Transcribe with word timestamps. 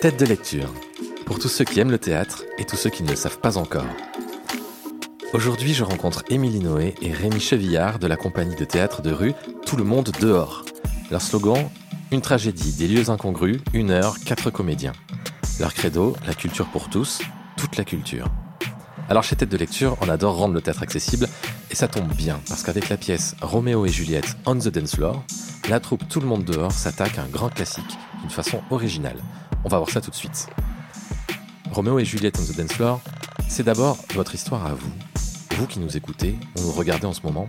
Tête 0.00 0.20
de 0.20 0.26
lecture. 0.26 0.72
Pour 1.26 1.40
tous 1.40 1.48
ceux 1.48 1.64
qui 1.64 1.80
aiment 1.80 1.90
le 1.90 1.98
théâtre 1.98 2.44
et 2.56 2.64
tous 2.64 2.76
ceux 2.76 2.88
qui 2.88 3.02
ne 3.02 3.10
le 3.10 3.16
savent 3.16 3.40
pas 3.40 3.58
encore. 3.58 3.84
Aujourd'hui, 5.32 5.74
je 5.74 5.82
rencontre 5.82 6.22
Émilie 6.30 6.60
Noé 6.60 6.94
et 7.02 7.12
Rémi 7.12 7.40
Chevillard 7.40 7.98
de 7.98 8.06
la 8.06 8.16
compagnie 8.16 8.54
de 8.54 8.64
théâtre 8.64 9.02
de 9.02 9.10
rue 9.10 9.34
Tout 9.66 9.76
le 9.76 9.82
monde 9.82 10.12
dehors. 10.20 10.64
Leur 11.10 11.20
slogan 11.20 11.68
Une 12.12 12.20
tragédie, 12.20 12.74
des 12.74 12.86
lieux 12.86 13.10
incongrus, 13.10 13.58
une 13.72 13.90
heure, 13.90 14.20
quatre 14.24 14.50
comédiens. 14.50 14.92
Leur 15.58 15.74
credo 15.74 16.16
La 16.28 16.34
culture 16.34 16.68
pour 16.68 16.88
tous, 16.88 17.20
toute 17.56 17.76
la 17.76 17.82
culture. 17.82 18.28
Alors 19.08 19.24
chez 19.24 19.34
Tête 19.34 19.48
de 19.48 19.56
lecture, 19.56 19.96
on 20.00 20.08
adore 20.08 20.36
rendre 20.36 20.54
le 20.54 20.60
théâtre 20.60 20.84
accessible 20.84 21.26
et 21.72 21.74
ça 21.74 21.88
tombe 21.88 22.14
bien 22.14 22.38
parce 22.48 22.62
qu'avec 22.62 22.88
la 22.88 22.98
pièce 22.98 23.34
Roméo 23.42 23.84
et 23.84 23.88
Juliette 23.88 24.36
on 24.46 24.54
the 24.54 24.68
dance 24.68 24.94
floor, 24.94 25.24
la 25.68 25.80
troupe 25.80 26.08
Tout 26.08 26.20
le 26.20 26.26
monde 26.28 26.44
dehors 26.44 26.70
s'attaque 26.70 27.18
à 27.18 27.22
un 27.22 27.28
grand 27.28 27.48
classique 27.48 27.98
d'une 28.20 28.30
façon 28.30 28.60
originale. 28.70 29.18
On 29.64 29.68
va 29.68 29.78
voir 29.78 29.90
ça 29.90 30.00
tout 30.00 30.10
de 30.10 30.14
suite. 30.14 30.48
Roméo 31.72 31.98
et 31.98 32.04
Juliette 32.04 32.38
on 32.40 32.44
the 32.44 32.56
dance 32.56 32.72
floor, 32.72 33.00
c'est 33.48 33.64
d'abord 33.64 33.98
votre 34.14 34.34
histoire 34.34 34.64
à 34.66 34.74
vous. 34.74 34.92
Vous 35.56 35.66
qui 35.66 35.80
nous 35.80 35.96
écoutez 35.96 36.38
ou 36.56 36.62
nous 36.62 36.72
regardez 36.72 37.06
en 37.06 37.12
ce 37.12 37.22
moment, 37.22 37.46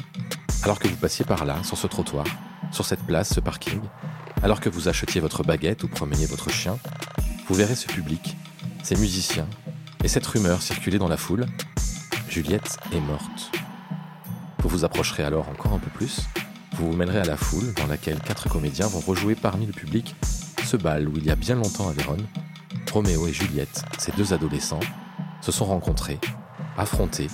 alors 0.63 0.80
que 0.80 0.88
vous 0.88 0.95
passiez 0.95 1.23
par 1.23 1.45
là, 1.45 1.63
sur 1.63 1.77
ce 1.77 1.88
trottoir, 1.88 2.25
sur 2.71 2.85
cette 2.85 3.03
place, 3.03 3.33
ce 3.33 3.39
parking, 3.39 3.80
alors 4.41 4.59
que 4.59 4.69
vous 4.69 4.88
achetiez 4.88 5.21
votre 5.21 5.43
baguette 5.43 5.83
ou 5.83 5.88
promeniez 5.88 6.25
votre 6.25 6.49
chien, 6.49 6.77
vous 7.47 7.55
verrez 7.55 7.75
ce 7.75 7.88
public, 7.88 8.35
ces 8.83 8.95
musiciens, 8.95 9.47
et 10.03 10.07
cette 10.07 10.25
rumeur 10.25 10.61
circulait 10.61 10.99
dans 10.99 11.07
la 11.07 11.17
foule, 11.17 11.45
Juliette 12.27 12.77
est 12.91 13.02
morte. 13.02 13.52
Vous 14.59 14.69
vous 14.69 14.83
approcherez 14.83 15.23
alors 15.23 15.47
encore 15.49 15.73
un 15.73 15.80
peu 15.80 15.89
plus, 15.91 16.21
vous 16.73 16.91
vous 16.91 16.97
mêlerez 16.97 17.19
à 17.19 17.25
la 17.25 17.38
foule 17.38 17.73
dans 17.75 17.88
laquelle 17.88 18.19
quatre 18.19 18.49
comédiens 18.49 18.88
vont 18.88 18.99
rejouer 18.99 19.35
parmi 19.35 19.66
le 19.66 19.73
public 19.73 20.16
ce 20.69 20.77
bal 20.77 21.09
où 21.09 21.13
il 21.17 21.25
y 21.25 21.31
a 21.31 21.35
bien 21.35 21.55
longtemps 21.55 21.89
à 21.89 21.93
Vérone, 21.93 22.27
Roméo 22.93 23.25
et 23.25 23.33
Juliette, 23.33 23.83
ces 23.97 24.11
deux 24.11 24.33
adolescents, 24.33 24.79
se 25.41 25.51
sont 25.51 25.65
rencontrés, 25.65 26.19
affrontés, 26.77 27.25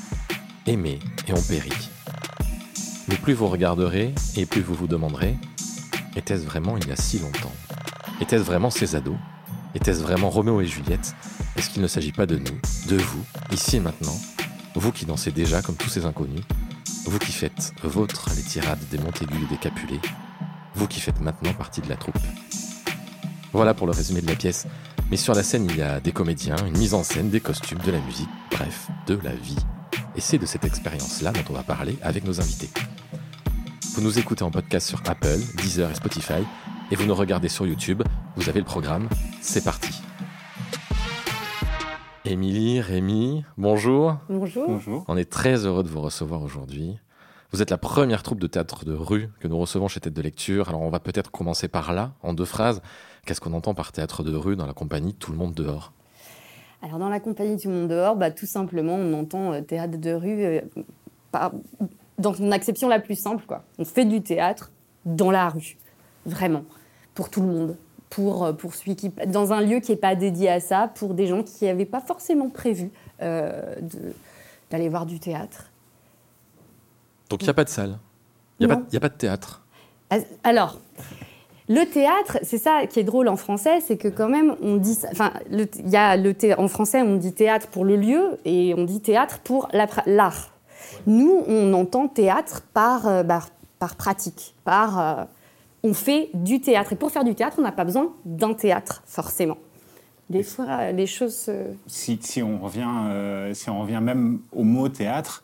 aimés 0.65 0.99
et 1.27 1.33
ont 1.33 1.41
péri. 1.41 1.73
Mais 3.09 3.17
plus 3.17 3.33
vous 3.33 3.49
regarderez 3.49 4.15
et 4.37 4.45
plus 4.45 4.61
vous 4.61 4.73
vous 4.73 4.87
demanderez, 4.87 5.35
était-ce 6.15 6.45
vraiment 6.45 6.77
il 6.77 6.87
y 6.87 6.93
a 6.93 6.95
si 6.95 7.19
longtemps? 7.19 7.51
Était-ce 8.21 8.43
vraiment 8.43 8.69
ces 8.69 8.95
ados? 8.95 9.17
Était-ce 9.73 9.99
vraiment 9.99 10.29
Roméo 10.29 10.61
et 10.61 10.65
Juliette? 10.65 11.13
Est-ce 11.57 11.69
qu'il 11.71 11.81
ne 11.81 11.89
s'agit 11.89 12.13
pas 12.13 12.25
de 12.25 12.37
nous, 12.37 12.87
de 12.87 12.95
vous, 12.95 13.25
ici 13.51 13.75
et 13.75 13.81
maintenant, 13.81 14.15
vous 14.75 14.93
qui 14.93 15.05
dansez 15.05 15.31
déjà 15.31 15.61
comme 15.61 15.75
tous 15.75 15.89
ces 15.89 16.05
inconnus, 16.05 16.43
vous 17.05 17.19
qui 17.19 17.33
faites 17.33 17.73
vôtre 17.83 18.29
les 18.33 18.43
tirades 18.43 18.87
des 18.91 18.97
Montaigu 18.97 19.35
et 19.43 19.53
des 19.53 19.57
Capulet, 19.57 19.99
vous 20.73 20.87
qui 20.87 21.01
faites 21.01 21.19
maintenant 21.19 21.53
partie 21.53 21.81
de 21.81 21.89
la 21.89 21.97
troupe? 21.97 22.15
Voilà 23.55 23.73
pour 23.73 23.87
le 23.87 23.93
résumé 23.93 24.19
de 24.19 24.27
la 24.27 24.35
pièce. 24.35 24.67
Mais 25.09 25.15
sur 25.15 25.33
la 25.33 25.41
scène, 25.41 25.65
il 25.69 25.77
y 25.77 25.81
a 25.81 26.01
des 26.01 26.11
comédiens, 26.11 26.57
une 26.67 26.77
mise 26.77 26.93
en 26.93 27.03
scène, 27.03 27.29
des 27.29 27.39
costumes, 27.39 27.79
de 27.85 27.91
la 27.91 28.01
musique, 28.01 28.27
bref, 28.51 28.89
de 29.07 29.17
la 29.23 29.33
vie. 29.33 29.55
Et 30.17 30.19
c'est 30.19 30.37
de 30.37 30.45
cette 30.45 30.65
expérience-là 30.65 31.31
dont 31.31 31.43
on 31.51 31.53
va 31.53 31.63
parler 31.63 31.97
avec 32.01 32.25
nos 32.25 32.41
invités. 32.41 32.69
Vous 33.93 34.01
nous 34.01 34.19
écoutez 34.19 34.43
en 34.43 34.51
podcast 34.51 34.89
sur 34.89 35.01
Apple, 35.05 35.39
Deezer 35.55 35.89
et 35.89 35.95
Spotify, 35.95 36.43
et 36.91 36.97
vous 36.97 37.05
nous 37.05 37.15
regardez 37.15 37.47
sur 37.47 37.65
YouTube. 37.65 38.03
Vous 38.35 38.49
avez 38.49 38.59
le 38.59 38.65
programme. 38.65 39.07
C'est 39.39 39.63
parti. 39.63 40.01
Émilie, 42.25 42.81
Rémi, 42.81 43.45
bonjour. 43.57 44.17
Bonjour. 44.27 44.67
Bonjour. 44.67 45.05
On 45.07 45.15
est 45.15 45.31
très 45.31 45.65
heureux 45.65 45.83
de 45.83 45.89
vous 45.89 46.01
recevoir 46.01 46.41
aujourd'hui. 46.41 46.97
Vous 47.53 47.61
êtes 47.61 47.71
la 47.71 47.77
première 47.77 48.21
troupe 48.21 48.41
de 48.41 48.47
théâtre 48.47 48.83
de 48.83 48.91
rue 48.91 49.29
que 49.39 49.47
nous 49.47 49.57
recevons 49.57 49.87
chez 49.87 50.01
Tête 50.01 50.13
de 50.13 50.21
Lecture. 50.21 50.67
Alors 50.67 50.81
on 50.81 50.89
va 50.89 50.99
peut-être 50.99 51.31
commencer 51.31 51.69
par 51.69 51.93
là, 51.93 52.11
en 52.21 52.33
deux 52.33 52.43
phrases. 52.43 52.81
Qu'est-ce 53.25 53.41
qu'on 53.41 53.53
entend 53.53 53.73
par 53.73 53.91
théâtre 53.91 54.23
de 54.23 54.35
rue 54.35 54.55
dans 54.55 54.67
la 54.67 54.73
compagnie 54.73 55.13
Tout 55.13 55.31
le 55.31 55.37
monde 55.37 55.53
dehors 55.53 55.91
Alors 56.81 56.99
dans 56.99 57.09
la 57.09 57.19
compagnie 57.19 57.57
Tout 57.57 57.69
le 57.69 57.73
monde 57.75 57.87
dehors, 57.89 58.15
bah, 58.15 58.31
tout 58.31 58.45
simplement 58.45 58.95
on 58.95 59.13
entend 59.13 59.53
euh, 59.53 59.61
théâtre 59.61 59.97
de 59.97 60.11
rue 60.13 60.43
euh, 60.45 60.61
par- 61.31 61.51
dans 62.17 62.33
son 62.33 62.51
acception 62.51 62.87
la 62.87 62.99
plus 62.99 63.19
simple. 63.19 63.43
Quoi. 63.45 63.63
On 63.79 63.85
fait 63.85 64.05
du 64.05 64.21
théâtre 64.21 64.71
dans 65.05 65.31
la 65.31 65.49
rue, 65.49 65.77
vraiment, 66.25 66.63
pour 67.13 67.29
tout 67.29 67.41
le 67.41 67.47
monde. 67.47 67.77
Pour, 68.11 68.45
euh, 68.45 68.53
pour 68.53 68.73
celui 68.75 68.95
qui, 68.95 69.09
dans 69.27 69.51
un 69.51 69.59
lieu 69.61 69.79
qui 69.81 69.91
n'est 69.91 69.97
pas 69.97 70.15
dédié 70.15 70.49
à 70.49 70.59
ça, 70.61 70.87
pour 70.95 71.15
des 71.15 71.27
gens 71.27 71.43
qui 71.43 71.65
n'avaient 71.65 71.85
pas 71.85 71.99
forcément 71.99 72.49
prévu 72.49 72.91
euh, 73.21 73.75
d'aller 74.71 74.87
voir 74.87 75.05
du 75.05 75.19
théâtre. 75.19 75.69
Donc 77.29 77.41
il 77.41 77.45
n'y 77.45 77.49
a 77.49 77.53
pas 77.55 77.63
de 77.65 77.69
salle. 77.69 77.97
Il 78.59 78.67
n'y 78.67 78.71
a, 78.71 78.75
a 78.77 78.99
pas 79.01 79.09
de 79.09 79.15
théâtre. 79.15 79.63
Ah, 80.11 80.17
Alors, 80.43 80.79
le 81.67 81.83
théâtre, 81.85 82.37
c'est 82.43 82.57
ça 82.59 82.85
qui 82.87 82.99
est 82.99 83.03
drôle 83.03 83.27
en 83.27 83.37
français, 83.37 83.79
c'est 83.81 83.97
que 83.97 84.07
quand 84.07 84.29
même 84.29 84.55
on 84.61 84.75
dit, 84.77 84.97
enfin, 85.11 85.31
le- 85.49 85.67
y 85.89 85.95
a 85.95 86.15
le 86.17 86.33
thé- 86.33 86.53
en 86.57 86.67
français 86.67 87.01
on 87.01 87.15
dit 87.15 87.33
théâtre 87.33 87.67
pour 87.67 87.85
le 87.85 87.95
lieu 87.95 88.37
et 88.45 88.73
on 88.77 88.83
dit 88.83 89.01
théâtre 89.01 89.39
pour 89.43 89.67
la 89.73 89.87
l'art. 90.05 90.51
Nous, 91.07 91.43
on 91.47 91.73
entend 91.73 92.07
théâtre 92.07 92.61
par, 92.73 93.07
euh, 93.07 93.23
par, 93.23 93.49
par 93.79 93.95
pratique, 93.95 94.53
par 94.63 94.99
euh, 94.99 95.23
on 95.83 95.93
fait 95.93 96.29
du 96.33 96.61
théâtre. 96.61 96.93
Et 96.93 96.95
pour 96.95 97.11
faire 97.11 97.23
du 97.23 97.33
théâtre, 97.35 97.57
on 97.59 97.63
n'a 97.63 97.71
pas 97.71 97.83
besoin 97.85 98.13
d'un 98.25 98.53
théâtre 98.53 99.01
forcément. 99.05 99.57
Des 100.29 100.43
fois, 100.43 100.91
les 100.91 101.05
choses. 101.07 101.35
se- 101.35 101.73
Si, 101.87 102.17
si 102.21 102.41
on 102.43 102.59
revient, 102.59 102.87
euh, 103.09 103.53
si 103.53 103.69
on 103.69 103.81
revient 103.81 103.99
même 104.01 104.39
au 104.51 104.63
mot 104.63 104.89
théâtre, 104.89 105.43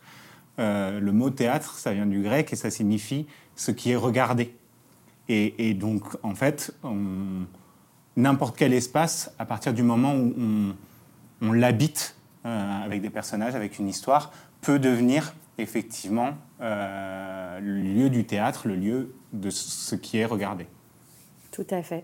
le 0.59 1.09
mot 1.11 1.31
théâtre, 1.31 1.75
ça 1.79 1.91
vient 1.91 2.05
du 2.05 2.21
grec 2.21 2.53
et 2.53 2.55
ça 2.55 2.69
signifie 2.69 3.25
ce 3.55 3.71
qui 3.71 3.91
est 3.91 3.95
regardé. 3.95 4.55
Et, 5.33 5.69
et 5.69 5.73
donc, 5.73 6.03
en 6.23 6.35
fait, 6.35 6.73
on- 6.83 7.45
n'importe 8.17 8.57
quel 8.57 8.73
espace, 8.73 9.31
à 9.39 9.45
partir 9.45 9.73
du 9.73 9.81
moment 9.83 10.13
où 10.13 10.33
on, 10.37 10.75
on 11.41 11.53
l'habite 11.53 12.15
euh, 12.45 12.83
avec 12.85 13.01
des 13.01 13.09
personnages, 13.09 13.55
avec 13.55 13.79
une 13.79 13.87
histoire, 13.87 14.31
peut 14.59 14.77
devenir 14.77 15.33
effectivement 15.57 16.31
euh, 16.61 17.59
le 17.61 17.79
lieu 17.81 18.09
du 18.09 18.25
théâtre, 18.25 18.67
le 18.67 18.75
lieu 18.75 19.13
de 19.31 19.49
ce 19.49 19.95
qui 19.95 20.17
est 20.17 20.25
regardé. 20.25 20.67
Tout 21.51 21.65
à 21.69 21.81
fait. 21.81 22.03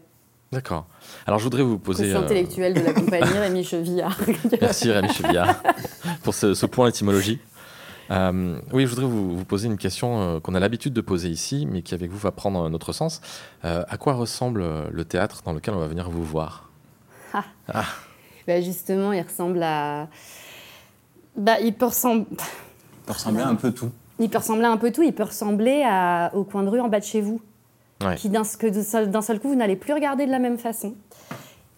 D'accord. 0.53 0.87
Alors 1.25 1.39
je 1.39 1.43
voudrais 1.43 1.63
vous 1.63 1.77
poser. 1.79 2.13
Euh, 2.13 2.19
intellectuel 2.21 2.73
de 2.73 2.79
la 2.79 2.93
compagnie, 2.93 3.37
Rémi 3.37 3.65
Chevillard. 3.65 4.17
Merci 4.61 4.89
Rémi 4.89 5.09
Chevillard 5.09 5.61
pour 6.23 6.33
ce, 6.33 6.53
ce 6.53 6.65
point 6.65 6.87
étymologie. 6.87 7.39
Euh, 8.11 8.59
oui, 8.73 8.83
je 8.85 8.89
voudrais 8.89 9.05
vous, 9.05 9.37
vous 9.37 9.45
poser 9.45 9.67
une 9.67 9.77
question 9.77 10.21
euh, 10.21 10.39
qu'on 10.39 10.55
a 10.55 10.59
l'habitude 10.59 10.93
de 10.93 11.01
poser 11.01 11.29
ici, 11.29 11.67
mais 11.69 11.81
qui 11.81 11.93
avec 11.93 12.09
vous 12.11 12.17
va 12.17 12.31
prendre 12.31 12.63
un 12.63 12.73
autre 12.73 12.93
sens. 12.93 13.21
Euh, 13.65 13.83
à 13.89 13.97
quoi 13.97 14.13
ressemble 14.13 14.63
le 14.91 15.05
théâtre 15.05 15.41
dans 15.45 15.53
lequel 15.53 15.73
on 15.73 15.79
va 15.79 15.87
venir 15.87 16.09
vous 16.09 16.23
voir? 16.23 16.69
Bah, 18.47 18.61
justement, 18.61 19.11
il 19.11 19.21
ressemble 19.21 19.61
à. 19.61 20.07
Bah, 21.35 21.59
il 21.59 21.73
peut 21.73 21.87
ressembler. 21.87 22.25
Peut 23.05 23.13
ressembler 23.13 23.41
à 23.43 23.47
un 23.49 23.55
peu 23.55 23.71
tout. 23.73 23.91
Il 24.19 24.29
peut 24.29 24.37
ressembler 24.37 24.65
à 24.65 24.71
un 24.71 24.77
peu 24.77 24.91
tout. 24.91 25.03
Il 25.03 25.13
peut 25.13 25.23
ressembler 25.23 25.83
à- 25.85 26.31
au 26.33 26.43
coin 26.45 26.63
de 26.63 26.69
rue 26.69 26.79
en 26.79 26.87
bas 26.87 26.99
de 26.99 27.05
chez 27.05 27.21
vous, 27.21 27.41
Ouais. 28.03 28.15
qui 28.15 28.29
d'un 28.29 28.43
seul, 28.45 29.11
d'un 29.11 29.21
seul 29.21 29.39
coup 29.39 29.49
vous 29.49 29.55
n'allez 29.55 29.75
plus 29.75 29.91
regarder 29.93 30.25
de 30.25 30.31
la 30.31 30.39
même 30.39 30.57
façon. 30.57 30.95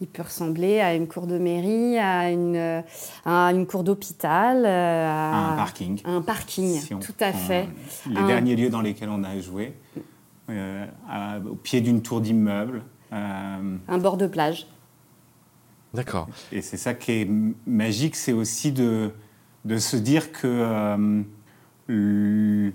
Il 0.02 0.08
peut 0.08 0.22
ressembler 0.24 0.80
à 0.80 0.96
une 0.96 1.08
cour 1.08 1.28
de 1.28 1.38
mairie, 1.38 1.98
à 1.98 2.32
une, 2.32 2.56
euh, 2.56 2.82
à 3.26 3.52
une 3.52 3.68
cour 3.68 3.84
d'hôpital, 3.84 4.64
euh, 4.66 5.10
à 5.10 5.54
Un 5.54 5.56
parking. 5.58 6.02
à 6.06 6.12
un 6.12 6.22
parking. 6.22 6.80
Si 6.80 6.96
tout 6.96 7.14
à 7.20 7.34
fait. 7.34 7.68
Les 8.10 8.16
Un- 8.18 8.28
derniers 8.28 8.56
lieux 8.56 8.70
dans 8.70 8.80
lesquels 8.82 9.10
on 9.10 9.24
a 9.26 9.38
joué, 9.42 9.74
euh, 10.50 10.86
à- 11.10 11.40
au 11.40 11.56
pied 11.56 11.82
d'une 11.82 12.02
tour 12.02 12.22
d'immeuble. 12.22 12.84
euh, 13.12 13.76
Un 13.88 13.98
bord 13.98 14.16
de 14.18 14.28
plage. 14.28 14.68
D'accord. 15.94 16.30
et 16.52 16.62
c'est 16.62 16.78
ça 16.78 16.94
qui 16.94 17.12
est 17.14 17.28
magique, 17.66 18.16
c'est 18.16 18.32
aussi 18.34 18.72
de, 18.72 19.12
de 19.66 19.78
se 19.80 19.98
dire 19.98 20.32
que 20.32 20.46
euh, 20.46 21.24
le, 21.88 22.72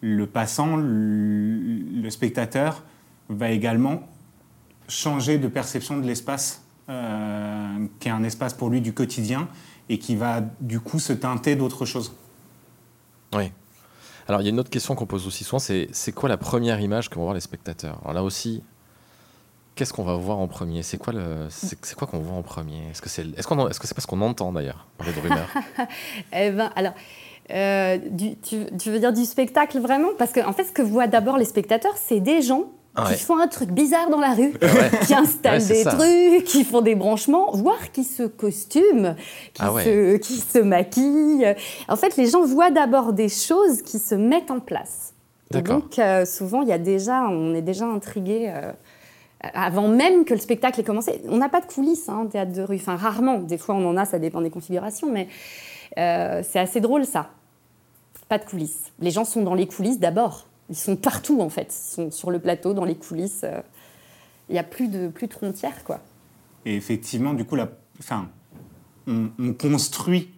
le 0.00 0.26
passant, 0.26 0.76
le, 0.76 1.56
le 2.02 2.10
spectateur, 2.10 2.82
va 3.28 3.50
également 3.52 4.02
changer 4.88 5.38
de 5.38 5.48
perception 5.48 5.96
de 5.98 6.06
l'espace, 6.06 6.62
euh, 6.88 7.86
qui 8.00 8.08
est 8.08 8.12
un 8.12 8.24
espace 8.24 8.54
pour 8.54 8.70
lui 8.70 8.80
du 8.80 8.92
quotidien, 8.94 9.48
et 9.88 9.98
qui 9.98 10.16
va 10.16 10.42
du 10.60 10.80
coup 10.80 10.98
se 10.98 11.12
teinter 11.12 11.56
d'autre 11.56 11.84
chose. 11.86 12.14
Oui. 13.34 13.52
Alors 14.26 14.40
il 14.42 14.44
y 14.44 14.48
a 14.48 14.50
une 14.50 14.60
autre 14.60 14.70
question 14.70 14.94
qu'on 14.94 15.06
pose 15.06 15.26
aussi 15.26 15.44
souvent, 15.44 15.58
c'est 15.58 15.88
c'est 15.92 16.12
quoi 16.12 16.28
la 16.28 16.36
première 16.36 16.80
image 16.80 17.08
que 17.08 17.14
vont 17.16 17.22
voir 17.22 17.34
les 17.34 17.40
spectateurs? 17.40 17.98
Alors 18.02 18.12
là 18.12 18.22
aussi, 18.22 18.62
qu'est-ce 19.74 19.92
qu'on 19.94 20.04
va 20.04 20.16
voir 20.16 20.38
en 20.38 20.48
premier? 20.48 20.82
C'est 20.82 20.98
quoi 20.98 21.12
le, 21.14 21.46
c'est 21.50 21.78
c'est 21.84 21.94
quoi 21.94 22.06
qu'on 22.06 22.18
voit 22.20 22.36
en 22.36 22.42
premier? 22.42 22.88
Est-ce 22.90 23.00
que 23.00 23.08
c'est, 23.08 23.26
est-ce 23.38 23.46
qu'on, 23.46 23.68
est-ce 23.68 23.80
que 23.80 23.86
c'est 23.86 23.94
parce 23.94 24.06
qu'on 24.06 24.20
entend 24.20 24.52
d'ailleurs 24.52 24.86
parler 24.98 25.14
de 25.14 25.20
rumeurs? 25.20 25.48
Eh 26.32 26.50
ben, 26.50 26.70
alors, 26.76 26.92
euh, 27.50 27.96
du- 28.10 28.36
tu, 28.36 28.66
tu 28.78 28.90
veux 28.90 28.98
dire 28.98 29.14
du 29.14 29.24
spectacle 29.24 29.78
vraiment? 29.80 30.08
Parce 30.18 30.32
qu'en 30.32 30.48
en 30.48 30.52
fait, 30.52 30.64
ce 30.64 30.72
que 30.72 30.82
voient 30.82 31.06
d'abord 31.06 31.38
les 31.38 31.46
spectateurs, 31.46 31.96
c'est 31.96 32.20
des 32.20 32.42
gens 32.42 32.64
ouais. 33.04 33.14
qui 33.16 33.22
font 33.22 33.38
un 33.38 33.48
truc 33.48 33.70
bizarre 33.70 34.10
dans 34.10 34.20
la 34.20 34.34
rue, 34.34 34.52
Ouais. 34.62 34.90
qui 35.06 35.14
installent 35.14 35.60
Ouais, 35.60 35.66
des 35.68 35.82
ça. 35.84 35.92
trucs, 35.92 36.44
qui 36.44 36.64
font 36.64 36.80
des 36.80 36.94
branchements, 36.94 37.50
voire 37.52 37.92
qui 37.92 38.04
se 38.04 38.22
costument, 38.24 39.14
qui, 39.54 39.62
Ah 39.62 39.72
se, 39.82 40.16
qui 40.16 40.34
se 40.36 40.58
maquillent. 40.58 41.54
En 41.88 41.96
fait, 41.96 42.16
les 42.16 42.26
gens 42.26 42.44
voient 42.44 42.70
d'abord 42.70 43.12
des 43.12 43.28
choses 43.28 43.82
qui 43.82 43.98
se 43.98 44.14
mettent 44.14 44.50
en 44.50 44.60
place. 44.60 45.12
Donc, 45.50 45.98
euh, 45.98 46.24
souvent, 46.26 46.62
il 46.62 46.68
y 46.68 46.72
a 46.72 46.78
déjà, 46.78 47.22
on 47.30 47.54
est 47.54 47.62
déjà 47.62 47.86
intrigué 47.86 48.52
euh, 48.54 48.70
avant 49.54 49.88
même 49.88 50.24
que 50.26 50.34
le 50.34 50.40
spectacle 50.40 50.78
ait 50.80 50.84
commencé. 50.84 51.22
On 51.28 51.38
n'a 51.38 51.48
pas 51.48 51.60
de 51.62 51.66
coulisses 51.66 52.08
hein, 52.08 52.18
en 52.24 52.26
théâtre 52.26 52.52
de 52.52 52.62
rue, 52.62 52.76
enfin 52.76 52.96
rarement. 52.96 53.38
Des 53.38 53.56
fois 53.56 53.74
on 53.76 53.86
en 53.88 53.96
a, 53.96 54.04
ça 54.04 54.18
dépend 54.18 54.40
des 54.42 54.50
configurations, 54.50 55.08
mais 55.10 55.28
euh, 55.96 56.42
c'est 56.46 56.58
assez 56.58 56.80
drôle 56.80 57.06
ça. 57.06 57.30
Pas 58.28 58.36
de 58.36 58.44
coulisses. 58.44 58.82
Les 59.00 59.10
gens 59.10 59.24
sont 59.24 59.40
dans 59.42 59.54
les 59.54 59.66
coulisses 59.66 59.98
d'abord. 60.00 60.47
Ils 60.70 60.76
sont 60.76 60.96
partout 60.96 61.40
en 61.40 61.48
fait. 61.48 61.74
Ils 61.74 61.94
sont 61.94 62.10
sur 62.10 62.30
le 62.30 62.38
plateau, 62.38 62.74
dans 62.74 62.84
les 62.84 62.94
coulisses. 62.94 63.42
Euh, 63.44 63.60
il 64.48 64.52
n'y 64.52 64.58
a 64.58 64.64
plus 64.64 64.88
de, 64.88 65.08
plus 65.08 65.26
de 65.26 65.32
frontières 65.32 65.84
quoi. 65.84 66.00
Et 66.64 66.74
effectivement, 66.74 67.34
du 67.34 67.44
coup, 67.44 67.56
enfin, 67.98 68.28
on, 69.06 69.52
construit 69.54 70.30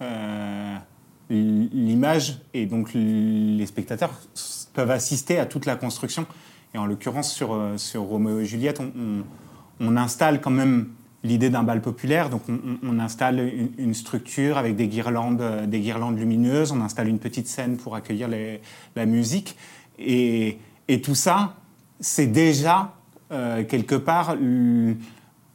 euh, 0.00 0.76
l'image 1.28 2.40
et 2.54 2.66
donc 2.66 2.92
les 2.94 3.66
spectateurs 3.66 4.20
peuvent 4.72 4.90
assister 4.90 5.38
à 5.38 5.46
toute 5.46 5.66
la 5.66 5.76
construction. 5.76 6.26
Et 6.74 6.78
en 6.78 6.86
l'occurrence, 6.86 7.32
sur, 7.32 7.58
sur 7.76 8.02
Roméo 8.02 8.40
et 8.40 8.44
Juliette, 8.44 8.80
on 9.80 9.96
installe 9.96 10.40
quand 10.40 10.50
même 10.50 10.88
l'idée 11.24 11.50
d'un 11.50 11.64
bal 11.64 11.80
populaire. 11.80 12.30
Donc 12.30 12.42
on, 12.82 12.98
installe 13.00 13.50
une, 13.78 13.94
structure 13.94 14.58
avec 14.58 14.76
des 14.76 14.86
guirlandes, 14.86 15.40
euh, 15.40 15.66
des 15.66 15.80
guirlandes 15.80 16.18
lumineuses, 16.18 16.70
on 16.70 16.80
installe 16.80 17.08
une 17.08 17.18
petite 17.18 17.48
scène 17.48 17.76
pour 17.76 17.96
accueillir 17.96 18.28
la 18.94 19.06
musique. 19.06 19.56
Et, 19.98 20.58
tout 21.02 21.14
ça, 21.14 21.54
c'est 21.98 22.26
déjà 22.26 22.92
euh, 23.32 23.64
quelque 23.64 23.94
part 23.94 24.36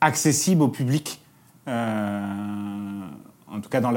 accessible 0.02 0.64
au 0.64 0.68
public. 0.68 1.22
Euh, 1.68 3.02
en 3.48 3.62
tout 3.62 3.70
cas 3.70 3.80
dans 3.80 3.92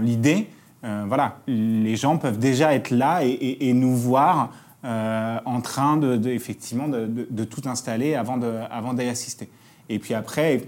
l'idée. 0.00 0.48
Dans 0.82 1.06
voilà, 1.06 1.38
les 1.46 1.96
gens 1.96 2.16
peuvent 2.16 2.38
déjà 2.38 2.74
être 2.74 2.90
là 2.90 3.20
et, 3.22 3.72
nous 3.74 3.96
voir 3.96 4.50
en 4.82 5.60
train 5.60 5.98
de, 5.98 6.28
effectivement 6.30 6.88
de, 6.88 7.44
tout 7.44 7.62
installer 7.66 8.14
avant 8.14 8.94
d'y 8.94 9.08
assister. 9.08 9.50
Et 9.90 9.98
puis 9.98 10.14
après, 10.14 10.62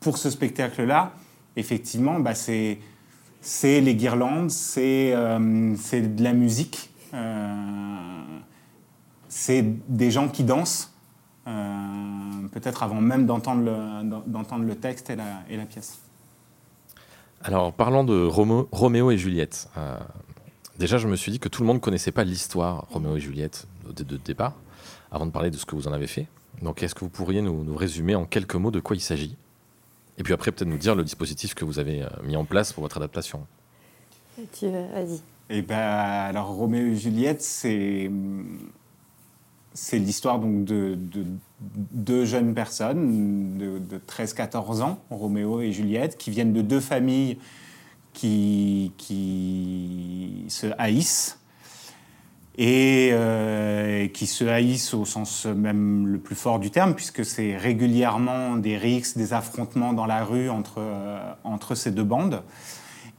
pour 0.00 0.18
ce 0.18 0.30
spectacle-là, 0.30 1.12
effectivement, 1.56 2.20
bah, 2.20 2.34
c'est 2.34 2.78
les 3.80 3.94
guirlandes, 3.94 4.50
c'est 4.50 5.12
euh, 5.14 5.38
de 5.38 6.22
la 6.22 6.32
musique, 6.32 6.90
euh, 7.14 8.22
c'est 9.28 9.64
des 9.88 10.10
gens 10.10 10.28
qui 10.28 10.44
dansent, 10.44 10.92
euh, 11.46 12.48
peut-être 12.52 12.82
avant 12.82 13.00
même 13.00 13.26
d'entendre 13.26 13.62
le, 13.64 14.74
texte 14.74 15.10
et 15.10 15.16
la, 15.16 15.66
pièce. 15.66 15.98
Alors, 17.42 17.72
parlant 17.72 18.04
de 18.04 18.24
Roméo 18.24 19.10
et 19.10 19.18
Juliette, 19.18 19.68
déjà, 20.78 20.98
je 20.98 21.06
me 21.06 21.16
suis 21.16 21.32
dit 21.32 21.38
que 21.38 21.48
tout 21.48 21.62
le 21.62 21.66
monde 21.66 21.76
ne 21.76 21.82
connaissait 21.82 22.12
pas 22.12 22.24
l'histoire 22.24 22.86
Roméo 22.90 23.16
et 23.16 23.20
Juliette 23.20 23.66
de, 23.94 24.02
de, 24.02 24.16
départ, 24.16 24.54
avant 25.12 25.26
de 25.26 25.30
parler 25.30 25.50
de 25.50 25.56
ce 25.56 25.64
que 25.64 25.76
vous 25.76 25.86
en 25.88 25.92
avez 25.92 26.06
fait. 26.06 26.26
Donc, 26.62 26.82
est-ce 26.82 26.94
que 26.94 27.00
vous 27.00 27.10
pourriez 27.10 27.42
nous, 27.42 27.62
nous 27.62 27.76
résumer 27.76 28.14
en 28.14 28.24
quelques 28.24 28.54
mots 28.54 28.70
de 28.70 28.80
quoi 28.80 28.96
il 28.96 29.00
s'agit? 29.00 29.36
Et 30.18 30.22
puis 30.22 30.32
après, 30.32 30.52
peut-être 30.52 30.68
nous 30.68 30.78
dire 30.78 30.94
le 30.94 31.04
dispositif 31.04 31.54
que 31.54 31.64
vous 31.64 31.78
avez 31.78 32.02
euh, 32.02 32.08
mis 32.22 32.36
en 32.36 32.44
place 32.44 32.72
pour 32.72 32.82
votre 32.82 32.96
adaptation. 32.96 33.46
Tu 34.58 34.68
vas-y. 34.68 35.20
Eh 35.48 35.62
ben, 35.62 35.76
alors 35.78 36.48
Roméo 36.48 36.86
et 36.86 36.96
Juliette, 36.96 37.42
c'est 37.42 38.10
c'est 39.76 39.98
l'histoire 39.98 40.38
donc 40.38 40.64
de, 40.64 40.98
deux 41.60 42.24
jeunes 42.24 42.54
personnes 42.54 43.58
de, 43.58 43.98
13-14 44.08 44.80
ans, 44.80 44.98
Roméo 45.10 45.60
et 45.60 45.70
Juliette, 45.70 46.16
qui 46.16 46.30
viennent 46.30 46.54
de 46.54 46.62
deux 46.62 46.80
familles 46.80 47.38
qui, 48.14 48.92
qui 48.96 50.46
se 50.48 50.68
haïssent 50.78 51.38
euh, 52.58 54.04
et 54.04 54.10
qui 54.10 54.26
se 54.26 54.44
haïssent 54.44 54.94
au 54.94 55.04
sens 55.04 55.46
même 55.46 56.06
le 56.06 56.18
plus 56.18 56.34
fort 56.34 56.58
du 56.58 56.70
terme, 56.70 56.94
puisque 56.94 57.24
c'est 57.24 57.56
régulièrement 57.56 58.56
des 58.56 58.78
rixes, 58.78 59.16
des 59.16 59.32
affrontements 59.34 59.92
dans 59.92 60.06
la 60.06 60.24
rue 60.24 60.48
entre, 60.48 60.78
euh, 60.78 61.18
entre 61.44 61.74
ces 61.74 61.90
deux 61.90 62.04
bandes. 62.04 62.42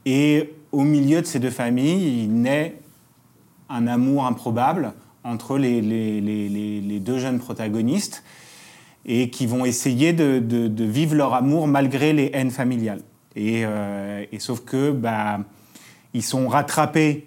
Et 0.06 0.54
au 0.72 0.82
milieu 0.82 1.20
de 1.20 1.26
ces 1.26 1.38
deux 1.38 1.50
familles, 1.50 2.24
il 2.24 2.40
naît 2.40 2.78
un 3.68 3.86
amour 3.86 4.26
improbable 4.26 4.92
entre 5.22 5.58
les, 5.58 7.00
deux 7.00 7.18
jeunes 7.18 7.38
protagonistes 7.38 8.24
et 9.04 9.30
qui 9.30 9.46
vont 9.46 9.64
essayer 9.64 10.12
de, 10.12 10.38
de, 10.38 10.84
vivre 10.84 11.14
leur 11.14 11.34
amour 11.34 11.68
malgré 11.68 12.12
les 12.12 12.30
haines 12.34 12.50
familiales. 12.50 13.02
Et, 13.36 13.62
euh, 13.64 14.24
et 14.32 14.40
sauf 14.40 14.64
que 14.64 14.90
bah, 14.90 15.40
ils 16.12 16.22
sont 16.24 16.48
rattrapés 16.48 17.26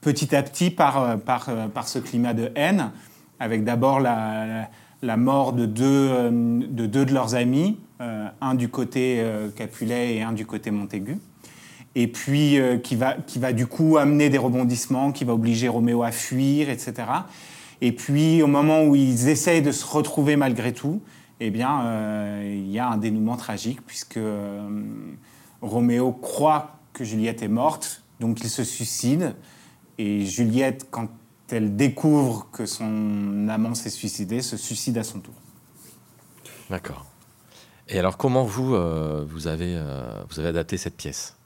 petit 0.00 0.34
à 0.34 0.42
petit 0.42 0.70
par, 0.70 1.02
euh, 1.02 1.16
par, 1.16 1.48
euh, 1.48 1.68
par 1.68 1.88
ce 1.88 1.98
climat 1.98 2.34
de 2.34 2.50
haine, 2.54 2.90
avec 3.38 3.64
d'abord 3.64 4.00
la, 4.00 4.68
la, 5.02 5.16
mort 5.16 5.52
de 5.52 5.66
deux, 5.66 5.84
euh, 5.86 6.30
de 6.30 6.86
deux 6.86 7.04
de 7.04 7.12
leurs 7.12 7.34
amis, 7.34 7.78
un 8.40 8.54
du 8.54 8.70
côté 8.70 9.22
Capulet 9.56 10.14
et 10.14 10.22
un 10.22 10.32
du 10.32 10.46
côté 10.46 10.70
Montaigu, 10.70 11.18
et 11.94 12.06
puis 12.06 12.58
qui, 12.82 12.96
va, 12.96 13.12
qui 13.26 13.38
va 13.38 13.52
du 13.52 13.66
coup 13.66 13.98
amener 13.98 14.30
des 14.30 14.38
rebondissements, 14.38 15.12
qui 15.12 15.24
va 15.24 15.34
obliger 15.34 15.68
Roméo 15.68 16.02
à 16.02 16.10
fuir, 16.10 16.70
etc. 16.70 16.94
Et 17.82 17.92
puis 17.92 18.42
au 18.42 18.46
moment 18.46 18.84
où 18.84 18.96
ils 18.96 19.28
essayent 19.28 19.60
de 19.60 19.70
se 19.70 19.84
retrouver 19.84 20.36
malgré 20.36 20.72
tout, 20.72 21.02
eh 21.40 21.50
bien, 21.50 22.40
il 22.42 22.70
y 22.70 22.78
a 22.78 22.88
un 22.88 22.96
dénouement 22.96 23.36
tragique, 23.36 23.84
puisque 23.86 24.18
Roméo 25.60 26.12
croit 26.12 26.78
que 26.94 27.04
Juliette 27.04 27.42
est 27.42 27.48
morte, 27.48 28.02
donc 28.18 28.40
il 28.40 28.48
se 28.48 28.64
suicide. 28.64 29.34
Et 30.02 30.24
Juliette, 30.24 30.86
quand 30.90 31.08
elle 31.50 31.76
découvre 31.76 32.48
que 32.52 32.64
son 32.64 33.48
amant 33.50 33.74
s'est 33.74 33.90
suicidé, 33.90 34.40
se 34.40 34.56
suicide 34.56 34.96
à 34.96 35.04
son 35.04 35.20
tour. 35.20 35.34
D'accord. 36.70 37.04
Et 37.86 37.98
alors, 37.98 38.16
comment 38.16 38.44
vous, 38.44 38.74
euh, 38.74 39.26
vous, 39.28 39.46
avez, 39.46 39.74
euh, 39.76 40.22
vous 40.30 40.40
avez 40.40 40.48
adapté 40.48 40.78
cette 40.78 40.96
pièce? 40.96 41.36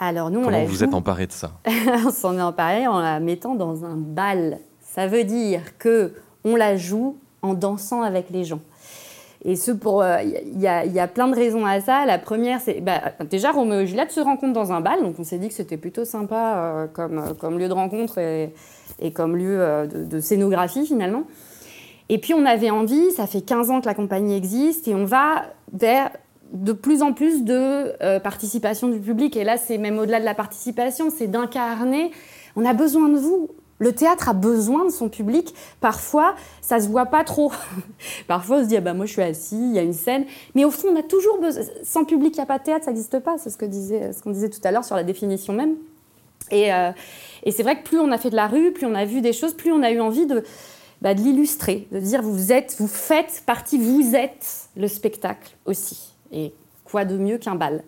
Alors, 0.00 0.32
nous, 0.32 0.42
comment 0.42 0.62
on 0.62 0.66
vous 0.66 0.82
êtes 0.82 0.94
emparé 0.94 1.28
de 1.28 1.32
ça? 1.32 1.52
On 2.04 2.10
s'en 2.10 2.36
est 2.36 2.42
emparé 2.42 2.88
en 2.88 2.98
la 2.98 3.20
mettant 3.20 3.54
dans 3.54 3.84
un 3.84 3.94
bal. 3.94 4.58
Ça 4.80 5.06
veut 5.06 5.22
dire 5.22 5.78
que 5.78 6.14
on 6.44 6.56
la 6.56 6.76
joue 6.76 7.16
en 7.40 7.54
dansant 7.54 8.02
avec 8.02 8.30
les 8.30 8.44
gens. 8.44 8.60
Et 9.44 9.56
ce 9.56 9.70
pour, 9.70 10.02
il 10.02 10.06
euh, 10.06 10.84
y, 10.84 10.98
a 10.98 11.08
plein 11.08 11.28
de 11.28 11.34
raisons 11.34 11.66
à 11.66 11.80
ça. 11.80 12.06
La 12.06 12.18
première, 12.18 12.60
c'est 12.60 12.80
bah, 12.80 13.00
déjà 13.28 13.52
Roméo 13.52 13.80
et 13.80 13.86
Juliette 13.86 14.10
se 14.10 14.20
rencontrent 14.20 14.54
dans 14.54 14.72
un 14.72 14.80
bal, 14.80 15.02
donc 15.02 15.16
on 15.18 15.24
s'est 15.24 15.38
dit 15.38 15.48
que 15.48 15.54
c'était 15.54 15.76
plutôt 15.76 16.04
sympa 16.04 16.56
euh, 16.56 16.86
comme, 16.86 17.18
euh, 17.18 17.34
comme 17.34 17.58
lieu 17.58 17.68
de 17.68 17.72
rencontre 17.72 18.18
et, 18.18 18.54
et 19.00 19.12
comme 19.12 19.36
lieu 19.36 19.86
de, 19.88 20.20
scénographie 20.20 20.86
finalement. 20.86 21.24
Et 22.08 22.18
puis 22.18 22.34
on 22.34 22.46
avait 22.46 22.70
envie, 22.70 23.10
ça 23.12 23.26
fait 23.26 23.42
15 23.42 23.70
ans 23.70 23.80
que 23.80 23.86
la 23.86 23.94
compagnie 23.94 24.36
existe, 24.36 24.88
et 24.88 24.94
on 24.94 25.04
va 25.04 25.44
vers 25.72 26.10
de 26.52 26.72
plus 26.72 27.02
en 27.02 27.12
plus 27.12 27.44
de 27.44 27.92
participation 28.20 28.88
du 28.88 29.00
public. 29.00 29.36
Et 29.36 29.42
là, 29.42 29.56
c'est 29.56 29.78
même 29.78 29.98
au-delà 29.98 30.20
de 30.20 30.24
la 30.24 30.34
participation, 30.34 31.10
c'est 31.10 31.26
d'incarner. 31.26 32.12
On 32.54 32.64
a 32.64 32.72
besoin 32.72 33.08
de 33.08 33.18
vous. 33.18 33.50
Le 33.78 33.92
théâtre 33.92 34.28
a 34.28 34.32
besoin 34.32 34.84
de 34.84 34.90
son 34.90 35.08
public. 35.08 35.54
Parfois, 35.80 36.34
ça 36.62 36.80
se 36.80 36.88
voit 36.88 37.06
pas 37.06 37.24
trop. 37.24 37.52
Parfois, 38.26 38.58
on 38.58 38.62
se 38.62 38.68
dit, 38.68 38.76
ah 38.76 38.80
bah, 38.80 38.94
moi, 38.94 39.06
je 39.06 39.12
suis 39.12 39.22
assis, 39.22 39.56
il 39.56 39.72
y 39.74 39.78
a 39.78 39.82
une 39.82 39.92
scène. 39.92 40.24
Mais 40.54 40.64
au 40.64 40.70
fond, 40.70 40.88
on 40.92 40.98
a 40.98 41.02
toujours 41.02 41.38
besoin. 41.40 41.62
Sans 41.82 42.04
public, 42.04 42.34
il 42.34 42.38
n'y 42.38 42.42
a 42.42 42.46
pas 42.46 42.58
de 42.58 42.64
théâtre, 42.64 42.84
ça 42.84 42.90
n'existe 42.90 43.18
pas. 43.18 43.36
C'est 43.38 43.50
ce 43.50 43.58
qu'on 43.58 43.66
disait, 43.66 44.12
ce 44.12 44.28
disait 44.28 44.50
tout 44.50 44.60
à 44.64 44.70
l'heure 44.70 44.84
sur 44.84 44.96
la 44.96 45.04
définition 45.04 45.52
même. 45.52 45.76
Et, 46.50 46.72
euh, 46.72 46.92
et 47.42 47.50
c'est 47.50 47.62
vrai 47.62 47.78
que 47.78 47.82
plus 47.82 47.98
on 47.98 48.12
a 48.12 48.18
fait 48.18 48.30
de 48.30 48.36
la 48.36 48.46
rue, 48.46 48.72
plus 48.72 48.86
on 48.86 48.94
a 48.94 49.04
vu 49.04 49.20
des 49.20 49.32
choses, 49.32 49.54
plus 49.54 49.72
on 49.72 49.82
a 49.82 49.90
eu 49.90 50.00
envie 50.00 50.26
de, 50.26 50.44
bah, 51.02 51.14
de 51.14 51.20
l'illustrer, 51.20 51.88
de 51.92 51.98
dire, 51.98 52.22
vous 52.22 52.52
êtes, 52.52 52.76
vous 52.78 52.88
faites 52.88 53.42
partie, 53.46 53.78
vous 53.78 54.14
êtes 54.14 54.68
le 54.76 54.88
spectacle 54.88 55.56
aussi. 55.66 56.14
Et 56.32 56.52
quoi 56.84 57.04
de 57.04 57.16
mieux 57.16 57.38
qu'un 57.38 57.54
bal? 57.54 57.82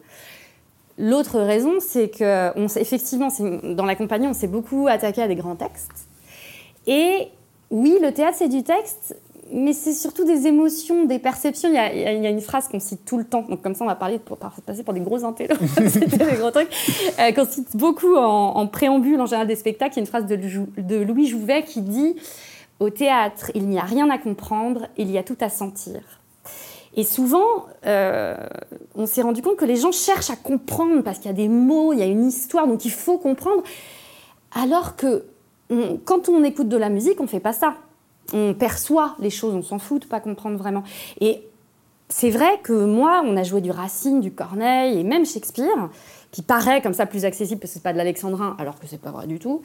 L'autre 0.98 1.38
raison, 1.38 1.74
c'est 1.78 2.08
que, 2.08 2.78
effectivement, 2.78 3.28
dans 3.62 3.84
la 3.84 3.94
compagnie, 3.94 4.26
on 4.26 4.34
s'est 4.34 4.48
beaucoup 4.48 4.88
attaqué 4.88 5.22
à 5.22 5.28
des 5.28 5.36
grands 5.36 5.54
textes. 5.54 6.08
Et 6.88 7.28
oui, 7.70 7.98
le 8.02 8.12
théâtre, 8.12 8.36
c'est 8.38 8.48
du 8.48 8.64
texte, 8.64 9.16
mais 9.52 9.72
c'est 9.72 9.92
surtout 9.92 10.24
des 10.24 10.46
émotions, 10.46 11.04
des 11.04 11.18
perceptions. 11.18 11.68
Il 11.68 11.74
y, 11.74 11.78
a, 11.78 12.30
une 12.30 12.40
phrase 12.40 12.68
qu'on 12.68 12.80
cite 12.80 13.04
tout 13.04 13.16
le 13.16 13.24
temps, 13.24 13.42
donc 13.42 13.62
comme 13.62 13.74
ça 13.74 13.84
on 13.84 13.86
va 13.86 13.94
parler 13.94 14.18
pour, 14.18 14.36
passer 14.38 14.82
pour 14.82 14.94
des 14.94 15.00
gros 15.00 15.24
intellos, 15.24 15.54
c'était 15.88 16.18
des 16.18 16.36
gros 16.36 16.50
trucs, 16.50 16.68
euh, 17.18 17.32
qu'on 17.32 17.46
cite 17.46 17.76
beaucoup 17.76 18.16
en, 18.16 18.66
préambule 18.66 19.20
en 19.20 19.26
général 19.26 19.46
des 19.46 19.56
spectacles. 19.56 19.94
Il 19.94 19.96
y 19.96 20.00
a 20.00 20.02
une 20.02 20.06
phrase 20.06 20.26
de 20.26 20.96
Louis 20.96 21.26
Jouvet 21.26 21.62
qui 21.62 21.82
dit 21.82 22.16
Au 22.80 22.90
théâtre, 22.90 23.50
il 23.54 23.68
n'y 23.68 23.78
a 23.78 23.84
rien 23.84 24.10
à 24.10 24.18
comprendre, 24.18 24.88
il 24.96 25.10
y 25.10 25.18
a 25.18 25.22
tout 25.22 25.38
à 25.40 25.48
sentir. 25.48 26.00
Et 26.98 27.04
souvent, 27.04 27.66
euh, 27.86 28.36
on 28.96 29.06
s'est 29.06 29.22
rendu 29.22 29.40
compte 29.40 29.56
que 29.56 29.64
les 29.64 29.76
gens 29.76 29.92
cherchent 29.92 30.30
à 30.30 30.36
comprendre 30.36 31.00
parce 31.04 31.18
qu'il 31.18 31.26
y 31.26 31.30
a 31.30 31.36
des 31.36 31.46
mots, 31.46 31.92
il 31.92 32.00
y 32.00 32.02
a 32.02 32.06
une 32.06 32.26
histoire, 32.26 32.66
donc 32.66 32.84
il 32.84 32.90
faut 32.90 33.18
comprendre. 33.18 33.62
Alors 34.52 34.96
que 34.96 35.24
quand 36.04 36.28
on 36.28 36.42
écoute 36.42 36.68
de 36.68 36.76
la 36.76 36.88
musique, 36.88 37.20
on 37.20 37.22
ne 37.22 37.28
fait 37.28 37.38
pas 37.38 37.52
ça. 37.52 37.74
On 38.32 38.52
perçoit 38.52 39.14
les 39.20 39.30
choses, 39.30 39.54
on 39.54 39.62
s'en 39.62 39.78
fout 39.78 40.02
de 40.02 40.08
pas 40.08 40.18
comprendre 40.18 40.58
vraiment. 40.58 40.82
Et 41.20 41.42
c'est 42.08 42.30
vrai 42.30 42.58
que 42.64 42.72
moi, 42.72 43.22
on 43.24 43.36
a 43.36 43.44
joué 43.44 43.60
du 43.60 43.70
Racine, 43.70 44.20
du 44.20 44.32
Corneille 44.32 44.98
et 44.98 45.04
même 45.04 45.24
Shakespeare, 45.24 45.90
qui 46.32 46.42
paraît 46.42 46.82
comme 46.82 46.94
ça 46.94 47.06
plus 47.06 47.24
accessible 47.24 47.60
parce 47.60 47.70
que 47.70 47.74
c'est 47.74 47.82
pas 47.84 47.92
de 47.92 47.98
l'alexandrin, 47.98 48.56
alors 48.58 48.76
que 48.80 48.88
c'est 48.88 49.00
pas 49.00 49.12
vrai 49.12 49.28
du 49.28 49.38
tout, 49.38 49.62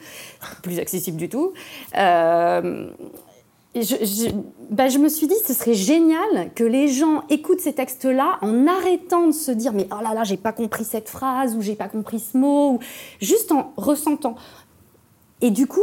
plus 0.62 0.78
accessible 0.78 1.16
du 1.16 1.28
tout. 1.28 1.52
Euh, 1.98 2.90
je, 3.82 4.30
bah, 4.70 4.88
je, 4.88 4.98
me 4.98 5.08
suis 5.08 5.26
dit, 5.26 5.34
ce 5.44 5.52
serait 5.52 5.74
génial 5.74 6.52
que 6.54 6.64
les 6.64 6.88
gens 6.88 7.24
écoutent 7.28 7.60
ces 7.60 7.72
textes-là 7.72 8.38
en 8.40 8.66
arrêtant 8.66 9.26
de 9.26 9.32
se 9.32 9.50
dire, 9.50 9.72
mais 9.72 9.88
oh 9.90 10.02
là 10.02 10.14
là, 10.14 10.24
j'ai 10.24 10.36
pas 10.36 10.52
compris 10.52 10.84
cette 10.84 11.08
phrase 11.08 11.56
ou 11.56 11.60
j'ai 11.60 11.74
pas 11.74 11.88
compris 11.88 12.20
ce 12.20 12.36
mot, 12.36 12.72
ou 12.72 12.78
juste 13.20 13.50
en 13.50 13.72
ressentant. 13.76 14.36
Et 15.40 15.50
du 15.50 15.66
coup, 15.66 15.80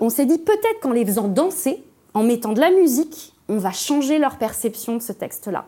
on 0.00 0.08
s'est 0.08 0.26
dit 0.26 0.38
peut-être 0.38 0.80
qu'en 0.80 0.92
les 0.92 1.04
faisant 1.04 1.28
danser, 1.28 1.82
en 2.14 2.22
mettant 2.22 2.52
de 2.52 2.60
la 2.60 2.70
musique, 2.70 3.34
on 3.48 3.58
va 3.58 3.72
changer 3.72 4.18
leur 4.18 4.38
perception 4.38 4.96
de 4.96 5.02
ce 5.02 5.12
texte-là. 5.12 5.66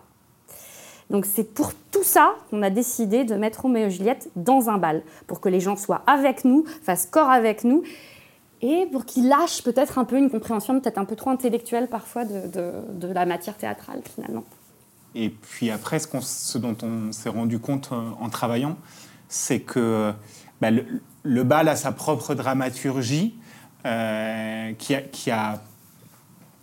Donc 1.11 1.27
c'est 1.27 1.45
pour 1.55 1.73
tout 1.91 2.05
ça 2.05 2.37
qu'on 2.51 2.63
a 2.63 2.71
décidé 2.71 3.25
de 3.25 3.35
mettre 3.35 3.63
Roméo 3.63 3.87
et 3.87 3.91
Juliette 3.91 4.31
dans 4.37 4.71
un 4.71 4.79
bal, 4.79 5.03
pour 5.27 5.41
que 5.41 5.49
les 5.49 5.61
gens 5.61 5.77
soient 5.77 6.03
avec 6.07 6.45
nous, 6.45 6.65
fassent 6.83 7.07
corps 7.07 7.31
avec 7.31 7.65
nous, 7.65 7.83
et 8.63 8.87
pour 8.93 9.05
qu'ils 9.07 9.29
lâchent 9.29 9.63
peut-être 9.63 9.99
un 9.99 10.05
peu 10.05 10.19
une 10.19 10.31
compréhension 10.31 10.79
peut-être 10.81 10.99
un 10.99 11.05
peu 11.05 11.17
trop 11.17 11.31
intellectuelle 11.31 11.89
parfois 11.89 12.25
de, 12.25 13.13
la 13.13 13.27
matière 13.27 13.57
théâtrale 13.57 14.03
finalement. 14.15 14.45
Et 15.15 15.31
puis 15.31 15.71
après, 15.71 15.99
ce, 15.99 16.59
dont 16.59 16.77
on 16.83 17.13
s'est 17.13 17.31
rendu 17.31 17.59
compte 17.59 17.91
euh, 17.93 18.11
en 18.21 18.29
travaillant, 18.29 18.77
c'est 19.29 19.61
que 19.61 20.13
bah, 20.61 20.71
le, 20.71 21.43
bal 21.43 21.69
a 21.69 21.75
sa 21.75 21.91
propre 21.91 22.35
dramaturgie, 22.35 23.35
euh, 23.87 24.73
qui, 24.75 25.31
a, 25.31 25.63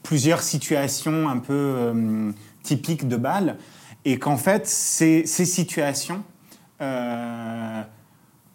plusieurs 0.04 0.42
situations 0.42 1.28
un 1.28 1.40
peu 1.40 1.54
euh, 1.54 2.32
typiques 2.64 3.10
de 3.10 3.18
bal, 3.18 3.58
et 4.06 4.18
qu'en 4.18 4.38
fait, 4.38 4.66
ces, 4.66 5.26
situations 5.26 6.24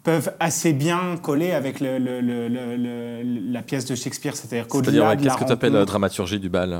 peuvent 0.03 0.33
assez 0.39 0.73
bien 0.73 1.17
coller 1.21 1.51
avec 1.51 1.79
la 1.79 3.61
pièce 3.61 3.85
de 3.85 3.95
Shakespeare. 3.95 4.35
C'est-à-dire 4.35 4.67
qu'au-delà 4.67 5.15
Qu'est-ce 5.15 5.37
que 5.37 5.45
tu 5.45 5.51
appelles 5.51 5.73
la 5.73 5.85
dramaturgie 5.85 6.39
du 6.39 6.49
bal 6.49 6.77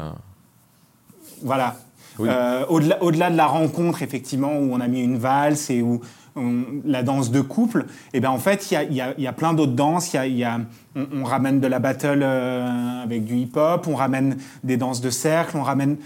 Voilà. 1.42 1.76
Euh, 2.20 2.66
au-delà, 2.70 3.02
au-delà 3.02 3.32
de 3.32 3.38
la 3.38 3.48
rencontre, 3.48 4.04
effectivement, 4.04 4.54
où 4.58 4.74
on 4.74 4.80
a 4.80 4.88
mis 4.88 5.02
une 5.02 5.18
valse 5.18 5.70
et 5.70 5.82
où 5.82 6.02
la 6.86 7.04
danse 7.04 7.30
de 7.30 7.42
couple, 7.42 7.86
et 8.12 8.18
eh 8.18 8.20
ben 8.20 8.32
en 8.32 8.40
fait, 8.40 8.72
il 8.72 8.74
y 8.74 9.02
a, 9.02 9.14
y 9.20 9.28
a, 9.28 9.34
plein 9.34 9.54
d'autres 9.54 9.74
danses. 9.74 10.14
Y 10.14 10.30
y 10.30 10.44
a, 10.44 10.62
on, 10.96 11.24
ramène 11.24 11.60
de 11.60 11.68
la 11.68 11.78
battle 11.78 12.22
euh, 12.24 13.04
avec 13.04 13.24
du 13.24 13.36
hip-hop, 13.36 13.86
on 13.88 13.96
ramène 13.96 14.38
des 14.64 14.76
danses 14.76 15.00
de 15.00 15.12
cercle, 15.12 15.58
on 15.58 15.62
ramène 15.62 15.98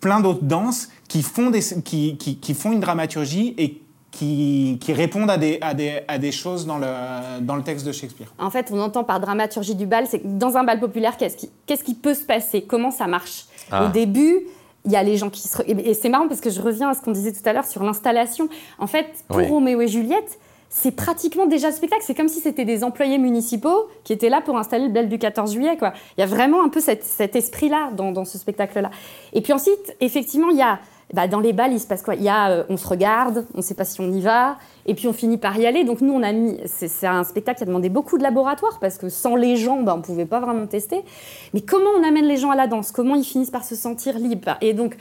plein 0.00 0.20
d'autres 0.20 0.44
danses 0.44 0.88
qui 1.06 1.22
font, 1.22 1.50
des, 1.50 1.60
qui, 1.84 2.16
qui, 2.16 2.38
qui 2.38 2.54
font 2.54 2.72
une 2.72 2.80
dramaturgie 2.80 3.54
et 3.58 3.82
qui, 4.14 4.92
répondent 4.92 5.30
à 5.30 5.36
des, 5.36 5.58
à 5.60 5.74
des, 5.74 6.00
à 6.06 6.18
des 6.18 6.32
choses 6.32 6.66
dans 6.66 6.78
le, 6.78 7.40
dans 7.40 7.56
le 7.56 7.62
texte 7.62 7.86
de 7.86 7.92
Shakespeare. 7.92 8.32
En 8.38 8.50
fait, 8.50 8.70
on 8.72 8.80
entend 8.80 9.04
par 9.04 9.20
dramaturgie 9.20 9.74
du 9.74 9.86
bal, 9.86 10.06
c'est 10.08 10.20
que 10.20 10.26
dans 10.26 10.56
un 10.56 10.64
bal 10.64 10.80
populaire, 10.80 11.16
qu'est-ce 11.16 11.36
qui, 11.36 11.50
qu'est-ce 11.66 11.84
qui 11.84 11.94
peut 11.94 12.14
se 12.14 12.24
passer? 12.24 12.62
Comment 12.62 12.90
ça 12.90 13.06
marche? 13.06 13.46
Ah. 13.70 13.86
Au 13.86 13.88
début, 13.88 14.46
il 14.84 14.92
y 14.92 14.96
a 14.96 15.02
les 15.02 15.16
gens 15.16 15.30
qui 15.30 15.40
se... 15.40 15.62
Et 15.66 15.94
c'est 15.94 16.08
marrant 16.08 16.28
parce 16.28 16.40
que 16.40 16.50
je 16.50 16.60
reviens 16.60 16.90
à 16.90 16.94
ce 16.94 17.00
qu'on 17.00 17.12
disait 17.12 17.32
tout 17.32 17.46
à 17.46 17.52
l'heure 17.52 17.66
sur 17.66 17.82
l'installation. 17.82 18.48
En 18.78 18.86
fait, 18.86 19.06
pour 19.28 19.40
Roméo 19.40 19.80
et 19.80 19.88
Juliette, 19.88 20.38
c'est 20.68 20.90
pratiquement 20.90 21.46
déjà 21.46 21.68
le 21.68 21.74
spectacle. 21.74 22.02
C'est 22.04 22.14
comme 22.14 22.28
si 22.28 22.40
c'était 22.40 22.64
des 22.64 22.84
employés 22.84 23.18
municipaux 23.18 23.88
qui 24.02 24.12
étaient 24.12 24.28
là 24.28 24.40
pour 24.42 24.58
installer 24.58 24.86
le 24.86 24.92
bal 24.92 25.08
du 25.08 25.18
14 25.18 25.52
juillet. 25.52 25.76
Quoi. 25.76 25.92
Il 26.16 26.20
y 26.20 26.24
a 26.24 26.26
vraiment 26.26 26.62
un 26.62 26.68
peu 26.68 26.80
cet, 26.80 27.04
cet 27.04 27.36
esprit-là 27.36 27.90
dans, 27.96 28.12
dans, 28.12 28.24
ce 28.24 28.38
spectacle-là. 28.38 28.90
Et 29.32 29.40
puis 29.40 29.52
ensuite, 29.52 29.96
effectivement, 30.00 30.50
il 30.50 30.58
y 30.58 30.62
a 30.62 30.80
bah, 31.14 31.28
dans 31.28 31.38
les 31.38 31.52
balles, 31.52 31.72
il 31.72 31.78
se 31.78 31.86
passe 31.86 32.02
quoi? 32.02 32.16
Il 32.16 32.22
y 32.22 32.28
a, 32.28 32.50
euh, 32.50 32.64
on 32.68 32.76
se 32.76 32.88
regarde, 32.88 33.46
on 33.54 33.58
ne 33.58 33.62
sait 33.62 33.74
pas 33.74 33.84
si 33.84 34.00
on 34.00 34.10
y 34.10 34.20
va, 34.20 34.58
et 34.84 34.94
puis 34.94 35.06
on 35.06 35.12
finit 35.12 35.38
par 35.38 35.56
y 35.56 35.64
aller. 35.64 35.84
Donc 35.84 36.00
nous, 36.00 36.12
on 36.12 36.22
a 36.24 36.32
mis, 36.32 36.58
c'est 36.66 37.06
un 37.06 37.22
spectacle 37.22 37.58
qui 37.58 37.62
a 37.62 37.66
demandé 37.66 37.88
beaucoup 37.88 38.18
de 38.18 38.24
laboratoire 38.24 38.78
parce 38.80 38.98
que 38.98 39.08
sans 39.08 39.36
les 39.36 39.56
gens, 39.56 39.82
bah, 39.82 39.94
on 39.94 39.98
ne 39.98 40.02
pouvait 40.02 40.26
pas 40.26 40.40
vraiment 40.40 40.66
tester. 40.66 41.04
Mais 41.54 41.60
comment 41.60 41.90
on 41.96 42.02
amène 42.02 42.24
les 42.24 42.36
gens 42.36 42.50
à 42.50 42.56
la 42.56 42.66
danse? 42.66 42.90
Comment 42.90 43.14
ils 43.14 43.24
finissent 43.24 43.52
par 43.52 43.64
se 43.64 43.76
sentir 43.76 44.18
libres? 44.18 44.56
Et 44.60 44.74
donc 44.74 44.96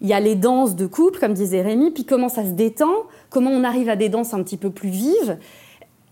il 0.00 0.08
y 0.08 0.12
a 0.12 0.20
les 0.20 0.34
danses 0.34 0.76
de 0.76 0.86
couple, 0.86 1.18
comme 1.18 1.32
disait 1.32 1.62
Rémi, 1.62 1.90
puis 1.90 2.04
comment 2.04 2.28
ça 2.28 2.44
se 2.44 2.50
détend, 2.50 2.94
comment 3.30 3.50
on 3.50 3.64
arrive 3.64 3.88
à 3.88 3.96
des 3.96 4.08
danses 4.08 4.34
un 4.34 4.42
petit 4.42 4.58
peu 4.58 4.70
plus 4.70 4.90
vives? 4.90 5.38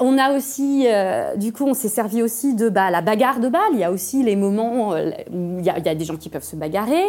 On 0.01 0.19
a 0.19 0.37
aussi, 0.37 0.87
euh, 0.89 1.37
du 1.37 1.53
coup, 1.53 1.65
on 1.67 1.75
s'est 1.75 1.89
servi 1.89 2.21
aussi 2.21 2.55
de 2.55 2.69
bah, 2.69 2.91
la 2.91 3.01
bagarre 3.01 3.39
de 3.39 3.49
balle. 3.49 3.63
Il 3.75 3.79
y 3.79 3.85
a 3.85 3.93
aussi 3.93 4.25
les 4.25 4.35
moments 4.35 4.93
euh, 4.93 5.11
où 5.33 5.61
il 5.61 5.65
y, 5.65 5.71
a, 5.71 5.95
des 5.95 6.05
gens 6.05 6.17
qui 6.17 6.29
peuvent 6.29 6.43
se 6.43 6.57
bagarrer. 6.57 7.05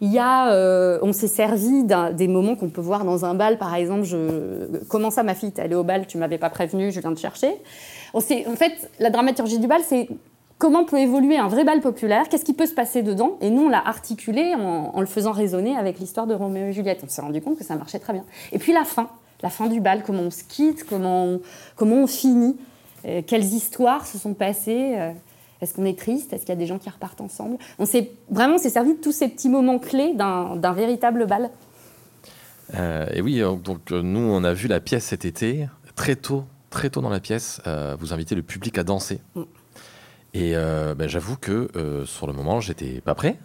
Il 0.00 0.12
y 0.12 0.20
a, 0.20 0.52
euh, 0.52 1.00
on 1.02 1.12
s'est 1.12 1.26
servi 1.26 1.82
des 1.82 2.28
moments 2.28 2.54
qu'on 2.54 2.68
peut 2.68 2.80
voir 2.80 3.04
dans 3.04 3.24
un 3.24 3.34
bal, 3.34 3.58
par 3.58 3.74
exemple. 3.74 4.04
Je, 4.04 4.68
comment 4.88 5.10
ça, 5.10 5.24
ma 5.24 5.34
fille, 5.34 5.50
t'es 5.50 5.62
allée 5.62 5.74
au 5.74 5.82
bal, 5.82 6.06
tu 6.06 6.16
m'avais 6.16 6.38
pas 6.38 6.48
prévenu, 6.48 6.92
je 6.92 7.00
viens 7.00 7.12
te 7.12 7.18
chercher. 7.18 7.56
En 8.14 8.20
fait, 8.20 8.88
la 9.00 9.10
dramaturgie 9.10 9.58
du 9.58 9.66
bal, 9.66 9.80
c'est 9.84 10.08
comment 10.58 10.84
peut 10.84 10.98
évoluer 10.98 11.38
un 11.38 11.48
vrai 11.48 11.64
bal 11.64 11.80
populaire, 11.80 12.28
qu'est-ce 12.28 12.44
qui 12.44 12.54
peut 12.54 12.66
se 12.66 12.74
passer 12.74 13.02
dedans. 13.02 13.36
Et 13.40 13.50
nous, 13.50 13.62
on 13.62 13.68
l'a 13.68 13.82
articulé 13.84 14.54
en, 14.54 14.92
en 14.94 15.00
le 15.00 15.06
faisant 15.06 15.32
résonner 15.32 15.76
avec 15.76 15.98
l'histoire 15.98 16.28
de 16.28 16.34
Roméo 16.34 16.66
et 16.66 16.72
Juliette. 16.72 17.00
On 17.04 17.08
s'est 17.08 17.20
rendu 17.22 17.42
compte 17.42 17.58
que 17.58 17.64
ça 17.64 17.74
marchait 17.74 17.98
très 17.98 18.12
bien. 18.12 18.24
Et 18.52 18.58
puis 18.58 18.72
la 18.72 18.84
fin 18.84 19.08
la 19.42 19.50
fin 19.50 19.68
du 19.68 19.80
bal, 19.80 20.02
comment 20.04 20.22
on 20.22 20.30
se 20.30 20.44
quitte, 20.44 20.84
comment 20.84 21.24
on, 21.24 21.40
comment 21.76 21.96
on 21.96 22.06
finit, 22.06 22.56
euh, 23.04 23.22
quelles 23.26 23.44
histoires 23.44 24.06
se 24.06 24.18
sont 24.18 24.34
passées. 24.34 24.94
Euh, 24.96 25.12
est-ce 25.60 25.74
qu'on 25.74 25.84
est 25.84 25.98
triste 25.98 26.32
Est-ce 26.32 26.42
qu'il 26.42 26.50
y 26.50 26.52
a 26.52 26.56
des 26.56 26.66
gens 26.66 26.78
qui 26.78 26.88
repartent 26.88 27.20
ensemble 27.20 27.58
On 27.78 27.86
s'est 27.86 28.12
vraiment 28.30 28.58
s'est 28.58 28.70
servi 28.70 28.94
de 28.94 29.00
tous 29.00 29.12
ces 29.12 29.28
petits 29.28 29.48
moments 29.48 29.78
clés 29.78 30.14
d'un 30.14 30.72
véritable 30.72 31.26
bal. 31.26 31.50
Euh, 32.74 33.06
et 33.12 33.20
oui, 33.20 33.40
donc 33.64 33.90
nous 33.90 34.20
on 34.20 34.44
a 34.44 34.52
vu 34.52 34.68
la 34.68 34.78
pièce 34.78 35.06
cet 35.06 35.24
été 35.24 35.66
très 35.96 36.14
tôt, 36.14 36.44
très 36.70 36.90
tôt 36.90 37.00
dans 37.00 37.10
la 37.10 37.18
pièce. 37.18 37.60
vous 37.98 38.12
invitez 38.12 38.36
le 38.36 38.42
public 38.42 38.78
à 38.78 38.84
danser. 38.84 39.20
Mm. 39.34 39.42
Et 40.34 40.52
euh, 40.54 40.94
ben, 40.94 41.08
j'avoue 41.08 41.36
que 41.36 41.68
euh, 41.74 42.04
sur 42.04 42.26
le 42.26 42.34
moment, 42.34 42.60
j'étais 42.60 43.00
pas 43.00 43.14
prêt. 43.14 43.38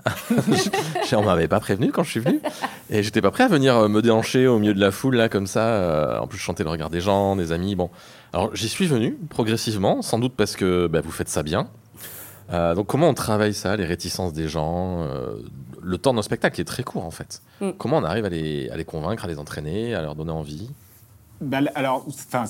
on 1.13 1.23
m'avait 1.23 1.47
pas 1.47 1.61
prévenu 1.61 1.91
quand 1.91 2.03
je 2.03 2.11
suis 2.11 2.19
venu. 2.19 2.41
Et 2.89 3.03
j'étais 3.03 3.21
pas 3.21 3.31
prêt 3.31 3.45
à 3.45 3.47
venir 3.47 3.77
euh, 3.77 3.87
me 3.87 4.01
déhancher 4.01 4.47
au 4.47 4.59
milieu 4.59 4.73
de 4.73 4.79
la 4.79 4.91
foule, 4.91 5.15
là, 5.15 5.29
comme 5.29 5.47
ça. 5.47 6.19
en 6.21 6.27
plus, 6.27 6.37
je 6.37 6.43
chantais 6.43 6.63
le 6.63 6.69
regard 6.69 6.89
des 6.89 6.99
gens, 6.99 7.37
des 7.37 7.53
amis. 7.53 7.75
Bon. 7.75 7.89
Alors, 8.33 8.53
j'y 8.53 8.67
suis 8.67 8.85
venu 8.85 9.17
progressivement, 9.29 10.01
sans 10.01 10.19
doute 10.19 10.33
parce 10.35 10.55
que 10.57 10.87
ben, 10.87 11.01
vous 11.01 11.11
faites 11.11 11.29
ça 11.29 11.41
bien. 11.41 11.69
donc, 12.51 12.87
comment 12.87 13.07
on 13.07 13.13
travaille 13.13 13.53
ça, 13.53 13.77
les 13.77 13.85
réticences 13.85 14.33
des 14.33 14.49
gens 14.49 15.07
Le 15.81 15.97
temps 15.97 16.13
d'un 16.13 16.21
spectacle 16.21 16.59
est 16.59 16.65
très 16.65 16.83
court, 16.83 17.05
en 17.05 17.11
fait. 17.11 17.41
Mm. 17.61 17.71
Comment 17.77 17.97
on 17.97 18.03
arrive 18.03 18.25
à 18.25 18.29
les, 18.29 18.69
à 18.69 18.75
les 18.75 18.85
convaincre, 18.85 19.23
à 19.23 19.27
les 19.27 19.39
entraîner, 19.39 19.95
à 19.95 20.01
leur 20.01 20.15
donner 20.15 20.31
envie? 20.31 20.69
Bah, 21.39 21.59
alors, 21.75 22.05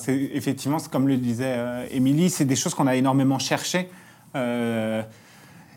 effectivement, 0.08 0.78
comme 0.90 1.06
le 1.06 1.18
disait 1.18 1.86
Émilie, 1.92 2.30
c'est 2.30 2.44
des 2.44 2.56
choses 2.56 2.74
qu'on 2.74 2.88
a 2.88 2.96
énormément 2.96 3.38
cherchées. 3.38 3.88
Euh, 4.36 5.02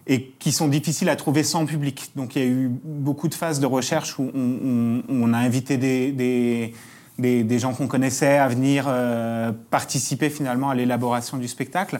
et 0.09 0.23
qui 0.39 0.53
sont 0.53 0.69
difficiles 0.69 1.09
à 1.09 1.17
trouver 1.17 1.43
sans 1.43 1.65
public. 1.65 2.11
Donc 2.15 2.37
il 2.37 2.41
y 2.41 2.45
a 2.45 2.47
eu 2.47 2.69
beaucoup 2.69 3.27
de 3.27 3.33
phases 3.33 3.59
de 3.59 3.65
recherche 3.65 4.17
où 4.17 4.31
on, 4.33 5.33
a 5.33 5.37
invité 5.37 5.75
des, 5.75 7.59
gens 7.59 7.73
qu'on 7.73 7.87
connaissait 7.87 8.37
à 8.37 8.47
venir 8.47 8.85
euh, 8.87 9.51
participer 9.69 10.29
finalement 10.29 10.69
à 10.69 10.75
l'élaboration 10.75 11.35
du 11.35 11.49
spectacle. 11.49 11.99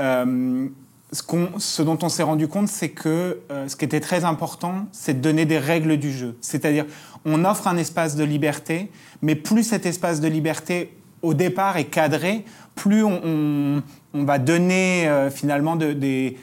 Euh, 0.00 0.68
ce, 1.12 1.82
dont 1.82 1.98
on 2.02 2.08
s'est 2.08 2.24
rendu 2.24 2.48
compte, 2.48 2.66
c'est 2.66 2.88
que 2.88 3.38
ce 3.48 3.76
qui 3.76 3.84
était 3.84 4.00
très 4.00 4.24
important, 4.24 4.86
c'est 4.90 5.14
de 5.14 5.20
donner 5.20 5.44
des 5.44 5.58
règles 5.58 5.98
du 5.98 6.10
jeu. 6.10 6.36
C'est-à-dire, 6.40 6.86
on 7.24 7.44
offre 7.44 7.68
un 7.68 7.76
espace 7.76 8.16
de 8.16 8.24
liberté, 8.24 8.90
mais 9.22 9.36
plus 9.36 9.62
cet 9.62 9.86
espace 9.86 10.20
de 10.20 10.26
liberté 10.26 10.96
au 11.22 11.34
départ 11.34 11.76
est 11.76 11.86
cadré, 11.86 12.44
plus 12.74 13.04
on, 13.04 13.82
va 14.14 14.38
donner 14.38 15.06
euh, 15.08 15.30
finalement 15.30 15.76
des, 15.76 16.38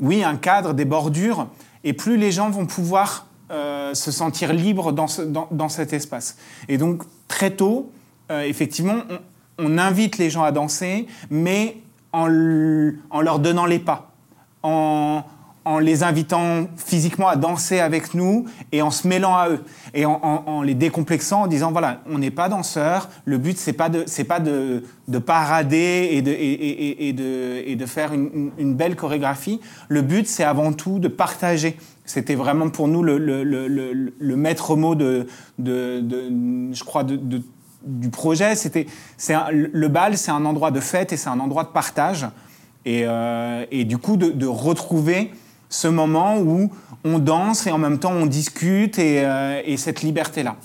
oui, 0.00 0.24
un 0.24 0.36
cadre, 0.36 0.74
des 0.74 0.84
bordures, 0.84 1.48
et 1.84 1.92
plus 1.92 2.16
les 2.16 2.30
gens 2.30 2.50
vont 2.50 2.66
pouvoir 2.66 3.26
euh, 3.50 3.94
se 3.94 4.10
sentir 4.10 4.52
libres 4.52 4.92
dans, 4.92 5.68
cet 5.68 5.92
espace. 5.92 6.36
Et 6.68 6.78
donc, 6.78 7.02
très 7.28 7.50
tôt, 7.50 7.90
euh, 8.30 8.42
effectivement, 8.42 9.02
on, 9.58 9.76
invite 9.78 10.18
les 10.18 10.30
gens 10.30 10.42
à 10.42 10.52
danser, 10.52 11.06
mais 11.30 11.76
en, 12.12 12.26
leur 12.26 13.38
donnant 13.40 13.66
les 13.66 13.78
pas, 13.78 14.12
en 15.64 15.78
les 15.78 16.02
invitant 16.02 16.66
physiquement 16.76 17.28
à 17.28 17.36
danser 17.36 17.80
avec 17.80 18.14
nous 18.14 18.46
et 18.72 18.82
en 18.82 18.90
se 18.90 19.06
mêlant 19.06 19.36
à 19.36 19.48
eux 19.48 19.64
et 19.94 20.04
en, 20.06 20.62
les 20.62 20.74
décomplexant 20.74 21.42
en 21.42 21.46
disant 21.46 21.72
voilà 21.72 22.00
on 22.10 22.18
n'est 22.18 22.30
pas 22.30 22.48
danseur 22.48 23.08
le 23.24 23.38
but 23.38 23.56
c'est 23.58 23.72
pas 23.72 23.88
de 23.88 24.04
c'est 24.06 24.24
pas 24.24 24.40
de, 24.40 24.82
de, 25.08 25.18
parader 25.18 26.08
et 26.12 26.22
de 26.22 26.30
et, 26.30 27.08
et, 27.08 27.12
de 27.12 27.62
et 27.64 27.76
de 27.76 27.86
faire 27.86 28.12
une, 28.12 28.74
belle 28.74 28.96
chorégraphie. 28.96 29.60
Le 29.88 30.02
but 30.02 30.26
c'est 30.26 30.44
avant 30.44 30.72
tout 30.72 30.98
de 30.98 31.08
partager. 31.08 31.76
C'était 32.04 32.34
vraiment 32.34 32.68
pour 32.68 32.88
nous 32.88 33.02
le, 33.02 33.18
le, 33.18 33.44
le, 33.44 33.68
le 34.18 34.36
maître 34.36 34.74
mot 34.76 34.94
de, 34.94 35.26
de, 35.58 36.02
je 36.72 36.84
crois 36.84 37.04
de, 37.04 37.42
du 37.84 38.10
projet. 38.10 38.54
C'était 38.56 38.86
c'est 39.16 39.34
le 39.50 39.88
bal 39.88 40.16
c'est 40.16 40.32
un 40.32 40.44
endroit 40.44 40.70
de 40.70 40.80
fête 40.80 41.12
et 41.12 41.16
c'est 41.16 41.30
un 41.30 41.40
endroit 41.40 41.64
de 41.64 41.68
partage. 41.68 42.26
Et, 42.84 43.04
euh, 43.06 43.64
et 43.70 43.84
du 43.84 43.98
coup 43.98 44.16
de 44.16 44.46
retrouver 44.46 45.30
ce 45.72 45.88
moment 45.88 46.38
où 46.38 46.70
on 47.04 47.18
danse 47.18 47.66
et 47.66 47.70
en 47.70 47.78
même 47.78 47.98
temps 47.98 48.12
on 48.12 48.26
discute 48.26 48.98
et, 48.98 49.24
euh, 49.24 49.76
cette 49.76 50.02
liberté-là. 50.02 50.56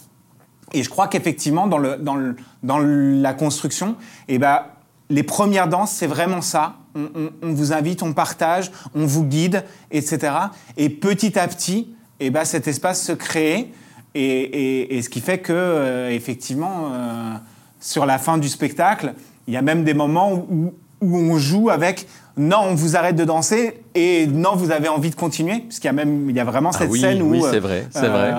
Et 0.74 0.84
je 0.84 0.90
crois 0.90 1.08
qu'effectivement, 1.08 1.66
dans, 1.66 2.78
la 2.78 3.34
construction, 3.34 3.96
eh 4.28 4.38
ben, 4.38 4.64
les 5.10 5.24
premières 5.24 5.70
danses, 5.70 5.94
c'est 5.94 6.08
vraiment 6.08 6.42
ça. 6.42 6.76
on, 6.94 7.54
vous 7.54 7.72
invite, 7.72 8.04
on 8.04 8.12
partage, 8.12 8.72
on 8.94 9.06
vous 9.06 9.24
guide, 9.24 9.64
etc. 9.92 10.34
Et 10.76 10.90
petit 10.90 11.40
à 11.40 11.48
petit, 11.48 11.96
eh 12.20 12.30
ben, 12.30 12.44
cet 12.44 12.68
espace 12.68 13.02
se 13.02 13.14
crée. 13.14 13.72
Et, 14.16 15.00
ce 15.02 15.10
qui 15.10 15.22
fait 15.22 15.40
que, 15.40 15.54
euh, 15.54 16.10
effectivement, 16.10 16.92
euh, 16.92 17.34
sur 17.80 18.06
la 18.06 18.18
fin 18.18 18.38
du 18.38 18.50
spectacle, 18.50 19.14
il 19.48 19.54
y 19.54 19.58
a 19.58 19.62
même 19.62 19.84
des 19.84 19.94
moments 19.94 20.34
où, 20.34 20.74
on 21.00 21.38
joue 21.38 21.70
avec 21.70 22.08
non, 22.38 22.60
on 22.63 22.75
vous 22.75 22.96
arrête 22.96 23.15
de 23.15 23.25
danser 23.25 23.82
et 23.96 24.27
non, 24.27 24.56
vous 24.56 24.72
avez 24.72 24.88
envie 24.88 25.10
de 25.10 25.15
continuer, 25.15 25.62
parce 25.62 25.79
qu'il 25.79 25.86
y 25.86 25.89
a 25.89 25.94
même, 25.94 26.29
il 26.29 26.36
y 26.36 26.39
a 26.39 26.44
vraiment 26.44 26.70
ah 26.74 26.77
cette 26.77 26.94
scène 26.94 27.22
où 27.22 27.32
oui, 27.32 27.41
c'est 27.50 27.60
vrai, 27.60 27.88
c'est 27.91 28.08
vrai. 28.08 28.34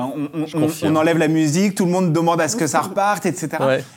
On, 0.84 0.96
enlève 0.96 1.18
la 1.18 1.28
musique, 1.28 1.74
tout 1.74 1.84
le 1.84 1.90
monde 1.90 2.12
demande 2.12 2.40
à 2.40 2.48
ce 2.48 2.56
que 2.56 2.66
ça 2.66 2.80
reparte, 2.80 3.26
etc. 3.26 3.48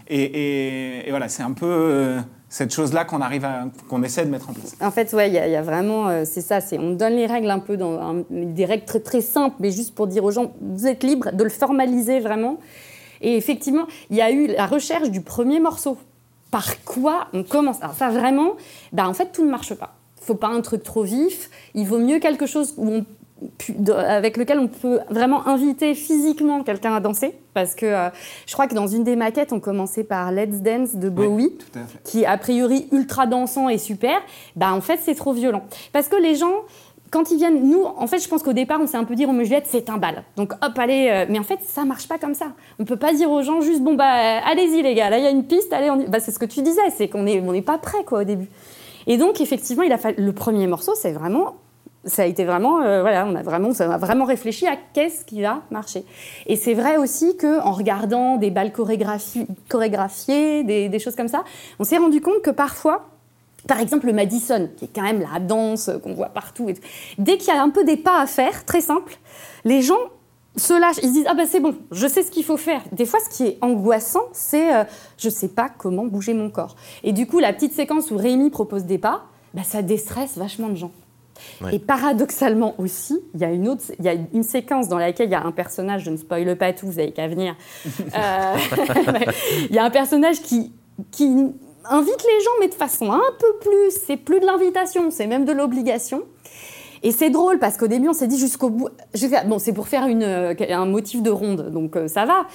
Et, 0.10 1.06
voilà, 1.10 1.30
c'est 1.30 1.44
un 1.44 1.52
peu 1.52 2.18
cette 2.50 2.74
chose-là 2.74 3.06
qu'on 3.06 3.22
arrive 3.22 3.46
à, 3.46 3.66
qu'on 3.88 4.04
essaie 4.04 4.26
de 4.26 4.30
mettre 4.30 4.50
en 4.50 4.54
place. 4.54 4.76
En 4.82 4.92
fait, 4.92 5.14
ouais, 5.14 5.30
il 5.30 5.34
y, 5.34 5.56
a 5.56 5.62
vraiment, 5.62 6.10
euh, 6.10 6.24
c'est 6.26 6.42
ça, 6.42 6.60
c'est 6.60 6.78
on 6.78 6.92
donne 6.92 7.14
les 7.14 7.26
règles 7.26 7.50
un 7.50 7.60
peu 7.60 7.78
dans 7.78 8.26
des 8.30 8.66
règles 8.66 8.84
très 8.84 9.00
très 9.00 9.22
simples, 9.22 9.56
mais 9.62 9.72
juste 9.72 9.96
pour 9.96 10.06
dire 10.08 10.26
aux 10.26 10.32
gens, 10.32 10.52
vous 10.60 10.86
êtes 10.86 11.04
libres 11.04 11.32
de 11.32 11.44
le 11.44 11.50
formaliser 11.50 12.20
vraiment. 12.20 12.58
Et 13.22 13.38
effectivement, 13.38 13.86
il 14.10 14.18
y 14.18 14.22
a 14.22 14.32
eu 14.32 14.48
la 14.48 14.66
recherche 14.66 15.10
du 15.10 15.22
premier 15.22 15.60
morceau. 15.60 15.98
Par 16.52 16.84
quoi 16.84 17.28
on 17.34 17.44
commence 17.44 17.82
Alors 17.82 17.96
ça 17.96 18.10
vraiment, 18.10 18.56
bah 18.92 19.08
en 19.08 19.14
fait 19.14 19.32
tout 19.32 19.46
ne 19.46 19.50
marche 19.50 19.74
pas. 19.74 19.96
Il 20.22 20.26
faut 20.26 20.36
pas 20.36 20.50
un 20.50 20.62
truc 20.62 20.84
trop 20.84 21.04
vif. 21.04 21.50
Il 21.74 21.88
vaut 21.88 21.98
mieux 21.98 22.20
quelque 22.20 22.46
chose 22.46 22.76
où 22.78 22.90
on 22.90 23.06
avec 23.96 24.38
lequel 24.38 24.60
on 24.60 24.68
peut 24.68 25.00
vraiment 25.10 25.48
inviter 25.48 25.96
physiquement 25.96 26.64
quelqu'un 26.64 26.94
à 26.94 27.00
danser. 27.00 27.34
Parce 27.54 27.76
que 27.76 27.86
euh, 27.86 28.10
je 28.46 28.54
crois 28.54 28.68
que 28.68 28.76
dans 28.76 28.88
une 28.88 29.04
des 29.04 29.16
maquettes, 29.16 29.52
on 29.52 29.60
commençait 29.60 30.04
par 30.04 30.32
Let's 30.32 30.62
Dance 30.62 30.96
de 30.96 31.10
Bowie, 31.10 31.58
qui 32.04 32.26
a 32.26 32.38
priori 32.38 32.88
ultra 32.92 33.26
dansant 33.26 33.68
et 33.68 33.78
super. 33.78 34.16
Bah 34.56 34.74
en 34.74 34.82
fait, 34.82 35.00
c'est 35.04 35.16
trop 35.16 35.34
violent. 35.34 35.64
Parce 35.92 36.08
que 36.08 36.16
les 36.16 36.36
gens, 36.36 36.54
quand 37.12 37.30
ils 37.30 37.38
viennent, 37.38 37.70
nous, 37.70 37.84
en 37.84 38.08
fait, 38.08 38.20
je 38.20 38.28
pense 38.30 38.42
qu'au 38.42 38.54
départ, 38.54 38.80
on 38.82 38.88
s'est 38.88 38.98
un 38.98 39.04
peu 39.04 39.16
dit, 39.16 39.28
mais 39.28 39.44
Juliette, 39.44 39.68
c'est 39.68 39.90
un 39.90 39.98
bal. 39.98 40.24
Donc, 40.38 40.54
hop, 40.54 40.80
allez. 40.80 41.10
Euh, 41.12 41.26
mais 41.30 41.40
en 41.40 41.44
fait, 41.44 41.60
ça 41.62 41.84
marche 41.84 42.08
pas 42.08 42.18
comme 42.18 42.34
ça. 42.34 42.54
On 42.80 42.86
peut 42.86 42.96
pas 42.96 43.14
dire 43.14 43.30
aux 43.30 43.42
gens 43.42 43.60
juste, 43.60 43.82
bon, 43.82 43.96
bah, 43.96 44.40
allez-y, 44.46 44.82
les 44.82 44.96
gars, 44.96 45.10
là, 45.10 45.18
il 45.18 45.24
y 45.24 45.28
a 45.28 45.30
une 45.30 45.46
piste, 45.46 45.74
allez, 45.74 45.90
on 45.90 45.98
Bah, 46.08 46.22
c'est 46.22 46.32
ce 46.32 46.40
que 46.40 46.46
tu 46.46 46.62
disais, 46.62 46.82
c'est 46.96 47.10
qu'on 47.10 47.24
n'est 47.24 47.42
on 47.42 47.54
est 47.54 47.62
pas 47.62 47.78
prêt, 47.78 48.04
quoi, 48.06 48.22
au 48.22 48.24
début. 48.24 48.48
Et 49.08 49.18
donc, 49.18 49.42
effectivement, 49.42 49.84
il 49.84 49.92
a 49.92 49.98
fallu... 49.98 50.24
le 50.24 50.32
premier 50.32 50.68
morceau, 50.68 50.94
c'est 50.96 51.12
vraiment 51.12 51.56
ça 52.04 52.24
a 52.24 52.26
été 52.26 52.46
vraiment, 52.46 52.82
euh, 52.82 53.02
voilà, 53.02 53.26
on 53.28 53.36
a 53.36 53.44
vraiment, 53.44 53.70
a 53.80 53.98
vraiment 53.98 54.26
réfléchi 54.26 54.66
à 54.66 54.76
qu'est-ce 54.94 55.24
qui 55.24 55.42
va 55.42 55.62
marcher. 55.70 56.04
Et 56.48 56.56
c'est 56.56 56.74
vrai 56.74 56.98
aussi 56.98 57.38
que 57.38 57.62
en 57.62 57.74
regardant 57.74 58.38
des 58.38 58.50
balles 58.50 58.74
chorégraphiées, 58.74 60.64
des, 60.64 61.00
choses 61.00 61.16
comme 61.16 61.28
ça, 61.28 61.44
on 61.80 61.84
s'est 61.84 61.98
rendu 61.98 62.22
compte 62.22 62.42
que 62.42 62.50
parfois, 62.50 63.11
par 63.68 63.80
exemple 63.80 64.08
le 64.08 64.14
Madison, 64.14 64.70
qui 64.78 64.86
est 64.86 64.92
quand 64.94 65.04
même 65.04 65.22
la 65.22 65.40
danse 65.40 65.90
qu'on 66.04 66.14
voit 66.14 66.30
partout, 66.30 66.68
dès 67.18 67.38
qu'il 67.38 67.54
y 67.54 67.58
a 67.58 67.62
un 67.62 67.70
peu 67.70 67.84
des 67.84 67.98
pas 67.98 68.22
à 68.22 68.28
faire, 68.28 68.66
très 68.66 68.82
simple, 68.82 69.18
les 69.66 69.82
gens 69.82 70.00
se 70.56 70.74
lâchent, 70.74 70.98
ils 71.02 71.10
se 71.10 71.14
disent 71.14 71.26
ah 71.28 71.34
ben 71.34 71.48
c'est 71.48 71.60
bon, 71.60 71.76
je 71.92 72.08
sais 72.08 72.24
ce 72.24 72.32
qu'il 72.32 72.44
faut 72.44 72.58
faire. 72.58 72.82
Des 72.92 73.06
fois, 73.06 73.20
ce 73.20 73.36
qui 73.36 73.44
est 73.46 73.58
angoissant, 73.62 74.24
c'est 74.34 74.76
euh, 74.76 74.84
je 75.18 75.30
sais 75.30 75.48
pas 75.48 75.70
comment 75.70 76.06
bouger 76.06 76.34
mon 76.34 76.50
corps. 76.50 76.76
Et 77.04 77.14
du 77.14 77.28
coup, 77.28 77.40
la 77.40 77.54
petite 77.54 77.74
séquence 77.74 78.12
où 78.12 78.18
Rémi 78.18 78.50
propose 78.50 78.86
des 78.86 78.98
pas, 78.98 79.26
bah, 79.54 79.64
ça 79.64 79.82
déstresse 79.82 80.38
vachement 80.38 80.70
de 80.70 80.76
gens. 80.76 80.92
Et 81.72 81.80
paradoxalement 81.80 82.76
aussi, 82.78 83.20
il 83.34 83.42
y 83.42 83.44
a 83.44 83.52
une 83.52 83.68
autre, 83.68 83.84
il 83.98 84.06
y 84.06 84.10
a 84.10 84.14
une 84.34 84.44
séquence 84.44 84.88
dans 84.88 85.00
laquelle 85.00 85.28
il 85.28 85.32
y 85.32 85.36
a 85.36 85.44
un 85.44 85.52
personnage, 85.52 86.04
je 86.04 86.12
ne 86.12 86.18
spoile 86.18 86.56
pas 86.56 86.72
tout, 86.72 86.86
vous 86.86 86.98
n'avez 86.98 87.12
qu'à 87.12 87.28
venir. 87.28 87.56
Euh, 88.16 88.56
il 89.70 89.76
y 89.76 89.80
a 89.80 89.84
un 89.84 89.90
personnage 89.90 90.42
qui, 90.42 90.72
qui 91.10 91.52
invite 91.90 92.24
les 92.24 92.44
gens, 92.44 92.52
mais 92.60 92.68
de 92.68 92.74
façon 92.74 93.12
un 93.12 93.20
peu 93.40 93.54
plus, 93.62 93.92
c'est 94.06 94.18
plus 94.18 94.40
de 94.40 94.46
l'invitation, 94.46 95.12
c'est 95.12 95.28
même 95.28 95.46
de 95.46 95.52
l'obligation. 95.52 96.24
Et 97.04 97.12
c'est 97.12 97.30
drôle 97.30 97.58
parce 97.60 97.78
qu'au 97.78 97.88
début, 97.88 98.10
on 98.10 98.14
s'est 98.14 98.28
dit 98.28 98.38
jusqu'au 98.38 98.70
bout. 98.70 98.90
Bon, 99.48 99.60
c'est 99.60 99.74
pour 99.74 99.88
faire 99.88 100.06
une, 100.06 100.24
un 100.24 100.86
motif 100.86 101.22
de 101.24 101.32
ronde, 101.32 101.72
donc 101.72 101.96
euh, 101.96 102.08
ça 102.08 102.26
va. 102.26 102.46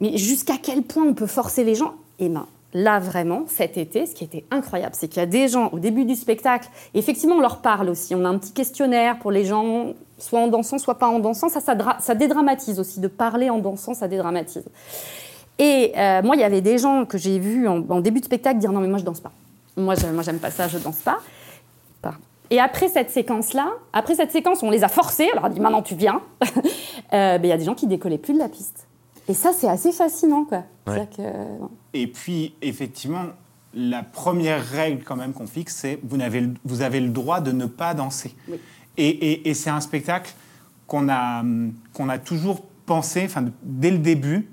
Mais 0.00 0.16
jusqu'à 0.16 0.54
quel 0.62 0.82
point 0.82 1.04
on 1.04 1.14
peut 1.14 1.26
forcer 1.26 1.64
les 1.64 1.74
gens? 1.74 1.94
Eh 2.18 2.28
ben, 2.28 2.46
là 2.74 2.98
vraiment, 2.98 3.44
cet 3.48 3.76
été, 3.76 4.06
ce 4.06 4.14
qui 4.14 4.24
était 4.24 4.44
incroyable, 4.50 4.94
c'est 4.96 5.08
qu'il 5.08 5.18
y 5.18 5.22
a 5.22 5.26
des 5.26 5.48
gens 5.48 5.68
au 5.72 5.78
début 5.78 6.04
du 6.04 6.14
spectacle, 6.14 6.68
effectivement 6.94 7.36
on 7.36 7.40
leur 7.40 7.60
parle 7.60 7.88
aussi, 7.90 8.14
on 8.14 8.24
a 8.24 8.28
un 8.28 8.38
petit 8.38 8.52
questionnaire 8.52 9.18
pour 9.18 9.30
les 9.30 9.44
gens, 9.44 9.94
soit 10.18 10.40
en 10.40 10.48
dansant, 10.48 10.78
soit 10.78 10.98
pas 10.98 11.08
en 11.08 11.18
dansant, 11.18 11.48
ça, 11.48 11.60
ça, 11.60 12.14
dédramatise 12.14 12.80
aussi, 12.80 13.00
de 13.00 13.08
parler 13.08 13.50
en 13.50 13.58
dansant, 13.58 13.94
ça 13.94 14.08
dédramatise. 14.08 14.64
Et 15.62 15.92
euh, 15.96 16.22
moi, 16.22 16.34
il 16.34 16.40
y 16.40 16.44
avait 16.44 16.60
des 16.60 16.76
gens 16.76 17.04
que 17.04 17.16
j'ai 17.16 17.38
vus 17.38 17.68
en, 17.68 18.00
début 18.00 18.18
de 18.18 18.24
spectacle 18.24 18.58
dire 18.58 18.72
non 18.72 18.80
mais 18.80 18.88
moi 18.88 18.98
je 18.98 19.04
danse 19.04 19.20
pas. 19.20 19.30
Moi, 19.76 19.94
moi 20.12 20.22
j'aime 20.24 20.40
pas 20.40 20.50
ça, 20.50 20.66
je 20.66 20.76
danse 20.78 20.98
pas. 20.98 21.20
Et 22.50 22.60
après 22.60 22.88
cette 22.88 23.10
séquence-là, 23.10 23.70
après 23.92 24.16
cette 24.16 24.32
séquence, 24.32 24.62
on 24.62 24.70
les 24.70 24.82
a 24.82 24.88
forcés, 24.88 25.28
alors 25.30 25.44
on 25.44 25.46
a 25.46 25.50
dit 25.50 25.60
maintenant 25.60 25.82
tu 25.82 25.94
viens. 25.94 26.20
Euh, 27.14 27.36
ben, 27.36 27.44
il 27.44 27.50
y 27.50 27.52
a 27.52 27.58
des 27.58 27.64
gens 27.64 27.74
qui 27.74 27.86
décollaient 27.86 28.16
plus 28.16 28.32
de 28.32 28.38
la 28.38 28.48
piste. 28.48 28.86
Et 29.28 29.34
ça, 29.34 29.52
c'est 29.52 29.68
assez 29.68 29.92
fascinant, 29.92 30.46
quoi. 30.46 30.62
Et 31.92 32.06
puis, 32.06 32.54
effectivement, 32.62 33.24
la 33.74 34.02
première 34.02 34.64
règle 34.64 35.04
quand 35.04 35.16
même 35.16 35.34
qu'on 35.34 35.46
fixe, 35.46 35.76
c'est 35.76 35.98
vous 36.02 36.18
avez, 36.22 36.48
vous 36.64 36.80
avez 36.80 37.00
le 37.00 37.10
droit 37.10 37.42
de 37.42 37.52
ne 37.52 37.66
pas 37.66 37.92
danser. 37.92 38.34
Et, 38.96 39.46
et, 39.50 39.52
c'est 39.52 39.68
un 39.68 39.82
spectacle 39.82 40.32
qu'on 40.86 41.10
a, 41.10 41.44
qu'on 41.92 42.08
a 42.08 42.16
toujours 42.16 42.62
pensé, 42.86 43.24
enfin, 43.26 43.44
dès 43.62 43.90
le 43.90 43.98
début, 43.98 44.36
euh, 44.36 44.51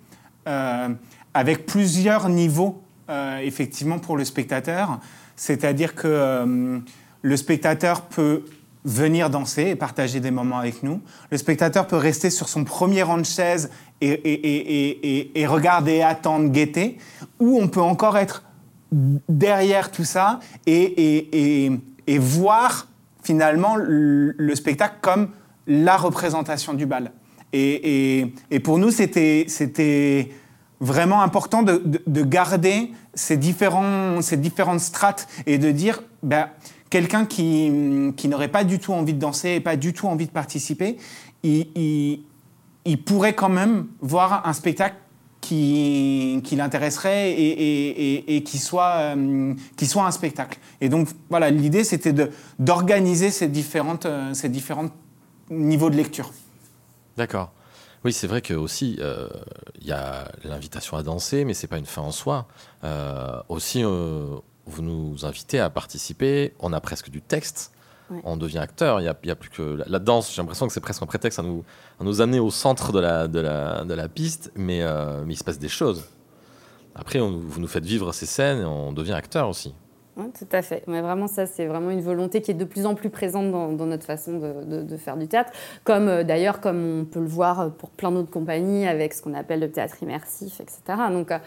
avec 1.34 1.66
plusieurs 1.66 2.30
niveaux, 2.30 2.82
euh, 3.10 3.40
effectivement, 3.40 4.00
pour 4.00 4.18
le 4.18 4.26
spectateur. 4.26 5.00
C'est-à-dire 5.36 5.96
que 5.96 6.08
euh, 6.08 6.80
le 7.22 7.38
spectateur 7.38 8.02
peut 8.02 8.44
venir 8.86 9.30
danser 9.30 9.68
et 9.70 9.76
partager 9.76 10.20
des 10.20 10.32
moments 10.32 10.58
avec 10.58 10.84
nous. 10.84 11.02
Le 11.32 11.38
spectateur 11.38 11.86
peut 11.88 11.98
rester 11.98 12.30
sur 12.30 12.50
son 12.50 12.64
premier 12.64 13.04
rang 13.04 13.18
de 13.18 13.26
chaise 13.26 13.70
et, 14.02 14.12
et, 14.12 15.42
et, 15.42 15.48
regarder, 15.48 16.02
attendre, 16.02 16.50
guetter, 16.50 16.98
ou 17.40 17.60
on 17.62 17.68
peut 17.68 17.82
encore 17.82 18.18
être 18.18 18.44
derrière 18.92 19.92
tout 19.92 20.06
ça 20.06 20.40
et, 20.66 21.70
voir 22.18 22.88
finalement 23.24 23.76
le, 23.76 24.56
spectacle 24.56 24.96
comme 25.02 25.30
la 25.68 25.98
représentation 25.98 26.74
du 26.74 26.86
bal. 26.86 27.12
Et, 27.54 28.34
pour 28.64 28.78
nous, 28.78 28.92
c'était 28.92 30.30
vraiment 30.80 31.22
important 31.22 31.64
de, 31.64 32.24
garder 32.24 32.92
ces, 33.14 33.38
différents, 33.38 34.22
ces 34.22 34.38
différentes 34.38 34.80
strates 34.80 35.28
et 35.46 35.58
de 35.58 35.72
dire, 35.72 36.02
ben, 36.24 36.50
quelqu'un 36.90 37.26
qui, 37.26 38.14
qui 38.16 38.28
n'aurait 38.28 38.48
pas 38.48 38.64
du 38.64 38.80
tout 38.80 38.94
envie 38.94 39.14
de 39.14 39.20
danser 39.20 39.50
et 39.50 39.60
pas 39.60 39.76
du 39.76 39.94
tout 39.94 40.08
envie 40.08 40.26
de 40.26 40.32
participer, 40.32 40.98
il, 41.44 42.22
il, 42.86 43.04
pourrait 43.04 43.34
quand 43.36 43.50
même 43.50 43.88
voir 44.02 44.48
un 44.48 44.54
spectacle 44.54 44.96
qui, 45.42 46.42
qui 46.44 46.56
l'intéresserait 46.56 47.32
et, 47.32 47.50
et, 47.50 48.36
et, 48.36 48.44
qui, 48.44 48.58
soit, 48.58 49.16
euh, 49.16 49.54
qui 49.78 49.86
soit 49.86 50.06
un 50.06 50.12
spectacle. 50.12 50.60
Et 50.82 50.90
donc, 50.90 51.08
voilà, 51.30 51.50
l'idée, 51.50 51.84
c'était 51.84 52.14
d'organiser 52.58 53.32
ces 53.32 53.48
différentes, 53.48 54.06
euh, 54.06 54.34
ces 54.34 54.50
différents 54.50 54.90
niveaux 55.50 55.90
de 55.90 55.96
lecture. 55.96 56.32
D'accord. 57.18 57.52
Oui, 58.06 58.14
c'est 58.14 58.28
vrai 58.28 58.42
que 58.42 58.54
aussi 58.54 58.98
euh, 59.00 59.28
il 59.82 59.88
y 59.88 59.92
a 59.92 60.32
l'invitation 60.44 60.98
à 60.98 61.04
danser, 61.04 61.44
mais 61.46 61.54
c'est 61.54 61.68
pas 61.68 61.78
une 61.78 61.86
fin 61.86 62.02
en 62.02 62.12
soi. 62.12 62.48
aussi, 63.50 63.84
vous 63.84 64.82
nous 64.82 65.26
invitez 65.26 65.60
à 65.60 65.70
participer, 65.70 66.54
on 66.60 66.74
a 66.74 66.80
presque 66.80 67.10
du 67.10 67.22
texte, 67.22 67.72
on 68.24 68.38
devient 68.38 68.60
acteur, 68.60 69.02
il 69.02 69.04
y 69.04 69.32
a, 69.32 69.36
plus 69.36 69.50
que 69.50 69.84
la, 69.86 70.00
danse, 70.00 70.34
j'ai 70.34 70.42
l'impression 70.42 70.68
que 70.68 70.74
c'est 70.74 70.80
presque 70.80 71.02
un 71.04 71.06
prétexte 71.06 71.40
à 71.40 71.44
nous, 71.44 71.64
à 72.00 72.04
nous 72.04 72.22
amener 72.22 72.40
au 72.40 72.52
centre 72.52 72.92
de 72.92 73.00
la, 73.00 73.28
de 73.28 73.40
la, 73.40 73.84
de 73.86 73.94
la 73.94 74.10
piste, 74.10 74.52
mais, 74.56 74.82
euh, 74.82 75.24
mais 75.26 75.34
il 75.34 75.38
se 75.38 75.44
passe 75.44 75.60
des 75.60 75.70
choses. 75.70 76.06
Après, 76.96 77.20
vous 77.20 77.60
nous 77.60 77.68
faites 77.68 77.86
vivre 77.86 78.12
ces 78.14 78.26
scènes 78.26 78.62
et 78.62 78.66
on 78.66 78.92
devient 78.92 79.14
acteur 79.14 79.48
aussi. 79.48 79.74
Oui, 80.20 80.26
tout 80.38 80.48
à 80.52 80.62
fait. 80.62 80.84
Mais 80.88 81.02
vraiment, 81.02 81.28
ça, 81.28 81.46
c'est 81.46 81.66
vraiment 81.66 81.90
une 81.90 82.02
volonté 82.02 82.42
qui 82.42 82.52
est 82.52 82.56
de 82.56 82.66
plus 82.66 82.86
en 82.86 82.94
plus 82.94 83.10
présente 83.10 83.52
dans, 83.52 83.86
notre 83.86 84.06
façon 84.06 84.40
de, 84.40 84.98
faire 84.98 85.18
du 85.18 85.28
théâtre. 85.28 85.52
Comme 85.84 86.08
euh, 86.08 86.24
d'ailleurs, 86.24 86.60
comme 86.60 87.02
on 87.02 87.06
peut 87.06 87.22
le 87.22 87.28
voir 87.28 87.72
pour 87.72 87.90
plein 87.90 88.12
d'autres 88.12 88.30
compagnies 88.30 88.86
avec 88.86 89.14
ce 89.14 89.22
qu'on 89.22 89.34
appelle 89.34 89.62
le 89.62 89.72
théâtre 89.72 90.04
immersif, 90.04 90.60
etc. 90.60 91.00
Donc, 91.12 91.32
euh, 91.32 91.38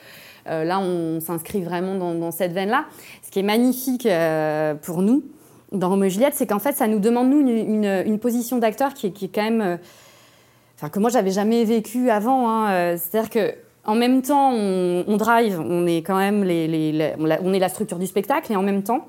euh, 0.48 0.64
là, 0.64 0.80
on 0.80 1.20
s'inscrit 1.20 1.62
vraiment 1.62 1.94
dans, 2.14 2.30
cette 2.30 2.52
veine-là. 2.52 2.86
Ce 3.22 3.30
qui 3.30 3.40
est 3.40 3.44
magnifique 3.44 4.06
euh, 4.06 4.74
pour 4.74 5.02
nous 5.02 5.24
dans 5.70 5.88
Roméo 5.88 6.06
et 6.06 6.10
Juliette, 6.10 6.34
c'est 6.34 6.46
qu'en 6.46 6.58
fait, 6.58 6.72
ça 6.72 6.86
nous 6.86 6.98
demande, 6.98 7.30
nous, 7.30 7.40
une, 7.40 8.18
position 8.18 8.58
d'acteur 8.58 8.94
qui, 8.94 9.06
est 9.06 9.34
quand 9.34 9.42
même. 9.42 9.60
Euh, 9.60 9.76
enfin, 10.76 10.88
que 10.88 10.98
moi, 10.98 11.10
j'avais 11.10 11.30
jamais 11.30 11.64
vécu 11.64 12.10
avant. 12.10 12.50
Hein. 12.50 12.96
C'est-à-dire 12.96 13.30
que. 13.30 13.54
En 13.84 13.96
même 13.96 14.22
temps, 14.22 14.52
on, 14.52 15.16
drive, 15.16 15.60
on 15.60 15.86
est 15.86 16.02
quand 16.02 16.16
même 16.16 16.44
les, 16.44 17.14
on 17.18 17.52
est 17.52 17.58
la 17.58 17.68
structure 17.68 17.98
du 17.98 18.06
spectacle, 18.06 18.52
et 18.52 18.56
en 18.56 18.62
même 18.62 18.82
temps, 18.82 19.08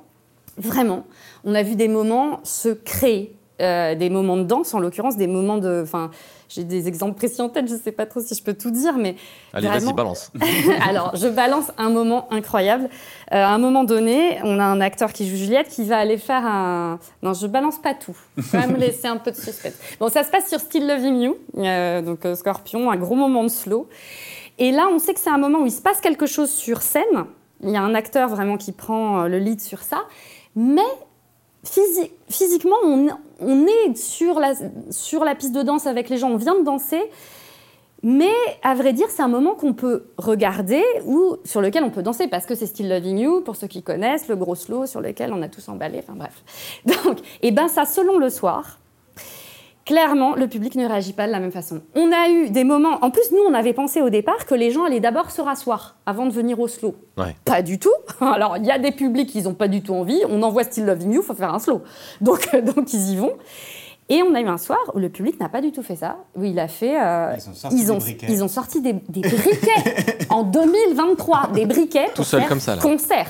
vraiment, 0.58 1.06
on 1.44 1.54
a 1.54 1.64
vu 1.64 1.76
des 1.76 1.88
moments 1.88 2.40
se 2.44 2.70
créer 2.70 3.36
euh, 3.62 3.94
des 3.94 4.10
moments 4.10 4.38
de 4.38 4.44
danse, 4.44 4.74
en 4.74 4.80
l'occurrence 4.80 5.16
des 5.16 5.28
moments 5.28 5.58
de. 5.58 5.82
Enfin, 5.84 6.10
j'ai 6.50 6.64
des 6.64 6.88
exemples 6.88 7.16
précis 7.16 7.40
en 7.40 7.50
tête, 7.50 7.68
je 7.68 7.76
ne 7.76 7.80
sais 7.80 7.92
pas 7.92 8.08
trop 8.08 8.20
si 8.20 8.34
je 8.34 8.44
peux 8.44 8.56
tout 8.56 8.72
dire, 8.72 8.98
mais. 8.98 9.16
Allez, 9.54 9.68
vas-y, 9.68 9.94
balance. 9.94 10.32
Alors, 10.90 11.16
je 11.16 11.28
balance 11.28 11.72
un 11.78 11.92
moment 11.92 12.28
incroyable. 12.32 12.86
Euh, 13.32 13.36
à 13.36 13.50
un 13.50 13.60
moment 13.60 13.84
donné, 13.84 14.40
on 14.44 14.60
a 14.60 14.64
un 14.64 14.82
acteur 14.82 15.14
qui 15.14 15.30
joue 15.30 15.36
Juliette 15.36 15.70
qui 15.70 15.86
va 15.86 16.00
aller 16.00 16.18
faire 16.18 16.44
un. 16.46 17.00
Non, 17.22 17.34
je 17.34 17.46
balance 17.46 17.80
pas 17.80 17.94
tout. 17.94 18.18
Je 18.38 18.58
vais 18.58 18.68
me 18.68 18.78
laisser 18.78 19.08
un 19.08 19.18
peu 19.18 19.30
de 19.30 19.38
suspense. 19.38 19.76
Bon, 20.00 20.10
ça 20.10 20.24
se 20.24 20.32
passe 20.32 20.50
sur 20.50 20.60
Still 20.60 20.88
Loving 20.88 21.22
You, 21.22 21.38
euh, 21.60 22.02
donc 22.02 22.26
Scorpion, 22.36 22.90
un 22.90 22.98
gros 22.98 23.16
moment 23.16 23.44
de 23.44 23.50
slow. 23.50 23.88
Et 24.60 24.72
là, 24.72 24.88
on 24.92 25.00
sait 25.00 25.14
que 25.14 25.20
c'est 25.20 25.30
un 25.30 25.38
moment 25.38 25.60
où 25.60 25.66
il 25.66 25.72
se 25.72 25.82
passe 25.82 26.02
quelque 26.02 26.26
chose 26.26 26.50
sur 26.50 26.82
scène. 26.82 27.26
Il 27.62 27.70
y 27.70 27.78
a 27.78 27.82
un 27.82 27.96
acteur 27.96 28.30
vraiment 28.30 28.58
qui 28.58 28.72
prend 28.72 29.24
le 29.24 29.40
lead 29.40 29.62
sur 29.62 29.80
ça. 29.80 30.04
Mais 30.56 30.82
physiquement, 32.30 32.76
on, 32.84 33.68
est 33.68 33.96
sur 33.96 34.40
la, 34.40 35.36
piste 35.36 35.54
de 35.54 35.62
danse 35.62 35.88
avec 35.88 36.10
les 36.10 36.18
gens, 36.18 36.30
on 36.30 36.38
vient 36.38 36.58
de 36.58 36.64
danser. 36.64 37.02
Mais 38.06 38.34
à 38.64 38.76
vrai 38.76 38.92
dire, 38.92 39.08
c'est 39.10 39.22
un 39.22 39.30
moment 39.30 39.56
qu'on 39.56 39.74
peut 39.74 40.08
regarder 40.18 40.84
ou 41.06 41.38
sur 41.46 41.62
lequel 41.62 41.86
on 41.86 41.90
peut 41.90 42.04
danser 42.04 42.28
parce 42.28 42.46
que 42.46 42.54
c'est 42.54 42.66
Still 42.66 42.90
Loving 42.90 43.18
You, 43.18 43.42
pour 43.42 43.56
ceux 43.56 43.68
qui 43.68 43.82
connaissent, 43.82 44.28
le 44.28 44.36
gros 44.36 44.56
slow 44.56 44.86
sur 44.86 45.00
lequel 45.00 45.32
on 45.32 45.42
a 45.42 45.48
tous 45.48 45.70
emballé, 45.70 46.00
enfin 46.00 46.14
bref. 46.14 46.44
Donc, 47.06 47.20
et 47.42 47.52
ben 47.52 47.70
ça, 47.70 47.86
selon 47.86 48.18
le 48.18 48.30
soir, 48.30 48.80
clairement, 49.86 50.36
le 50.36 50.48
public 50.48 50.76
ne 50.76 50.88
réagit 50.88 51.14
pas 51.14 51.28
de 51.28 51.32
la 51.32 51.40
même 51.40 51.52
façon. 51.52 51.82
On 51.96 52.12
a 52.12 52.30
eu 52.30 52.50
des 52.50 52.64
moments. 52.64 53.04
En 53.04 53.12
plus, 53.12 53.32
nous, 53.32 53.42
on 53.48 53.54
avait 53.54 53.74
pensé 53.74 54.02
au 54.02 54.10
départ 54.10 54.46
que 54.46 54.56
les 54.56 54.72
gens 54.72 54.84
allaient 54.86 55.00
d'abord 55.00 55.32
se 55.32 55.42
rasseoir 55.42 55.98
avant 56.06 56.26
de 56.26 56.32
venir 56.32 56.60
au 56.60 56.68
slow. 56.68 56.96
Pas 57.46 57.62
du 57.62 57.80
tout. 57.80 57.94
Alors, 58.22 58.58
il 58.58 58.66
y 58.66 58.72
a 58.72 58.80
des 58.80 58.92
publics 58.92 59.30
qui 59.30 59.42
n'ont 59.42 59.54
pas 59.54 59.68
du 59.68 59.82
tout 59.82 59.94
envie. 59.94 60.22
On 60.30 60.42
envoie 60.44 60.64
Still 60.64 60.86
Loving 60.86 61.14
You, 61.14 61.22
il 61.22 61.26
faut 61.26 61.34
faire 61.34 61.54
un 61.54 61.60
slow. 61.60 61.82
Donc, 62.22 62.50
donc, 62.76 62.94
ils 62.94 63.12
y 63.12 63.18
vont. 63.18 63.34
Et 64.10 64.22
on 64.22 64.36
a 64.36 64.42
eu 64.42 64.48
un 64.48 64.58
soir 64.58 64.80
où 64.94 65.00
le 65.00 65.10
public 65.10 65.40
n'a 65.40 65.50
pas 65.50 65.62
du 65.62 65.72
tout 65.72 65.82
fait 65.82 65.96
ça, 65.96 66.18
où 66.36 66.44
il 66.44 66.60
a 66.60 66.68
fait. 66.68 67.02
Euh, 67.02 67.34
ils, 67.36 67.50
ont 67.50 67.54
sorti 67.54 67.78
ils, 68.28 68.44
ont, 68.44 68.48
sorti 68.48 68.82
des, 68.82 68.94
briquets 68.94 70.28
en 70.30 70.44
2023, 70.44 71.52
des 71.54 71.66
briquets 71.66 72.06
pour 72.08 72.14
tout 72.16 72.24
seul 72.24 72.46
comme 72.48 72.60
ça, 72.60 72.76
là. 72.76 72.82
concert. 72.82 73.30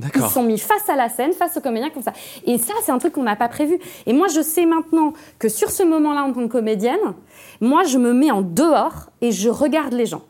Ils 0.00 0.22
se 0.22 0.28
sont 0.28 0.42
mis 0.42 0.58
face 0.58 0.88
à 0.88 0.96
la 0.96 1.08
scène, 1.08 1.32
face 1.32 1.56
aux 1.56 1.60
comédiens 1.60 1.90
comme 1.90 2.02
ça. 2.02 2.12
Et 2.44 2.58
ça, 2.58 2.74
c'est 2.82 2.92
un 2.92 2.98
truc 2.98 3.12
qu'on 3.12 3.22
n'a 3.22 3.36
pas 3.36 3.48
prévu. 3.48 3.78
Et 4.06 4.12
moi, 4.12 4.28
je 4.28 4.40
sais 4.40 4.66
maintenant 4.66 5.12
que 5.38 5.48
sur 5.48 5.70
ce 5.70 5.82
moment-là, 5.82 6.24
en 6.24 6.32
tant 6.32 6.46
que 6.46 6.52
comédienne, 6.52 7.14
moi, 7.60 7.84
je 7.84 7.98
me 7.98 8.12
mets 8.12 8.30
en 8.30 8.42
dehors 8.42 9.10
et 9.20 9.32
je 9.32 9.48
regarde 9.48 9.92
les 9.92 10.06
gens. 10.06 10.22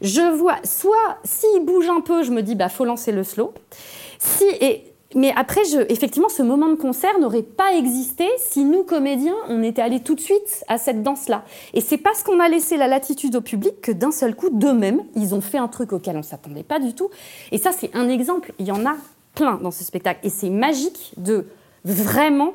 Je 0.00 0.34
vois, 0.36 0.56
soit 0.64 1.18
s'ils 1.24 1.64
bougent 1.64 1.88
un 1.88 2.00
peu, 2.00 2.22
je 2.22 2.30
me 2.30 2.42
dis, 2.42 2.54
bah, 2.54 2.68
faut 2.68 2.84
lancer 2.84 3.12
le 3.12 3.24
slow. 3.24 3.52
Si, 4.18 4.44
et 4.60 4.95
mais 5.14 5.32
après, 5.36 5.62
effectivement, 5.88 6.28
ce 6.28 6.42
moment 6.42 6.68
de 6.68 6.74
concert 6.74 7.18
n'aurait 7.20 7.42
pas 7.42 7.74
existé 7.74 8.24
si 8.38 8.64
nous, 8.64 8.82
comédiens, 8.82 9.36
on 9.48 9.62
était 9.62 9.82
allés 9.82 10.00
tout 10.00 10.14
de 10.14 10.20
suite 10.20 10.64
à 10.66 10.78
cette 10.78 11.02
danse-là. 11.02 11.44
Et 11.74 11.80
c'est 11.80 11.96
parce 11.96 12.22
qu'on 12.22 12.40
a 12.40 12.48
laissé 12.48 12.76
la 12.76 12.88
latitude 12.88 13.36
au 13.36 13.40
public 13.40 13.80
que 13.80 13.92
d'un 13.92 14.10
seul 14.10 14.34
coup, 14.34 14.50
d'eux-mêmes, 14.50 15.02
ils 15.14 15.34
ont 15.34 15.40
fait 15.40 15.58
un 15.58 15.68
truc 15.68 15.92
auquel 15.92 16.16
on 16.16 16.20
ne 16.20 16.24
s'attendait 16.24 16.64
pas 16.64 16.80
du 16.80 16.92
tout. 16.92 17.08
Et 17.52 17.58
ça, 17.58 17.70
c'est 17.72 17.94
un 17.94 18.08
exemple. 18.08 18.52
Il 18.58 18.66
y 18.66 18.72
en 18.72 18.84
a 18.84 18.96
plein 19.34 19.58
dans 19.62 19.70
ce 19.70 19.84
spectacle. 19.84 20.20
Et 20.24 20.28
c'est 20.30 20.50
magique 20.50 21.12
de 21.16 21.46
vraiment 21.84 22.54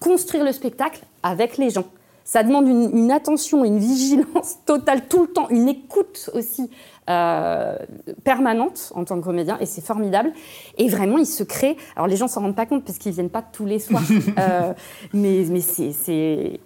construire 0.00 0.44
le 0.44 0.52
spectacle 0.52 1.00
avec 1.22 1.58
les 1.58 1.68
gens. 1.68 1.86
Ça 2.26 2.42
demande 2.42 2.66
une, 2.66 2.90
une 2.92 3.12
attention, 3.12 3.64
une 3.64 3.78
vigilance 3.78 4.56
totale 4.66 5.06
tout 5.08 5.22
le 5.22 5.28
temps, 5.28 5.48
une 5.48 5.68
écoute 5.68 6.28
aussi 6.34 6.68
euh, 7.08 7.78
permanente 8.24 8.92
en 8.96 9.04
tant 9.04 9.20
que 9.20 9.24
comédien 9.24 9.56
et 9.60 9.66
c'est 9.66 9.80
formidable. 9.80 10.32
Et 10.76 10.88
vraiment, 10.88 11.18
il 11.18 11.26
se 11.26 11.44
crée. 11.44 11.76
Alors 11.94 12.08
les 12.08 12.16
gens 12.16 12.26
s'en 12.26 12.40
rendent 12.40 12.56
pas 12.56 12.66
compte 12.66 12.84
parce 12.84 12.98
qu'ils 12.98 13.12
viennent 13.12 13.30
pas 13.30 13.42
tous 13.42 13.64
les 13.64 13.78
soirs, 13.78 14.02
euh, 14.40 14.72
mais, 15.12 15.44
mais 15.48 15.60
c'est 15.60 16.58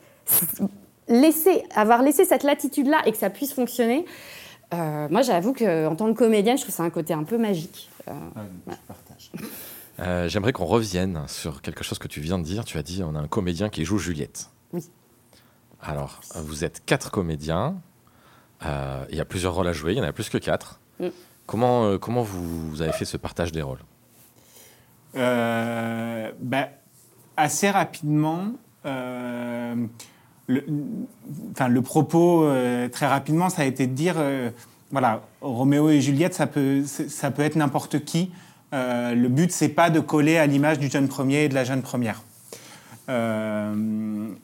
laisser 1.08 1.62
avoir 1.74 2.00
laissé 2.00 2.24
cette 2.24 2.42
latitude 2.42 2.86
là 2.86 3.02
et 3.04 3.12
que 3.12 3.18
ça 3.18 3.28
puisse 3.28 3.52
fonctionner. 3.52 4.06
Euh, 4.72 5.08
moi, 5.10 5.20
j'avoue 5.20 5.52
qu'en 5.52 5.94
tant 5.94 6.10
que 6.10 6.18
comédienne, 6.18 6.56
je 6.56 6.62
trouve 6.62 6.74
ça 6.74 6.84
un 6.84 6.90
côté 6.90 7.12
un 7.12 7.24
peu 7.24 7.36
magique. 7.36 7.90
J'aimerais 10.26 10.54
qu'on 10.54 10.64
revienne 10.64 11.24
sur 11.26 11.60
quelque 11.60 11.84
chose 11.84 11.98
que 11.98 12.08
tu 12.08 12.22
viens 12.22 12.38
de 12.38 12.44
dire. 12.44 12.64
Tu 12.64 12.78
as 12.78 12.82
dit 12.82 13.02
on 13.04 13.14
a 13.14 13.18
un 13.18 13.28
comédien 13.28 13.68
qui 13.68 13.84
joue 13.84 13.98
Juliette. 13.98 14.48
Oui. 14.72 14.88
Alors, 15.82 16.20
vous 16.34 16.64
êtes 16.64 16.84
quatre 16.84 17.10
comédiens. 17.10 17.76
Euh, 18.64 19.04
il 19.10 19.16
y 19.16 19.20
a 19.20 19.24
plusieurs 19.24 19.54
rôles 19.54 19.68
à 19.68 19.72
jouer, 19.72 19.92
il 19.92 19.98
y 19.98 20.00
en 20.00 20.04
a 20.04 20.12
plus 20.12 20.28
que 20.28 20.38
quatre. 20.38 20.80
Mm. 20.98 21.06
Comment, 21.46 21.84
euh, 21.84 21.98
comment 21.98 22.22
vous, 22.22 22.82
avez 22.82 22.92
fait 22.92 23.04
ce 23.04 23.16
partage 23.16 23.52
des 23.52 23.62
rôles? 23.62 23.80
Euh, 25.16 26.30
ben, 26.40 26.68
Assez 27.36 27.70
rapidement, 27.70 28.52
le, 28.84 29.88
enfin, 31.52 31.68
le 31.68 31.80
propos, 31.80 32.46
très 32.92 33.06
rapidement, 33.06 33.48
ça 33.48 33.62
a 33.62 33.64
été 33.64 33.86
de 33.86 33.94
dire, 33.94 34.16
voilà, 34.90 35.22
Roméo 35.40 35.88
et 35.88 36.02
Juliette, 36.02 36.34
ça 36.34 36.46
peut, 36.46 36.84
ça 36.84 37.30
peut 37.30 37.40
être 37.40 37.56
n'importe 37.56 38.04
qui. 38.04 38.30
le 38.72 39.28
but, 39.28 39.52
c'est 39.52 39.70
pas 39.70 39.88
de 39.88 40.00
coller 40.00 40.36
à 40.36 40.44
l'image 40.44 40.78
du 40.78 40.90
jeune 40.90 41.08
premier 41.08 41.44
et 41.44 41.48
de 41.48 41.54
la 41.54 41.64
jeune 41.64 41.80
première. 41.80 42.20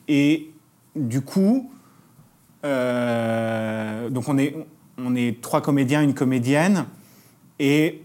et 0.07 0.51
du 0.97 1.21
coup, 1.21 1.69
euh, 2.65 4.09
donc 4.09 4.25
on 4.27 4.37
est, 5.15 5.41
trois 5.41 5.61
comédiens, 5.61 6.01
une 6.01 6.13
comédienne, 6.13 6.85
et 7.59 8.03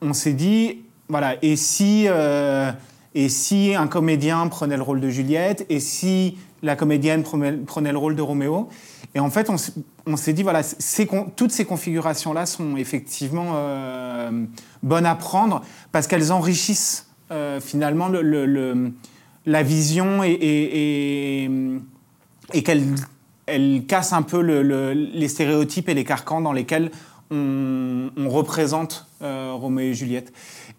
on 0.00 0.12
s'est 0.12 0.32
dit, 0.32 0.82
voilà, 1.08 1.36
et 1.42 1.56
si, 1.56 2.04
euh, 2.08 2.70
et 3.14 3.28
si 3.28 3.74
un 3.74 3.86
comédien 3.86 4.46
prenait 4.48 4.76
le 4.76 4.82
rôle 4.82 5.00
de 5.00 5.10
Juliette, 5.10 5.66
et 5.68 5.80
si 5.80 6.38
la 6.62 6.76
comédienne 6.76 7.22
prenait 7.22 7.92
le 7.92 7.98
rôle 7.98 8.16
de 8.16 8.22
Roméo 8.22 8.68
Et 9.14 9.20
en 9.20 9.30
fait, 9.30 9.48
on, 9.50 10.16
s'est 10.16 10.32
dit, 10.32 10.42
voilà, 10.42 10.60
toutes 11.36 11.52
ces 11.52 11.64
configurations-là 11.64 12.44
sont 12.44 12.76
effectivement 12.76 13.52
euh, 13.54 14.44
bonnes 14.82 15.06
à 15.06 15.14
prendre 15.14 15.62
parce 15.90 16.06
qu'elles 16.06 16.32
enrichissent 16.32 17.06
finalement 17.60 18.08
le, 18.08 18.92
la 19.46 19.62
vision 19.62 20.22
et, 20.22 21.48
et 22.52 22.62
qu'elles 22.62 22.84
elle 23.50 23.84
casse 23.86 24.12
un 24.12 24.22
peu 24.22 24.40
les 24.40 25.28
stéréotypes 25.28 25.88
et 25.88 25.94
les 25.94 26.04
carcans 26.04 26.40
dans 26.40 26.52
lesquels 26.52 26.90
on, 27.30 28.10
représente 28.28 29.06
euh, 29.22 29.52
Roméo 29.54 29.90
et 29.90 29.94
Juliette. 29.94 30.32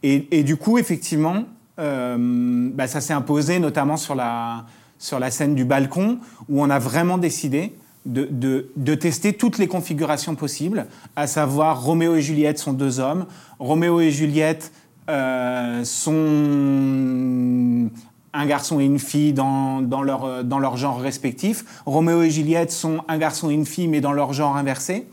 Et, 0.04 0.44
du 0.44 0.58
coup, 0.58 0.78
effectivement, 0.78 1.44
euh, 1.80 2.70
bah, 2.74 2.88
ça 2.88 3.02
s'est 3.02 3.14
imposé 3.14 3.60
notamment 3.60 3.98
sur 3.98 4.16
la, 4.16 4.66
sur 5.00 5.20
la 5.20 5.32
scène 5.32 5.56
du 5.56 5.66
balcon, 5.66 6.20
où 6.50 6.62
on 6.62 6.70
a 6.70 6.80
vraiment 6.80 7.18
décidé 7.18 7.74
de, 8.06 8.96
tester 8.96 9.34
toutes 9.34 9.58
les 9.58 9.68
configurations 9.68 10.36
possibles, 10.36 10.88
à 11.16 11.28
savoir 11.28 11.84
Roméo 11.84 12.16
et 12.16 12.22
Juliette 12.22 12.58
sont 12.58 12.74
deux 12.74 13.00
hommes, 13.00 13.26
Roméo 13.60 14.02
et 14.02 14.12
Juliette 14.12 14.72
euh, 15.10 15.84
sont 15.84 17.90
un 18.34 18.46
garçon 18.46 18.80
et 18.80 18.86
une 18.86 19.00
fille 19.00 19.34
dans, 19.34 19.82
dans, 19.82 20.02
leur, 20.02 20.24
euh, 20.26 20.44
dans 20.44 20.60
leur 20.60 20.78
genre 20.78 21.00
respectif. 21.00 21.66
Roméo 21.86 22.22
et 22.22 22.30
Juliette 22.30 22.72
sont 22.72 23.02
un 23.08 23.18
garçon 23.18 23.50
et 23.50 23.54
une 23.54 23.66
fille, 23.66 23.88
mais 23.88 24.02
dans 24.02 24.14
leur 24.14 24.34
genre 24.34 24.56
inversé. 24.56 25.08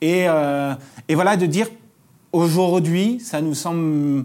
Et, 0.00 0.24
euh, 0.28 0.74
et 1.08 1.14
voilà, 1.14 1.36
de 1.36 1.46
dire, 1.46 1.68
aujourd'hui, 2.32 3.20
ça 3.20 3.40
nous 3.40 3.54
semble 3.54 4.24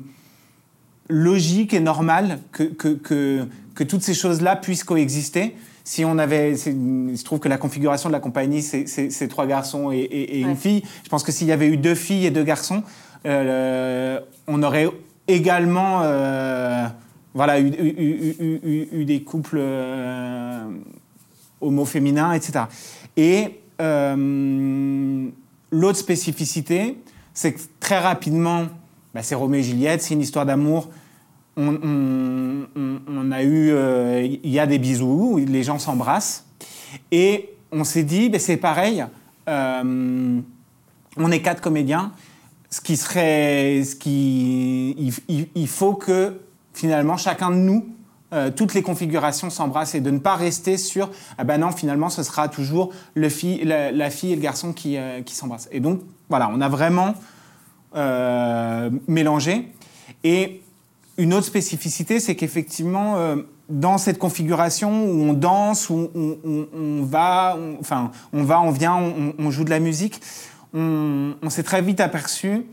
logique 1.09 1.73
et 1.73 1.79
normal 1.79 2.39
que, 2.51 2.63
que, 2.63 2.89
que, 2.89 3.47
que 3.75 3.83
toutes 3.83 4.03
ces 4.03 4.13
choses-là 4.13 4.55
puissent 4.55 4.83
coexister. 4.83 5.55
Si 5.83 6.05
on 6.05 6.19
avait, 6.19 6.51
il 6.51 7.17
se 7.17 7.23
trouve 7.23 7.39
que 7.39 7.49
la 7.49 7.57
configuration 7.57 8.09
de 8.09 8.13
la 8.13 8.19
compagnie, 8.19 8.61
c'est 8.61 9.27
trois 9.27 9.47
garçons 9.47 9.91
et, 9.91 9.97
et, 9.97 10.41
une 10.41 10.55
fille. 10.55 10.83
Je 11.03 11.09
pense 11.09 11.23
que 11.23 11.31
s'il 11.31 11.47
y 11.47 11.51
avait 11.51 11.67
eu 11.67 11.77
deux 11.77 11.95
filles 11.95 12.27
et 12.27 12.31
deux 12.31 12.43
garçons, 12.43 12.83
euh, 13.25 14.19
on 14.47 14.61
aurait 14.61 14.87
également 15.27 16.01
voilà, 17.39 17.61
eu, 17.61 19.05
des 19.05 19.23
couples 19.23 19.59
euh, 19.61 20.69
homo-féminins, 21.61 22.33
etc. 22.33 22.65
Et 23.15 23.61
euh, 23.79 25.29
l'autre 25.71 25.97
spécificité, 25.97 26.97
c'est 27.33 27.53
que 27.53 27.61
très 27.79 27.97
rapidement, 27.97 28.65
bah, 29.13 29.23
c'est 29.23 29.35
Roméo 29.35 29.61
et 29.61 29.63
Juliette, 29.63 30.01
c'est 30.01 30.15
une 30.15 30.21
histoire 30.21 30.45
d'amour. 30.45 30.89
On, 31.55 33.31
a 33.31 33.43
eu, 33.43 33.71
euh, 33.71 34.27
il 34.43 34.51
y 34.51 34.59
a 34.59 34.67
des 34.67 34.77
bisous, 34.77 35.37
les 35.37 35.63
gens 35.63 35.79
s'embrassent, 35.79 36.45
et 37.09 37.51
on 37.71 37.85
s'est 37.85 38.03
dit, 38.03 38.27
bah, 38.27 38.39
c'est 38.39 38.57
pareil. 38.57 39.05
on 39.47 40.43
est 41.31 41.41
quatre 41.41 41.61
comédiens, 41.61 42.11
ce 42.69 42.81
qui 42.81 42.97
serait, 42.97 43.81
ce 43.85 43.95
qui, 43.95 45.13
il 45.55 45.67
faut 45.69 45.93
que 45.93 46.37
finalement, 46.79 47.17
chacun 47.17 47.51
de 47.51 47.57
nous, 47.57 47.85
euh, 48.31 48.51
toutes 48.55 48.73
les 48.73 48.81
configurations 48.81 49.49
s'embrassent 49.49 49.95
et 49.95 50.01
de 50.01 50.11
ne 50.11 50.19
pas 50.19 50.35
rester 50.35 50.77
sur 50.77 51.09
ah 51.39 51.43
ben 51.43 51.57
non 51.57 51.71
finalement 51.71 52.09
ce 52.09 52.21
sera 52.21 52.47
toujours 52.47 52.93
le 53.15 53.27
fille, 53.27 53.63
la, 53.65 54.09
fille 54.11 54.33
et 54.33 54.35
le 54.35 54.41
garçon 54.41 54.71
qui, 54.71 54.97
euh, 54.97 55.21
qui 55.23 55.33
s'embrassent. 55.35 55.67
Et 55.71 55.79
donc 55.79 56.01
voilà, 56.29 56.49
on 56.53 56.61
a 56.61 56.69
vraiment 56.69 57.15
euh, 57.95 58.91
mélangé. 59.07 59.73
Et 60.23 60.61
une 61.17 61.33
autre 61.33 61.47
spécificité, 61.47 62.19
c'est 62.19 62.35
qu'effectivement 62.35 63.17
dans 63.67 63.97
cette 63.97 64.17
configuration 64.17 65.05
où 65.05 65.23
on 65.23 65.33
danse, 65.33 65.89
où 65.89 66.09
on, 66.15 67.03
va, 67.03 67.57
enfin, 67.79 68.11
on 68.31 68.43
va, 68.43 68.61
on 68.61 68.71
vient, 68.71 68.95
on, 69.37 69.51
joue 69.51 69.63
de 69.63 69.69
la 69.69 69.79
musique, 69.79 70.21
on, 70.73 71.49
s'est 71.49 71.63
très 71.63 71.81
vite 71.81 71.99
aperçu 71.99 72.65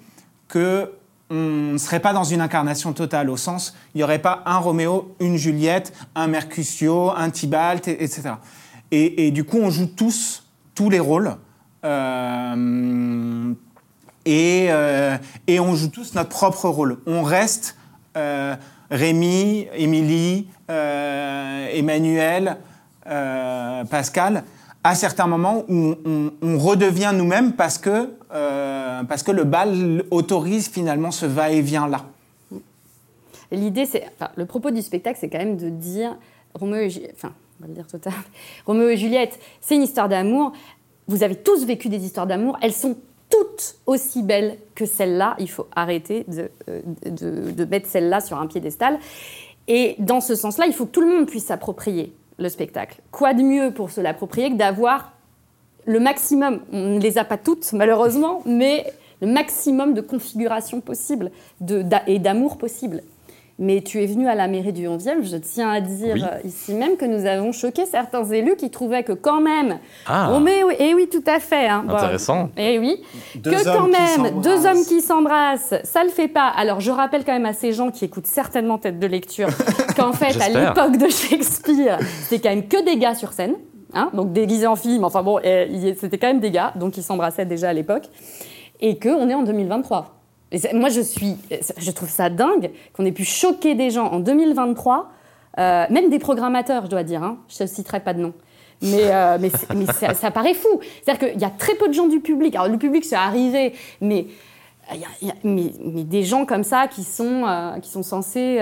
que 0.48 0.92
on 1.30 1.72
ne 1.72 1.78
serait 1.78 2.00
pas 2.00 2.12
dans 2.12 2.24
une 2.24 2.40
incarnation 2.40 2.92
totale, 2.92 3.30
au 3.30 3.36
sens, 3.36 3.74
il 3.94 3.98
n'y 3.98 4.04
aurait 4.04 4.20
pas 4.20 4.42
un 4.46 4.58
Roméo, 4.58 5.14
une 5.20 5.36
Juliette, 5.36 5.92
un 6.14 6.28
Mercutio, 6.28 7.10
un 7.10 7.30
Tybalt, 7.30 7.88
etc. 7.88 8.34
Et, 8.92 9.30
du 9.32 9.44
coup, 9.44 9.58
on 9.58 9.70
joue 9.70 9.86
tous, 9.86 10.44
tous 10.74 10.90
les 10.90 11.00
rôles. 11.00 11.36
Euh, 11.84 13.52
et, 14.24 14.68
euh, 14.70 15.16
et, 15.46 15.58
on 15.60 15.74
joue 15.74 15.88
tous 15.88 16.14
notre 16.14 16.28
propre 16.28 16.68
rôle. 16.68 16.98
On 17.06 17.22
reste 17.22 17.76
euh, 18.16 18.54
Rémi, 18.90 19.66
Émilie, 19.74 20.48
Emmanuel, 20.68 22.56
Pascal, 23.04 24.44
à 24.84 24.94
certains 24.94 25.26
moments 25.26 25.64
où 25.68 25.94
on, 26.42 26.58
redevient 26.58 27.10
nous-mêmes 27.12 27.52
parce 27.52 27.78
que, 27.78 28.10
parce 29.04 29.22
que 29.22 29.32
le 29.32 29.44
bal 29.44 30.04
autorise 30.10 30.68
finalement 30.68 31.10
ce 31.10 31.26
va-et-vient-là. 31.26 32.04
L'idée, 33.52 33.86
c'est, 33.86 34.04
le 34.36 34.46
propos 34.46 34.70
du 34.70 34.82
spectacle, 34.82 35.18
c'est 35.20 35.28
quand 35.28 35.38
même 35.38 35.56
de 35.56 35.68
dire, 35.68 36.16
Roméo 36.54 36.80
et, 36.80 36.90
Juliette, 38.96 39.38
c'est 39.60 39.76
une 39.76 39.82
histoire 39.82 40.08
d'amour. 40.08 40.52
Vous 41.06 41.22
avez 41.22 41.36
tous 41.36 41.64
vécu 41.64 41.88
des 41.88 42.04
histoires 42.04 42.26
d'amour. 42.26 42.58
Elles 42.60 42.72
sont 42.72 42.96
toutes 43.30 43.76
aussi 43.86 44.22
belles 44.22 44.58
que 44.74 44.84
celle-là. 44.84 45.36
Il 45.38 45.48
faut 45.48 45.66
arrêter 45.74 46.24
de, 46.28 46.50
euh, 46.68 47.66
mettre 47.70 47.88
celle-là 47.88 48.20
sur 48.20 48.38
un 48.38 48.46
piédestal. 48.46 48.98
Et 49.68 49.96
dans 49.98 50.20
ce 50.20 50.34
sens-là, 50.34 50.66
il 50.66 50.72
faut 50.72 50.86
que 50.86 50.92
tout 50.92 51.00
le 51.00 51.08
monde 51.08 51.26
puisse 51.26 51.46
s'approprier 51.46 52.12
le 52.38 52.48
spectacle. 52.48 53.00
Quoi 53.10 53.34
de 53.34 53.42
mieux 53.42 53.72
pour 53.72 53.90
se 53.90 54.00
l'approprier 54.00 54.50
que 54.50 54.56
d'avoir 54.56 55.12
le 55.86 56.00
maximum, 56.00 56.60
on 56.72 56.96
ne 56.96 57.00
les 57.00 57.16
a 57.18 57.24
pas 57.24 57.38
toutes 57.38 57.72
malheureusement, 57.72 58.42
mais 58.44 58.84
le 59.20 59.28
maximum 59.28 59.94
de 59.94 60.00
configuration 60.00 60.80
possible 60.80 61.30
de, 61.60 61.84
et 62.06 62.18
d'amour 62.18 62.58
possible. 62.58 63.02
Mais 63.58 63.80
tu 63.80 64.02
es 64.02 64.06
venu 64.06 64.28
à 64.28 64.34
la 64.34 64.48
mairie 64.48 64.74
du 64.74 64.86
11e, 64.86 65.22
je 65.22 65.36
tiens 65.38 65.70
à 65.70 65.80
dire 65.80 66.16
euh, 66.30 66.46
ici 66.46 66.74
même 66.74 66.98
que 66.98 67.06
nous 67.06 67.24
avons 67.24 67.52
choqué 67.52 67.86
certains 67.86 68.22
élus 68.24 68.56
qui 68.56 68.70
trouvaient 68.70 69.02
que 69.02 69.14
quand 69.14 69.40
même... 69.40 69.78
Ah. 70.06 70.32
Oh, 70.34 70.40
mais 70.40 70.62
oui, 70.62 70.74
et 70.78 70.92
oui, 70.92 71.08
tout 71.10 71.24
à 71.26 71.40
fait. 71.40 71.66
Hein, 71.66 71.86
Intéressant. 71.88 72.50
et 72.58 72.78
oui, 72.78 73.02
que 73.42 73.64
quand 73.64 73.88
même, 73.88 74.42
deux 74.42 74.66
hommes 74.66 74.84
qui 74.86 75.00
s'embrassent, 75.00 75.72
ça 75.84 76.04
le 76.04 76.10
fait 76.10 76.28
pas. 76.28 76.48
Alors 76.48 76.80
je 76.80 76.90
rappelle 76.90 77.24
quand 77.24 77.32
même 77.32 77.46
à 77.46 77.54
ces 77.54 77.72
gens 77.72 77.90
qui 77.90 78.04
écoutent 78.04 78.26
certainement 78.26 78.76
tête 78.76 78.98
de 78.98 79.06
lecture 79.06 79.48
qu'en 79.96 80.12
fait, 80.12 80.38
à 80.38 80.50
l'époque 80.50 80.98
de 80.98 81.08
Shakespeare, 81.08 81.98
c'était 82.24 82.42
quand 82.42 82.54
même 82.54 82.68
que 82.68 82.84
des 82.84 82.98
gars 82.98 83.14
sur 83.14 83.32
scène, 83.32 83.54
hein, 83.92 84.10
donc 84.14 84.32
déguisés 84.32 84.66
en 84.66 84.76
filles, 84.76 85.00
enfin 85.02 85.22
bon, 85.22 85.38
c'était 85.42 86.18
quand 86.18 86.28
même 86.28 86.40
des 86.40 86.50
gars, 86.50 86.72
donc 86.76 86.96
ils 86.96 87.02
s'embrassaient 87.02 87.46
déjà 87.46 87.70
à 87.70 87.72
l'époque, 87.72 88.08
et 88.80 88.98
qu'on 88.98 89.28
est 89.28 89.34
en 89.34 89.42
2023 89.42 90.16
moi, 90.74 90.88
je, 90.88 91.00
suis, 91.00 91.36
je 91.76 91.90
trouve 91.90 92.08
ça 92.08 92.30
dingue 92.30 92.70
qu'on 92.94 93.04
ait 93.04 93.12
pu 93.12 93.24
choquer 93.24 93.74
des 93.74 93.90
gens 93.90 94.06
en 94.06 94.20
2023, 94.20 95.10
euh, 95.58 95.86
même 95.90 96.10
des 96.10 96.18
programmateurs, 96.18 96.84
je 96.84 96.90
dois 96.90 97.02
dire. 97.02 97.22
Hein, 97.22 97.38
je 97.48 97.64
ne 97.64 97.68
citerai 97.68 98.00
pas 98.00 98.14
de 98.14 98.20
nom. 98.20 98.32
Mais, 98.82 99.04
euh, 99.06 99.38
mais, 99.40 99.50
ça, 100.14 100.30
paraît 100.30 100.54
fou. 100.54 100.80
C'est-à-dire 101.02 101.30
qu'il 101.30 101.40
y 101.40 101.44
a 101.44 101.50
très 101.50 101.74
peu 101.74 101.88
de 101.88 101.94
gens 101.94 102.06
du 102.06 102.20
public. 102.20 102.54
Alors, 102.54 102.68
le 102.68 102.76
public, 102.76 103.04
c'est 103.04 103.16
arrivé, 103.16 103.72
mais 104.00 104.26
y, 104.92 105.30
a, 105.30 105.34
mais, 105.42 105.72
des 106.04 106.22
gens 106.22 106.44
comme 106.44 106.62
ça 106.62 106.86
qui 106.86 107.02
sont, 107.02 107.44
euh, 107.46 107.78
qui 107.80 107.90
sont 107.90 108.02
censés 108.02 108.60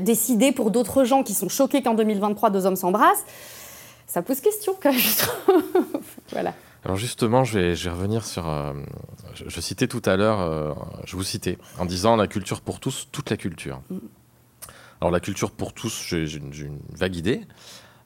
décider 0.00 0.52
pour 0.52 0.70
d'autres 0.70 1.02
gens 1.02 1.24
qui 1.24 1.34
sont 1.34 1.48
choqués 1.48 1.82
qu'en 1.82 1.94
2023, 1.94 2.50
deux 2.50 2.66
hommes 2.66 2.76
s'embrassent. 2.76 3.24
Ça 4.12 4.20
pose 4.20 4.42
question, 4.42 4.76
quand 4.78 4.90
même, 4.90 5.00
je 5.00 5.16
trouve. 5.16 5.62
voilà. 6.32 6.52
Alors 6.84 6.98
justement, 6.98 7.44
je 7.44 7.58
vais, 7.58 7.90
revenir 7.90 8.26
sur... 8.26 8.46
Euh, 8.46 8.74
je, 9.32 9.58
citais 9.58 9.88
tout 9.88 10.02
à 10.04 10.18
l'heure, 10.18 10.40
euh, 10.40 10.74
je 11.06 11.16
vous 11.16 11.22
citais, 11.22 11.56
en 11.78 11.86
disant 11.86 12.14
la 12.16 12.26
culture 12.26 12.60
pour 12.60 12.78
tous, 12.78 13.08
toute 13.10 13.30
la 13.30 13.38
culture. 13.38 13.80
Mm. 13.88 13.98
Alors 15.00 15.12
la 15.12 15.20
culture 15.20 15.50
pour 15.50 15.72
tous, 15.72 16.04
j'ai 16.08 16.36
une, 16.36 16.78
vague 16.92 17.16
idée. 17.16 17.40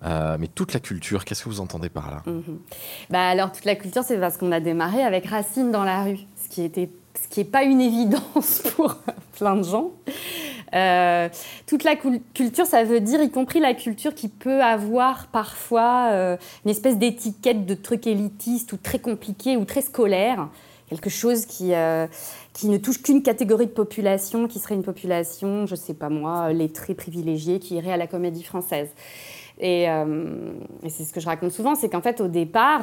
Euh, 0.04 0.36
mais 0.38 0.46
toute 0.46 0.74
la 0.74 0.78
culture, 0.78 1.24
qu'est-ce 1.24 1.42
que 1.42 1.48
vous 1.48 1.58
entendez 1.58 1.88
par 1.88 2.12
là? 2.12 2.22
Mm-hmm. 2.24 2.58
bah 3.10 3.26
Alors 3.28 3.50
toute 3.50 3.64
la 3.64 3.74
culture, 3.74 4.04
c'est 4.04 4.20
parce 4.20 4.36
qu'on 4.36 4.52
a 4.52 4.60
démarré 4.60 5.02
avec 5.02 5.26
Racine 5.26 5.72
dans 5.72 5.82
la 5.82 6.04
rue, 6.04 6.20
ce 6.36 6.48
qui 6.48 6.62
était, 6.62 6.88
ce 7.22 7.28
qui 7.28 7.40
n'est 7.40 7.46
pas 7.46 7.64
une 7.64 7.80
évidence 7.80 8.62
pour 8.76 8.96
plein 9.36 9.56
de 9.56 9.64
gens. 9.64 9.90
Euh, 10.74 11.28
toute 11.66 11.84
la 11.84 11.96
culture, 11.96 12.66
ça 12.66 12.84
veut 12.84 13.00
dire 13.00 13.22
y 13.22 13.30
compris 13.30 13.60
la 13.60 13.74
culture 13.74 14.14
qui 14.14 14.28
peut 14.28 14.62
avoir 14.62 15.28
parfois 15.28 16.10
euh, 16.12 16.36
une 16.64 16.70
espèce 16.70 16.98
d'étiquette 16.98 17.66
de 17.66 17.74
truc 17.74 18.06
élitiste 18.06 18.72
ou 18.72 18.76
très 18.76 18.98
compliqué 18.98 19.56
ou 19.56 19.64
très 19.64 19.82
scolaire. 19.82 20.48
Quelque 20.88 21.10
chose 21.10 21.46
qui, 21.46 21.74
euh, 21.74 22.06
qui 22.52 22.68
ne 22.68 22.78
touche 22.78 23.02
qu'une 23.02 23.22
catégorie 23.22 23.66
de 23.66 23.72
population, 23.72 24.46
qui 24.46 24.60
serait 24.60 24.76
une 24.76 24.84
population, 24.84 25.66
je 25.66 25.72
ne 25.72 25.80
sais 25.80 25.94
pas 25.94 26.08
moi, 26.08 26.52
lettrée, 26.52 26.94
privilégiée, 26.94 27.58
qui 27.58 27.74
irait 27.74 27.92
à 27.92 27.96
la 27.96 28.06
comédie 28.06 28.44
française. 28.44 28.88
Et 29.58 29.86
c'est 30.88 31.04
ce 31.04 31.14
que 31.14 31.18
je 31.18 31.26
raconte 31.26 31.50
souvent, 31.50 31.74
c'est 31.74 31.88
qu'en 31.88 32.02
fait, 32.02 32.20
au 32.20 32.28
départ, 32.28 32.82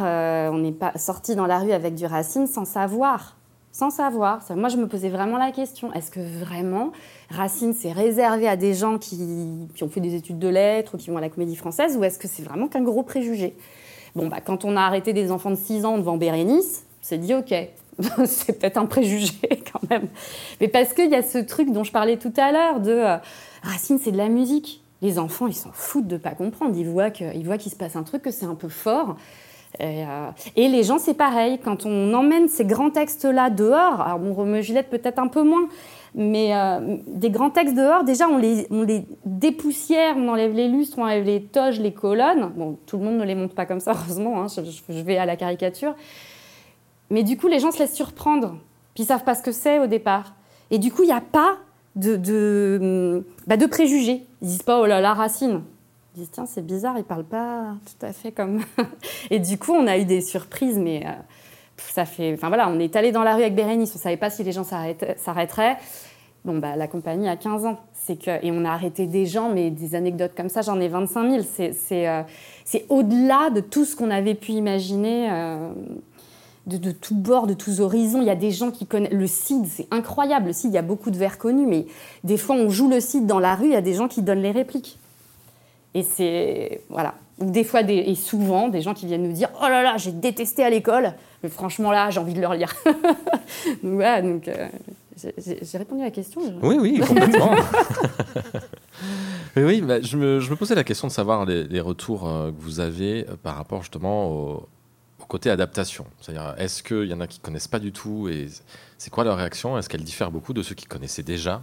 on 0.52 0.58
n'est 0.58 0.72
pas 0.72 0.92
sorti 0.98 1.36
dans 1.36 1.46
la 1.46 1.60
rue 1.60 1.72
avec 1.72 1.94
du 1.94 2.06
Racine 2.06 2.48
sans 2.48 2.66
savoir 2.66 3.38
sans 3.74 3.90
savoir. 3.90 4.40
Moi, 4.56 4.70
je 4.70 4.78
me 4.78 4.88
posais 4.88 5.10
vraiment 5.10 5.38
la 5.38 5.52
question 5.52 5.92
est-ce 5.94 6.12
que 6.12 6.20
vraiment 6.20 6.92
Racine 7.30 7.74
s'est 7.74 7.92
réservé 7.92 8.48
à 8.48 8.56
des 8.56 8.76
gens 8.76 9.00
qui, 9.00 9.68
ont 9.82 9.90
fait 9.90 10.00
des 10.00 10.16
études 10.16 10.40
de 10.40 10.48
lettres 10.48 10.96
ou 10.96 10.98
qui 10.98 11.10
vont 11.10 11.18
à 11.18 11.22
la 11.22 11.30
comédie 11.30 11.56
française 11.56 11.98
ou 11.98 12.04
est-ce 12.04 12.20
que 12.20 12.28
c'est 12.28 12.44
vraiment 12.44 12.68
qu'un 12.68 12.84
gros 12.84 13.02
préjugé? 13.02 13.56
Bon, 14.16 14.28
bah, 14.28 14.42
quand 14.46 14.64
on 14.64 14.78
a 14.78 14.82
arrêté 14.82 15.12
des 15.12 15.32
enfants 15.32 15.50
de 15.50 15.56
6 15.56 15.86
ans 15.86 15.98
devant 15.98 16.18
Bérénice, 16.18 16.86
on 17.02 17.06
s'est 17.06 17.18
dit 17.18 17.34
ok, 17.34 17.52
c'est 18.26 18.60
peut-être 18.60 18.78
un 18.78 18.86
préjugé 18.86 19.34
quand 19.72 19.90
même. 19.90 20.08
Mais 20.62 20.68
parce 20.68 20.94
qu'il 20.94 21.10
y 21.10 21.16
a 21.16 21.24
ce 21.24 21.40
truc 21.40 21.72
dont 21.74 21.84
je 21.84 21.92
parlais 21.92 22.18
tout 22.18 22.34
à 22.38 22.52
l'heure 22.52 22.80
de 22.80 22.92
euh, 22.92 23.18
Racine, 23.64 23.98
c'est 24.00 24.12
de 24.12 24.18
la 24.18 24.30
musique. 24.30 24.84
Les 25.02 25.18
enfants, 25.18 25.48
ils 25.48 25.56
s'en 25.56 25.72
foutent 25.74 26.08
de 26.08 26.16
pas 26.16 26.32
comprendre. 26.32 26.78
Ils 26.78 26.88
voient 26.88 27.10
qu'il 27.10 27.72
se 27.72 27.76
passe 27.76 27.96
un 27.96 28.04
truc, 28.04 28.22
que 28.22 28.32
c'est 28.32 28.46
un 28.46 28.56
peu 28.56 28.70
fort. 28.70 29.18
Euh, 29.82 30.30
et, 30.56 30.68
les 30.68 30.84
gens, 30.84 31.00
c'est 31.00 31.14
pareil. 31.14 31.60
Quand 31.64 31.86
on 31.86 32.14
emmène 32.14 32.48
ces 32.48 32.66
grands 32.66 32.90
textes-là 32.90 33.50
dehors, 33.50 34.02
alors 34.02 34.20
bon, 34.20 34.34
Roméo 34.34 34.62
peut-être 34.90 35.20
un 35.20 35.28
peu 35.28 35.44
moins, 35.44 35.68
mais 36.16 36.56
euh, 36.56 36.98
des 37.08 37.32
grands 37.32 37.50
textes 37.50 37.76
dehors, 37.76 38.04
déjà, 38.04 38.28
on 38.28 38.38
les, 38.38 38.68
on 38.70 38.84
les 38.84 39.06
dépoussière, 39.26 40.16
on 40.18 40.28
enlève 40.28 40.54
les 40.54 40.68
lustres, 40.68 41.00
on 41.00 41.04
enlève 41.04 41.24
les 41.24 41.42
toges, 41.42 41.80
les 41.80 41.94
colonnes. 41.94 42.52
Bon, 42.56 42.78
tout 42.86 42.98
le 42.98 43.04
monde 43.04 43.18
ne 43.18 43.24
les 43.24 43.36
monte 43.36 43.54
pas 43.54 43.66
comme 43.66 43.80
ça, 43.80 43.92
heureusement, 43.96 44.42
hein, 44.42 44.48
je, 44.48 45.02
vais 45.02 45.18
à 45.18 45.26
la 45.26 45.36
caricature. 45.36 45.96
Mais 47.10 47.24
du 47.24 47.38
coup, 47.38 47.48
les 47.48 47.60
gens 47.60 47.72
se 47.72 47.80
laissent 47.80 47.96
surprendre, 47.96 48.58
puis 48.94 49.04
ils 49.04 49.08
savent 49.08 49.24
pas 49.24 49.36
ce 49.36 49.42
que 49.42 49.52
c'est 49.52 49.80
au 49.80 49.88
départ. 49.88 50.34
Et 50.72 50.78
du 50.78 50.92
coup, 50.92 51.04
il 51.04 51.08
n'y 51.08 51.14
a 51.14 51.22
pas 51.22 51.58
de, 51.96 52.16
de, 52.16 53.24
bah, 53.48 53.58
de 53.58 53.66
préjugés. 53.66 54.26
Ils 54.42 54.48
disent 54.48 54.64
pas, 54.64 54.80
oh 54.80 54.86
là 54.86 55.02
là, 55.02 55.14
Racine, 55.14 55.62
ils 56.16 56.20
disent 56.20 56.32
tiens 56.32 56.46
c'est 56.46 56.66
bizarre, 56.66 56.98
il 56.98 57.04
parle 57.04 57.24
pas 57.24 57.76
tout 57.86 58.06
à 58.06 58.14
fait 58.14 58.32
comme. 58.32 58.62
et 59.32 59.40
du 59.40 59.58
coup 59.58 59.74
on 59.74 59.88
a 59.88 59.98
eu 59.98 60.06
des 60.06 60.22
surprises, 60.22 60.78
mais 60.78 61.06
euh, 61.06 61.12
ça 61.78 62.06
fait. 62.06 62.34
Enfin 62.34 62.50
voilà, 62.50 62.70
on 62.70 62.80
est 62.80 62.96
allé 62.96 63.12
dans 63.12 63.24
la 63.24 63.36
rue 63.36 63.42
avec 63.42 63.56
Bérénice, 63.56 63.94
on 63.96 64.00
savait 64.00 64.18
pas 64.18 64.30
si 64.30 64.44
les 64.44 64.52
gens 64.52 64.64
s'arrêteraient. 64.64 65.78
Bon 66.46 66.58
bah 66.58 66.76
la 66.76 66.88
compagnie 66.88 67.30
a 67.30 67.36
15 67.36 67.66
ans, 67.66 67.80
c'est 67.94 68.18
que 68.18 68.46
et 68.46 68.52
on 68.52 68.66
a 68.66 68.70
arrêté 68.70 69.08
des 69.08 69.26
gens, 69.26 69.50
mais 69.50 69.72
des 69.72 69.96
anecdotes 69.96 70.34
comme 70.36 70.50
ça, 70.50 70.62
j'en 70.62 70.80
ai 70.80 70.88
25 70.88 71.32
000. 71.32 71.44
C'est 71.48 72.08
euh, 72.08 72.22
c'est 72.64 72.86
au-delà 72.90 73.50
de 73.50 73.62
tout 73.62 73.86
ce 73.86 73.96
qu'on 73.96 74.12
avait 74.12 74.36
pu 74.36 74.52
imaginer. 74.52 75.30
Euh, 75.32 75.74
de, 76.66 76.78
de 76.78 76.92
tous 76.92 77.14
bords, 77.14 77.46
de 77.46 77.54
tous 77.54 77.82
horizons. 77.82 78.22
Il 78.22 78.28
y 78.28 78.30
a 78.30 78.38
des 78.38 78.52
gens 78.52 78.72
qui 78.72 78.86
connaissent 78.86 79.12
le 79.12 79.28
CID, 79.28 79.66
c'est 79.68 79.86
incroyable. 79.92 80.48
Le 80.48 80.54
CID, 80.54 80.72
il 80.72 80.76
y 80.76 80.78
a 80.78 80.82
beaucoup 80.82 81.12
de 81.12 81.18
vers 81.18 81.38
connus, 81.38 81.66
mais 81.66 81.88
des 82.24 82.38
fois, 82.38 82.56
on 82.56 82.70
joue 82.70 82.90
le 82.90 83.02
CID 83.02 83.26
dans 83.26 83.40
la 83.40 83.54
rue, 83.54 83.66
il 83.66 83.74
y 83.74 83.76
a 83.76 83.82
des 83.82 83.96
gens 83.96 84.08
qui 84.08 84.22
donnent 84.22 84.42
les 84.42 84.52
répliques. 84.52 84.98
Et 85.94 86.04
c'est. 86.04 86.82
Voilà. 86.90 87.16
Des 87.40 87.64
fois, 87.64 87.84
des, 87.84 87.96
et 87.96 88.16
souvent, 88.16 88.70
des 88.70 88.82
gens 88.82 88.94
qui 88.94 89.08
viennent 89.08 89.24
nous 89.24 89.34
dire 89.34 89.50
Oh 89.60 89.68
là 89.68 89.82
là, 89.82 89.98
j'ai 89.98 90.12
détesté 90.12 90.64
à 90.64 90.70
l'école, 90.70 91.14
mais 91.42 91.50
franchement, 91.50 91.92
là, 91.92 92.10
j'ai 92.10 92.20
envie 92.20 92.34
de 92.34 92.42
le 92.42 92.48
relire. 92.48 92.74
donc 92.86 93.94
voilà, 93.94 94.22
donc. 94.22 94.48
Euh, 94.48 94.68
j'ai 95.38 95.78
répondu 95.78 96.02
à 96.02 96.06
la 96.06 96.12
question 96.12 96.42
Oui, 96.62 96.78
oui, 96.80 97.00
complètement. 97.08 97.52
oui, 99.56 99.82
bah, 99.82 100.02
je, 100.02 100.18
me, 100.18 100.40
je, 100.40 100.50
me, 100.50 100.56
posais 100.56 100.76
la 100.76 100.84
question 100.84 101.08
de 101.08 101.12
savoir 101.12 101.46
les, 101.46 101.82
retours 101.82 102.28
euh, 102.28 102.52
que 102.52 102.60
vous 102.60 102.80
avez 102.80 103.28
euh, 103.30 103.36
par 103.42 103.56
rapport 103.56 103.82
justement 103.82 104.32
au, 104.32 104.68
au 105.22 105.26
côté 105.28 105.50
adaptation. 105.50 106.06
C'est-à-dire, 106.20 106.56
est-ce 106.58 106.82
qu'il 106.82 107.06
y 107.06 107.14
en 107.14 107.22
a 107.22 107.28
qui 107.28 107.40
ne 107.40 107.44
connaissent 107.44 107.68
pas 107.68 107.80
du 107.80 107.92
tout 107.92 108.28
et 108.28 108.48
c'est 108.98 109.12
quoi 109.12 109.24
leur 109.24 109.38
réaction? 109.38 109.78
Est-ce 109.78 109.88
qu'elle 109.88 110.04
diffère 110.04 110.32
beaucoup 110.32 110.54
de 110.54 110.64
ceux 110.64 110.76
qui 110.76 110.86
connaissaient 110.86 111.24
déjà? 111.24 111.62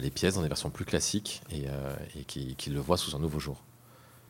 Les 0.00 0.10
pièces 0.10 0.34
dans 0.34 0.42
des 0.42 0.48
versions 0.48 0.70
plus 0.70 0.84
classiques 0.84 1.42
et, 1.50 1.64
euh, 1.68 1.94
qui, 2.26 2.70
le 2.70 2.80
voient 2.80 2.96
sous 2.96 3.16
un 3.16 3.18
nouveau 3.18 3.38
jour. 3.38 3.56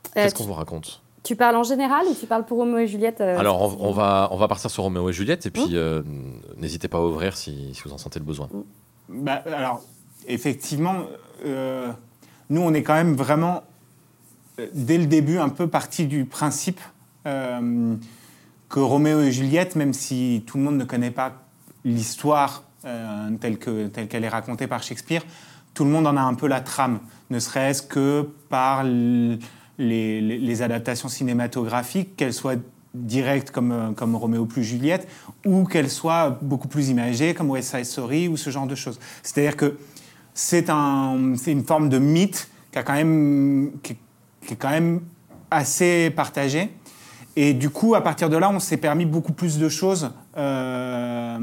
Euh, 0.07 0.23
Qu'est-ce 0.23 0.35
qu'on 0.35 0.45
vous 0.45 0.53
raconte 0.53 1.01
tu 1.23 1.35
parles 1.35 1.55
en 1.55 1.61
général 1.61 2.07
ou 2.07 2.15
tu 2.15 2.25
parles 2.25 2.47
pour 2.47 2.57
Roméo 2.57 2.79
et 2.79 2.87
Juliette 2.87 3.21
Alors, 3.21 3.79
on, 3.79 3.91
va, 3.91 4.27
on 4.31 4.37
va 4.37 4.47
partir 4.47 4.71
sur 4.71 4.81
Roméo 4.81 5.07
et 5.07 5.13
Juliette 5.13 5.45
et 5.45 5.51
puis 5.51 5.75
mmh. 5.75 6.03
n'hésitez 6.57 6.87
pas 6.87 6.97
à 6.97 7.01
ouvrir 7.01 7.37
si, 7.37 7.79
vous 7.85 7.93
en 7.93 7.99
sentez 7.99 8.17
le 8.17 8.25
besoin. 8.25 8.49
Mmh. 8.51 9.23
Bah, 9.23 9.43
alors, 9.45 9.83
effectivement, 10.27 11.05
nous, 12.51 12.61
on 12.61 12.73
est 12.73 12.83
quand 12.83 12.93
même 12.93 13.15
vraiment, 13.15 13.63
euh, 14.59 14.67
dès 14.73 14.97
le 14.97 15.05
début, 15.05 15.37
un 15.37 15.47
peu 15.47 15.67
parti 15.67 16.05
du 16.05 16.25
principe 16.25 16.81
euh, 17.25 17.95
que 18.67 18.79
Roméo 18.81 19.21
et 19.21 19.31
Juliette, 19.31 19.77
même 19.77 19.93
si 19.93 20.43
tout 20.45 20.57
le 20.57 20.63
monde 20.63 20.75
ne 20.75 20.83
connaît 20.83 21.11
pas 21.11 21.31
l'histoire 21.85 22.63
euh, 22.63 22.70
telle 22.81 23.57
qu'elle 23.57 24.23
est 24.23 24.29
racontée 24.29 24.67
par 24.67 24.83
Shakespeare, 24.83 25.23
tout 25.73 25.83
le 25.83 25.89
monde 25.89 26.07
en 26.07 26.17
a 26.17 26.21
un 26.21 26.33
peu 26.33 26.47
la 26.47 26.61
trame, 26.61 26.99
ne 27.29 27.39
serait-ce 27.39 27.81
que 27.81 28.27
par 28.49 28.83
les, 28.83 30.61
adaptations 30.61 31.09
cinématographiques, 31.09 32.15
qu'elles 32.15 32.33
soient 32.33 32.55
directes 32.93 33.51
comme, 33.51 33.93
comme 33.95 34.15
Roméo 34.15 34.45
plus 34.45 34.63
Juliette, 34.63 35.07
ou 35.45 35.63
qu'elles 35.63 35.89
soient 35.89 36.37
beaucoup 36.41 36.67
plus 36.67 36.89
imagées 36.89 37.33
comme 37.33 37.49
West 37.49 37.75
Side 37.75 37.85
Story 37.85 38.27
ou 38.27 38.35
ce 38.35 38.49
genre 38.49 38.67
de 38.67 38.75
choses. 38.75 38.99
C'est-à-dire 39.23 39.55
que 39.55 39.77
c'est 40.33 40.69
un, 40.69 41.35
une 41.47 41.63
forme 41.63 41.89
de 41.89 41.99
mythe 41.99 42.49
qui, 42.71 42.79
a 42.79 42.83
quand 42.83 42.93
même, 42.93 43.71
qui, 43.81 43.95
est 44.49 44.55
quand 44.55 44.69
même 44.69 45.01
assez 45.49 46.09
partagée. 46.09 46.69
Et 47.35 47.53
du 47.53 47.69
coup, 47.69 47.95
à 47.95 48.01
partir 48.01 48.29
de 48.29 48.35
là, 48.35 48.49
on 48.49 48.59
s'est 48.59 48.77
permis 48.77 49.05
beaucoup 49.05 49.31
plus 49.31 49.57
de 49.57 49.69
choses 49.69 50.11
euh, 50.37 51.37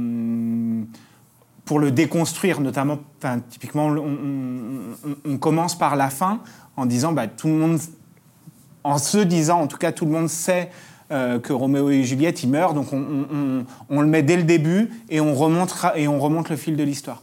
pour 1.69 1.81
le 1.81 1.91
déconstruire, 1.91 2.63
notamment, 2.63 2.99
enfin, 3.19 3.41
typiquement, 3.41 3.89
on, 3.89 5.37
commence 5.37 5.77
par 5.77 5.97
la 5.97 6.09
fin 6.09 6.41
en 6.79 6.87
disant, 6.87 7.13
bah, 7.13 7.27
tout 7.27 7.47
le 7.47 7.53
monde, 7.53 7.79
en 8.85 8.97
se 8.97 9.19
disant, 9.19 9.61
en 9.61 9.67
tout 9.67 9.77
cas, 9.77 9.93
tout 9.93 10.07
le 10.07 10.11
monde 10.11 10.31
sait 10.31 10.71
euh, 11.13 11.39
que 11.39 11.53
Roméo 11.53 11.91
et 11.91 12.05
Juliette, 12.05 12.43
ils 12.43 12.49
meurent, 12.49 12.73
donc 12.73 12.95
on, 12.95 14.01
le 14.01 14.07
met 14.07 14.23
dès 14.23 14.39
le 14.39 14.45
début 14.45 14.89
et 15.11 15.21
on 15.21 15.35
remonte, 15.35 15.77
et 15.95 16.09
on 16.09 16.19
remonte 16.19 16.49
le 16.49 16.57
fil 16.57 16.75
de 16.75 16.83
l'histoire. 16.83 17.23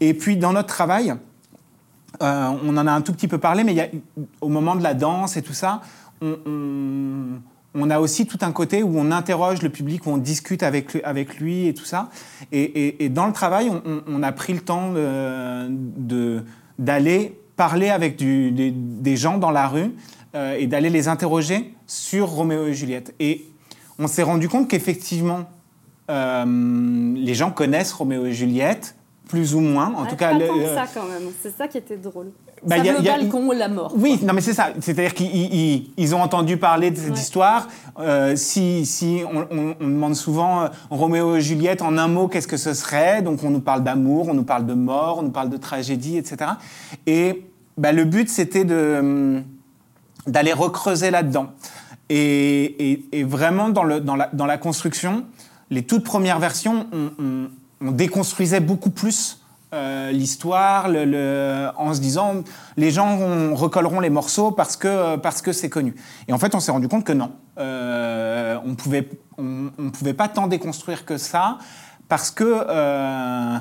Et 0.00 0.14
puis 0.14 0.38
dans 0.38 0.54
notre 0.54 0.68
travail, 0.68 1.14
euh, 2.22 2.50
on 2.64 2.74
en 2.78 2.86
a 2.86 2.92
un 2.92 3.02
tout 3.02 3.12
petit 3.12 3.28
peu 3.28 3.36
parlé, 3.36 3.62
mais 3.62 3.90
au 4.40 4.48
moment 4.48 4.74
de 4.74 4.82
la 4.82 4.94
danse 4.94 5.36
et 5.36 5.42
tout 5.42 5.52
ça, 5.52 5.82
on, 6.22 7.42
a 7.90 8.00
aussi 8.00 8.26
tout 8.26 8.38
un 8.42 8.52
côté 8.52 8.82
où 8.82 8.98
on 8.98 9.10
interroge 9.10 9.62
le 9.62 9.70
public, 9.70 10.06
où 10.06 10.10
on 10.10 10.18
discute 10.18 10.62
avec, 10.62 10.98
avec 11.04 11.38
lui 11.38 11.68
et 11.68 11.74
tout 11.74 11.84
ça. 11.84 12.10
Et, 12.52 13.08
dans 13.08 13.26
le 13.26 13.32
travail, 13.32 13.70
on, 14.06 14.22
a 14.22 14.32
pris 14.32 14.52
le 14.52 14.60
temps 14.60 14.92
d'aller 16.78 17.38
parler 17.56 17.90
avec 17.90 18.16
des, 18.16 19.16
gens 19.16 19.38
dans 19.38 19.50
la 19.50 19.68
rue 19.68 19.92
euh, 20.34 20.56
et 20.58 20.66
d'aller 20.66 20.90
les 20.90 21.08
interroger 21.08 21.74
sur 21.86 22.28
Roméo 22.28 22.66
et 22.66 22.74
Juliette. 22.74 23.14
Et 23.20 23.46
on 23.98 24.06
s'est 24.06 24.22
rendu 24.22 24.48
compte 24.48 24.68
qu'effectivement, 24.68 25.44
euh, 26.10 27.14
les 27.16 27.34
gens 27.34 27.50
connaissent 27.50 27.92
Roméo 27.92 28.26
et 28.26 28.32
Juliette, 28.32 28.96
plus 29.28 29.54
ou 29.54 29.60
moins. 29.60 29.94
En 29.94 30.06
tout 30.06 30.16
cas, 30.16 30.32
le, 30.32 30.46
ça 30.74 30.86
quand 30.92 31.06
même. 31.06 31.30
C'est 31.42 31.56
ça 31.56 31.68
qui 31.68 31.78
était 31.78 31.96
drôle. 31.96 32.32
Bah, 32.64 32.76
ça 32.76 32.84
y 32.84 32.88
a, 32.88 32.98
le 32.98 33.02
balcon 33.02 33.48
ou 33.48 33.52
la 33.52 33.68
mort. 33.68 33.92
Oui, 33.96 34.20
non, 34.22 34.32
mais 34.32 34.40
c'est 34.40 34.52
ça. 34.52 34.68
C'est-à-dire 34.80 35.14
qu'ils 35.14 36.14
ont 36.14 36.22
entendu 36.22 36.56
parler 36.56 36.90
de 36.90 36.96
cette 36.96 37.18
histoire. 37.18 37.68
Euh, 37.98 38.36
si, 38.36 38.86
si 38.86 39.22
on, 39.32 39.74
demande 39.80 40.14
souvent 40.14 40.62
euh, 40.62 40.68
Roméo 40.90 41.36
et 41.36 41.40
Juliette 41.40 41.82
en 41.82 41.98
un 41.98 42.08
mot, 42.08 42.28
qu'est-ce 42.28 42.48
que 42.48 42.56
ce 42.56 42.72
serait? 42.72 43.22
Donc 43.22 43.42
on 43.42 43.50
nous 43.50 43.60
parle 43.60 43.82
d'amour, 43.82 44.28
on 44.28 44.34
nous 44.34 44.44
parle 44.44 44.66
de 44.66 44.74
mort, 44.74 45.18
on 45.18 45.22
nous 45.22 45.30
parle 45.30 45.50
de 45.50 45.56
tragédie, 45.56 46.16
etc. 46.16 46.52
Et 47.06 47.44
bah, 47.76 47.92
le 47.92 48.04
but, 48.04 48.28
c'était 48.28 48.64
de 48.64 48.96
hum, 49.00 49.44
d'aller 50.26 50.52
recreuser 50.52 51.10
là-dedans. 51.10 51.48
Et, 52.08 53.04
et, 53.12 53.24
vraiment 53.24 53.70
dans, 53.70 53.84
le, 53.84 54.00
dans, 54.00 54.16
la, 54.16 54.28
dans 54.32 54.46
la 54.46 54.58
construction, 54.58 55.24
les 55.70 55.82
toutes 55.82 56.04
premières 56.04 56.38
versions, 56.38 56.86
on 56.92 57.48
on 57.82 57.90
déconstruisait 57.90 58.60
beaucoup 58.60 58.90
plus 58.90 59.41
euh, 59.74 60.12
l'histoire 60.12 60.88
le, 60.90 61.70
en 61.78 61.94
se 61.94 62.00
disant 62.00 62.42
les 62.76 62.90
gens 62.90 63.54
recolleront 63.54 64.00
les 64.00 64.10
morceaux 64.10 64.50
parce 64.50 64.76
que 64.76 65.16
parce 65.16 65.40
que 65.40 65.52
c'est 65.52 65.70
connu. 65.70 65.94
Et 66.28 66.34
en 66.34 66.38
fait, 66.38 66.54
on 66.54 66.60
s'est 66.60 66.72
rendu 66.72 66.88
compte 66.88 67.04
que 67.04 67.12
non, 67.14 67.32
euh, 67.58 68.58
on 68.66 68.74
pouvait 68.74 69.08
on, 69.38 69.70
pouvait 69.90 70.12
pas 70.12 70.28
tant 70.28 70.46
déconstruire 70.46 71.06
que 71.06 71.16
ça 71.16 71.56
parce 72.10 72.30
que 72.30 72.44
euh, 72.68 73.58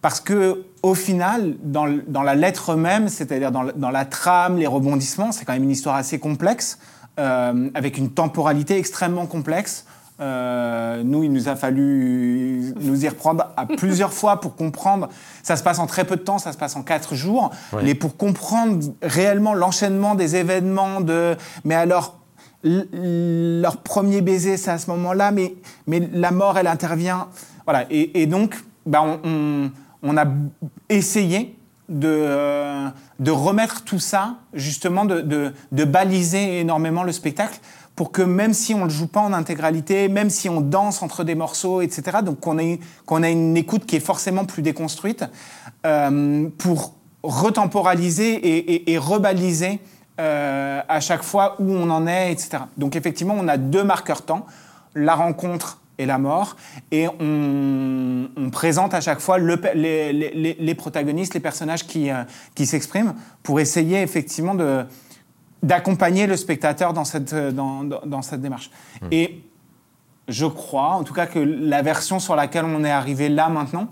parce 0.00 0.18
que 0.18 0.64
au 0.82 0.94
final, 0.94 1.54
dans, 1.62 1.86
dans 2.08 2.22
la 2.22 2.34
lettre 2.34 2.74
même, 2.74 3.08
c'est-à-dire 3.08 3.52
dans, 3.52 3.66
dans, 3.76 3.90
la 3.90 4.04
trame, 4.04 4.56
les 4.56 4.66
rebondissements, 4.66 5.30
c'est 5.30 5.44
quand 5.44 5.52
même 5.52 5.62
une 5.62 5.70
histoire 5.70 5.94
assez 5.94 6.18
complexe 6.18 6.80
avec 7.16 7.98
une 7.98 8.10
temporalité 8.10 8.78
extrêmement 8.78 9.26
complexe. 9.26 9.84
Euh, 10.22 11.02
nous, 11.02 11.24
il 11.24 11.32
nous 11.32 11.48
a 11.48 11.56
fallu 11.56 12.72
nous 12.80 13.04
y 13.04 13.08
reprendre 13.08 13.48
à 13.56 13.66
plusieurs 13.66 14.12
fois 14.12 14.40
pour 14.40 14.54
comprendre. 14.54 15.08
Ça 15.42 15.56
se 15.56 15.64
passe 15.64 15.80
en 15.80 15.86
très 15.86 16.04
peu 16.04 16.16
de 16.16 16.22
temps, 16.22 16.38
ça 16.38 16.52
se 16.52 16.58
passe 16.58 16.76
en 16.76 16.82
quatre 16.82 17.14
jours. 17.14 17.50
Mais 17.82 17.94
pour 17.94 18.16
comprendre 18.16 18.78
réellement 19.02 19.54
l'enchaînement 19.54 20.14
des 20.14 20.36
événements, 20.36 21.00
de. 21.00 21.36
Mais 21.64 21.74
alors, 21.74 22.20
leur 22.62 23.78
premier 23.78 24.20
baiser, 24.20 24.56
c'est 24.56 24.70
à 24.70 24.78
ce 24.78 24.90
moment-là, 24.90 25.32
mais, 25.32 25.54
mais 25.88 26.08
la 26.12 26.30
mort, 26.30 26.56
elle 26.56 26.68
intervient. 26.68 27.26
Voilà. 27.64 27.86
Et, 27.90 28.26
donc, 28.26 28.62
bah, 28.86 29.02
on, 29.02 29.70
on, 30.02 30.16
a 30.16 30.24
essayé 30.88 31.58
de, 31.88 32.88
de 33.18 33.30
remettre 33.32 33.82
tout 33.82 33.98
ça, 33.98 34.36
justement, 34.54 35.04
de, 35.04 35.20
de, 35.20 35.52
de 35.72 35.84
baliser 35.84 36.60
énormément 36.60 37.02
le 37.02 37.12
spectacle 37.12 37.58
pour 37.96 38.10
que 38.10 38.22
même 38.22 38.54
si 38.54 38.74
on 38.74 38.84
le 38.84 38.90
joue 38.90 39.06
pas 39.06 39.20
en 39.20 39.32
intégralité, 39.32 40.08
même 40.08 40.30
si 40.30 40.48
on 40.48 40.60
danse 40.60 41.02
entre 41.02 41.24
des 41.24 41.34
morceaux, 41.34 41.82
etc., 41.82 42.18
donc 42.24 42.40
qu'on 42.40 42.58
ait, 42.58 42.80
qu'on 43.06 43.22
ait 43.22 43.32
une 43.32 43.56
écoute 43.56 43.84
qui 43.86 43.96
est 43.96 44.00
forcément 44.00 44.44
plus 44.44 44.62
déconstruite, 44.62 45.24
euh, 45.84 46.48
pour 46.58 46.94
retemporaliser 47.22 48.90
et, 48.90 48.98
rebaliser 48.98 49.78
euh, 50.20 50.80
à 50.88 51.00
chaque 51.00 51.22
fois 51.22 51.56
où 51.60 51.70
on 51.70 51.88
en 51.90 52.06
est, 52.06 52.32
etc. 52.32 52.64
Donc 52.76 52.96
effectivement, 52.96 53.36
on 53.38 53.46
a 53.46 53.56
deux 53.56 53.84
marqueurs 53.84 54.22
temps, 54.22 54.46
la 54.94 55.14
rencontre 55.14 55.78
et 55.98 56.06
la 56.06 56.18
mort, 56.18 56.56
et 56.90 57.06
on, 57.08 58.50
présente 58.50 58.92
à 58.92 59.00
chaque 59.00 59.20
fois 59.20 59.38
le, 59.38 59.60
les, 59.74 60.12
les, 60.12 60.56
les, 60.58 60.74
protagonistes, 60.74 61.34
les 61.34 61.40
personnages 61.40 61.86
qui, 61.86 62.10
euh, 62.10 62.24
qui 62.54 62.66
s'expriment, 62.66 63.14
pour 63.42 63.60
essayer 63.60 64.02
effectivement 64.02 64.54
de 64.54 64.84
d'accompagner 65.62 66.26
le 66.26 66.36
spectateur 66.36 66.92
dans 66.92 67.04
cette, 67.04 67.32
euh, 67.32 67.52
dans, 67.52 67.84
dans, 67.84 68.22
cette 68.22 68.40
démarche. 68.40 68.70
Hmm. 69.00 69.08
Et 69.10 69.42
je 70.28 70.46
crois, 70.46 70.90
en 70.90 71.04
tout 71.04 71.14
cas, 71.14 71.26
que 71.26 71.38
la 71.38 71.82
version 71.82 72.18
sur 72.18 72.36
laquelle 72.36 72.64
on 72.64 72.84
est 72.84 72.90
arrivé 72.90 73.28
là 73.28 73.48
maintenant, 73.48 73.88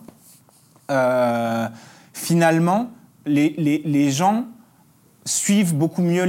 euh, 0.91 1.69
finalement, 2.13 2.91
les, 3.27 3.55
les, 3.59 3.83
les, 3.85 4.11
gens 4.11 4.47
suivent 5.25 5.75
beaucoup 5.75 6.03
mieux 6.03 6.25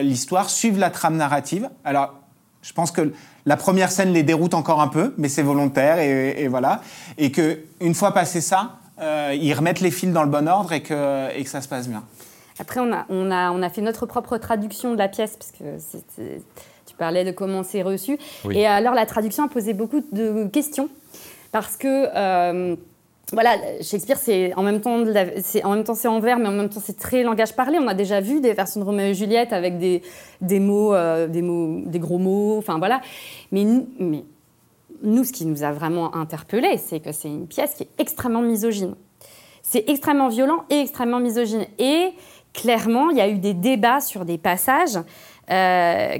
l'histoire, 0.00 0.50
suivent 0.50 0.78
la 0.78 0.90
trame 0.90 1.16
narrative. 1.16 1.70
Alors, 1.84 2.14
je 2.62 2.72
pense 2.72 2.90
que 2.90 3.12
la 3.46 3.56
première 3.56 3.90
scène 3.90 4.12
les 4.12 4.22
déroute 4.22 4.54
encore 4.54 4.80
un 4.80 4.88
peu, 4.88 5.14
mais 5.18 5.28
c'est 5.28 5.42
volontaire 5.42 5.98
et, 5.98 6.42
et, 6.42 6.48
voilà. 6.48 6.80
Et 7.18 7.30
que 7.30 7.60
une 7.80 7.94
fois 7.94 8.12
passé 8.12 8.40
ça, 8.40 8.78
euh, 9.00 9.36
ils 9.38 9.52
remettent 9.52 9.80
les 9.80 9.90
fils 9.90 10.12
dans 10.12 10.22
le 10.22 10.30
bon 10.30 10.48
ordre 10.48 10.72
et 10.72 10.82
que, 10.82 11.36
et 11.36 11.42
que 11.42 11.50
ça 11.50 11.60
se 11.60 11.68
passe 11.68 11.88
bien. 11.88 12.04
Après, 12.58 12.80
on 12.80 12.92
a, 12.92 13.06
on, 13.08 13.30
a, 13.30 13.50
on 13.50 13.62
a 13.62 13.68
fait 13.68 13.82
notre 13.82 14.06
propre 14.06 14.38
traduction 14.38 14.92
de 14.92 14.98
la 14.98 15.08
pièce, 15.08 15.36
parce 15.36 15.52
que 15.52 15.78
tu 16.86 16.96
parlais 16.96 17.24
de 17.24 17.30
comment 17.30 17.62
c'est 17.62 17.82
reçu. 17.82 18.18
Et 18.50 18.66
alors, 18.66 18.94
la 18.94 19.06
traduction 19.06 19.44
a 19.44 19.48
posé 19.48 19.74
beaucoup 19.74 20.02
de 20.12 20.46
questions, 20.46 20.88
parce 21.52 21.76
que... 21.76 22.08
Euh, 22.14 22.76
voilà, 23.32 23.56
Shakespeare, 23.80 24.18
c'est 24.18 24.52
en 24.54 24.62
même 24.62 24.82
temps, 24.82 25.02
c'est 25.40 25.64
en 25.64 25.70
même 25.74 25.82
temps 25.82 25.94
c'est 25.94 26.08
en 26.08 26.20
vers, 26.20 26.38
mais 26.38 26.46
en 26.46 26.52
même 26.52 26.68
temps 26.68 26.82
c'est 26.84 26.98
très 26.98 27.22
langage 27.22 27.56
parlé. 27.56 27.78
On 27.80 27.88
a 27.88 27.94
déjà 27.94 28.20
vu 28.20 28.42
des 28.42 28.52
versions 28.52 28.80
de 28.80 28.84
Roméo 28.84 29.06
et 29.06 29.14
Juliette 29.14 29.54
avec 29.54 29.78
des, 29.78 30.02
des 30.42 30.60
mots, 30.60 30.92
euh, 30.92 31.26
des 31.26 31.40
mots, 31.40 31.80
des 31.86 31.98
gros 31.98 32.18
mots, 32.18 32.58
enfin 32.58 32.76
voilà. 32.76 33.00
Mais, 33.50 33.64
mais 33.98 34.24
nous, 35.02 35.24
ce 35.24 35.32
qui 35.32 35.46
nous 35.46 35.62
a 35.62 35.72
vraiment 35.72 36.14
interpellés, 36.14 36.76
c'est 36.76 37.00
que 37.00 37.12
c'est 37.12 37.28
une 37.28 37.46
pièce 37.46 37.74
qui 37.76 37.84
est 37.84 37.90
extrêmement 37.96 38.42
misogyne. 38.42 38.94
C'est 39.62 39.88
extrêmement 39.88 40.28
violent 40.28 40.64
et 40.68 40.80
extrêmement 40.80 41.18
misogyne. 41.18 41.64
Et 41.78 42.12
clairement, 42.54 43.10
il 43.10 43.18
y 43.18 43.20
a 43.20 43.28
eu 43.28 43.38
des 43.38 43.52
débats 43.52 44.00
sur 44.00 44.24
des 44.24 44.38
passages. 44.38 44.98
Euh, 45.50 46.16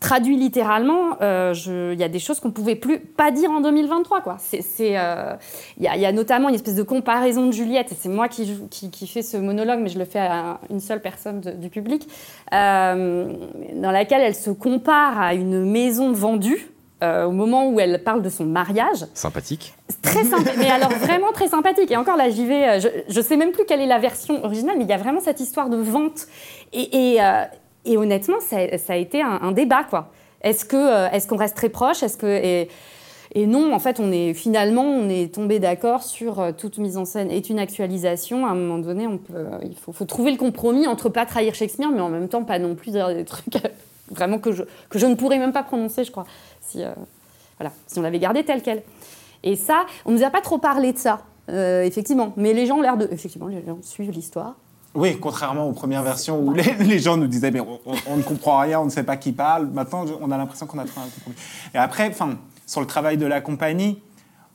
traduit 0.00 0.36
littéralement, 0.36 1.18
euh, 1.20 1.52
il 1.92 2.00
y 2.00 2.04
a 2.04 2.08
des 2.08 2.18
choses 2.18 2.40
qu'on 2.40 2.48
ne 2.48 2.54
pouvait 2.54 2.76
plus 2.76 2.98
pas 3.00 3.30
dire 3.30 3.50
en 3.50 3.60
2023. 3.60 4.38
Euh, 4.80 5.36
il 5.76 5.84
y, 5.84 6.06
a 6.06 6.12
notamment 6.12 6.48
une 6.48 6.54
espèce 6.54 6.76
de 6.76 6.82
comparaison 6.82 7.46
de 7.46 7.52
Juliette, 7.52 7.92
et 7.92 7.96
c'est 8.00 8.08
moi 8.08 8.28
qui, 8.28 8.48
qui, 8.70 9.06
fais 9.06 9.20
ce 9.20 9.36
monologue, 9.36 9.80
mais 9.82 9.90
je 9.90 9.98
le 9.98 10.06
fais 10.06 10.20
à 10.20 10.60
une 10.70 10.80
seule 10.80 11.02
personne 11.02 11.40
du 11.40 11.68
public, 11.68 12.08
dans 12.50 13.28
laquelle 13.74 14.22
elle 14.22 14.34
se 14.34 14.50
compare 14.50 15.20
à 15.20 15.34
une 15.34 15.70
maison 15.70 16.12
vendue 16.12 16.70
euh, 17.02 17.24
au 17.24 17.30
moment 17.30 17.68
où 17.68 17.80
elle 17.80 18.02
parle 18.02 18.22
de 18.22 18.28
son 18.28 18.44
mariage. 18.44 19.06
Sympathique. 19.14 19.74
Très 20.02 20.24
sympa, 20.24 20.50
mais 20.58 20.70
alors 20.70 20.90
vraiment 20.90 21.32
très 21.32 21.48
sympathique. 21.48 21.90
Et 21.90 21.96
encore 21.96 22.16
là, 22.16 22.30
j'y 22.30 22.46
vais, 22.46 22.68
euh, 22.68 22.80
je 23.08 23.18
ne 23.18 23.24
sais 23.24 23.36
même 23.36 23.52
plus 23.52 23.64
quelle 23.66 23.80
est 23.80 23.86
la 23.86 23.98
version 23.98 24.44
originale, 24.44 24.76
mais 24.78 24.84
il 24.84 24.90
y 24.90 24.94
a 24.94 24.98
vraiment 24.98 25.20
cette 25.20 25.40
histoire 25.40 25.68
de 25.68 25.76
vente. 25.76 26.26
Et, 26.72 27.14
et, 27.14 27.22
euh, 27.22 27.44
et 27.84 27.96
honnêtement, 27.96 28.40
ça, 28.40 28.78
ça, 28.78 28.94
a 28.94 28.96
été 28.96 29.22
un, 29.22 29.52
débat, 29.52 29.84
quoi. 29.84 30.10
Est-ce 30.42 30.64
qu'on 30.64 30.76
est 31.12 31.28
qu'on 31.28 31.36
reste 31.36 31.56
très 31.56 31.68
proche? 31.68 32.02
Est-ce 32.02 32.16
que... 32.16 32.26
Et, 32.26 32.68
Et 33.34 33.46
non, 33.46 33.74
en 33.74 33.78
fait, 33.78 34.00
on 34.00 34.12
est 34.12 34.32
finalement, 34.32 34.84
on 34.84 35.10
est 35.10 35.34
tombé 35.34 35.58
d'accord 35.58 36.02
sur 36.02 36.40
euh, 36.40 36.52
toute 36.52 36.78
mise 36.78 36.96
en 36.96 37.04
scène 37.04 37.30
est 37.30 37.50
une 37.50 37.58
actualisation. 37.58 38.46
À 38.46 38.50
un 38.50 38.54
moment 38.54 38.78
donné, 38.78 39.06
on 39.06 39.18
peut, 39.18 39.34
euh, 39.36 39.58
il 39.62 39.76
faut, 39.76 39.92
faut 39.92 40.06
trouver 40.06 40.30
le 40.30 40.38
compromis 40.38 40.86
entre 40.86 41.10
pas 41.10 41.26
trahir 41.26 41.54
Shakespeare, 41.54 41.90
mais 41.90 42.00
en 42.00 42.08
même 42.08 42.28
temps 42.28 42.44
pas 42.44 42.58
non 42.58 42.74
plus 42.74 42.92
dire 42.92 43.08
des 43.08 43.26
trucs 43.26 43.58
vraiment 44.10 44.38
que 44.38 44.52
je, 44.52 44.62
que 44.88 44.98
je 44.98 45.06
ne 45.06 45.14
pourrais 45.14 45.38
même 45.38 45.52
pas 45.52 45.62
prononcer, 45.62 46.04
je 46.04 46.10
crois, 46.10 46.26
si, 46.60 46.82
euh, 46.82 46.92
voilà, 47.58 47.72
si 47.86 47.98
on 47.98 48.02
l'avait 48.02 48.18
gardé 48.18 48.44
tel 48.44 48.62
quel. 48.62 48.82
Et 49.42 49.56
ça, 49.56 49.86
on 50.04 50.12
nous 50.12 50.24
a 50.24 50.30
pas 50.30 50.40
trop 50.40 50.58
parlé 50.58 50.92
de 50.92 50.98
ça, 50.98 51.20
euh, 51.48 51.82
effectivement. 51.82 52.32
Mais 52.36 52.52
les 52.52 52.66
gens 52.66 52.78
ont 52.78 52.82
l'air 52.82 52.96
de, 52.96 53.08
effectivement, 53.10 53.48
les 53.48 53.64
gens 53.64 53.78
suivent 53.82 54.10
l'histoire. 54.10 54.54
Oui, 54.94 55.18
contrairement 55.20 55.68
aux 55.68 55.72
premières 55.72 56.02
versions 56.02 56.40
où 56.40 56.52
les, 56.54 56.74
les 56.80 56.98
gens 56.98 57.16
nous 57.16 57.26
disaient 57.26 57.50
mais 57.50 57.60
on, 57.60 58.16
ne 58.16 58.22
comprend 58.22 58.58
rien, 58.60 58.80
on 58.80 58.86
ne 58.86 58.90
sait 58.90 59.02
pas 59.02 59.16
qui 59.16 59.32
parle. 59.32 59.66
Maintenant, 59.66 60.04
on 60.20 60.30
a 60.30 60.38
l'impression 60.38 60.66
qu'on 60.66 60.78
a 60.78 60.84
trouvé 60.84 61.06
un 61.06 61.10
compromis. 61.10 61.36
Et 61.74 61.78
après, 61.78 62.08
enfin, 62.08 62.38
sur 62.66 62.80
le 62.80 62.86
travail 62.86 63.18
de 63.18 63.26
la 63.26 63.40
compagnie, 63.40 64.00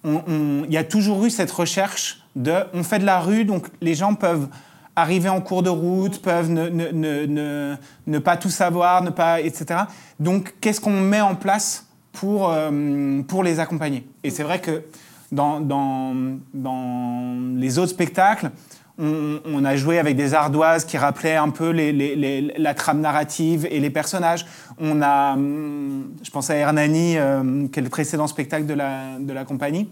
il 0.04 0.72
y 0.72 0.78
a 0.78 0.84
toujours 0.84 1.24
eu 1.26 1.30
cette 1.30 1.52
recherche 1.52 2.24
de 2.36 2.54
on 2.74 2.84
fait 2.84 2.98
de 2.98 3.06
la 3.06 3.20
rue, 3.20 3.46
donc 3.46 3.68
les 3.82 3.94
gens 3.94 4.16
peuvent 4.16 4.48
arriver 4.96 5.30
en 5.30 5.42
cours 5.42 5.64
de 5.64 5.70
route, 5.70 6.22
peuvent 6.22 6.50
ne, 6.50 6.68
ne- 6.70 6.92
ne- 7.26 7.76
ne- 8.08 8.20
pas 8.20 8.38
tout 8.38 8.50
savoir, 8.50 9.04
ne 9.04 9.10
pas, 9.10 9.40
etc. 9.42 9.82
Donc, 10.20 10.54
qu'est-ce 10.62 10.82
qu'on 10.82 11.00
met 11.00 11.22
en 11.22 11.36
place 11.36 11.86
pour, 12.12 12.50
euh, 12.52 13.22
pour 13.28 13.44
les 13.44 13.60
accompagner? 13.60 14.06
Et 14.24 14.30
c'est 14.30 14.44
vrai 14.44 14.60
que 14.60 14.84
dans, 15.32 15.60
dans, 15.62 16.14
dans 16.54 17.36
les 17.58 17.80
autres 17.80 17.92
spectacles, 17.92 18.52
on, 19.04 19.66
a 19.66 19.76
joué 19.78 19.98
avec 19.98 20.16
des 20.16 20.36
ardoises 20.36 20.86
qui 20.86 20.96
rappelaient 20.96 21.36
un 21.36 21.50
peu 21.50 21.72
les- 21.72 21.92
les- 21.92 22.42
la 22.56 22.74
trame 22.76 23.00
narrative 23.02 23.68
et 23.72 23.80
les 23.80 23.90
personnages. 23.90 24.46
On 24.80 25.02
a, 25.02 25.36
je 25.36 26.30
pense 26.30 26.52
à 26.52 26.56
Hernani, 26.56 27.18
euh, 27.18 27.68
qui 27.70 27.80
est 27.80 27.82
le 27.82 27.90
précédent 27.90 28.28
spectacle 28.28 28.68
de 28.68 28.76
la, 28.76 29.18
de 29.20 29.34
la 29.34 29.44
compagnie. 29.44 29.90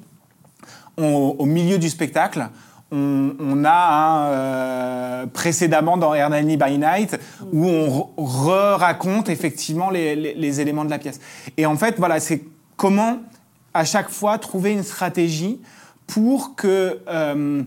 Au 0.98 1.46
milieu 1.46 1.80
du 1.80 1.90
spectacle, 1.90 2.50
on, 2.92 3.36
on 3.40 3.64
a 3.66 3.72
un 3.72 4.26
euh, 4.28 5.26
précédemment 5.28 5.98
dans 5.98 6.14
Hernani 6.14 6.58
by 6.58 6.78
Night 6.78 7.20
où 7.54 7.66
on 7.68 8.10
re- 8.18 8.76
raconte 8.78 9.30
effectivement 9.30 9.90
les, 9.90 10.16
les- 10.16 10.34
les 10.34 10.62
éléments 10.62 10.86
de 10.86 10.90
la 10.90 11.00
pièce. 11.00 11.20
Et 11.58 11.66
en 11.66 11.76
fait, 11.76 11.96
voilà, 11.98 12.20
c'est 12.20 12.44
comment 12.78 13.18
à 13.74 13.86
chaque 13.86 14.10
fois 14.10 14.38
trouver 14.40 14.72
une 14.72 14.84
stratégie 14.84 15.60
pour 16.08 16.56
que 16.56 17.00
euh, 17.08 17.64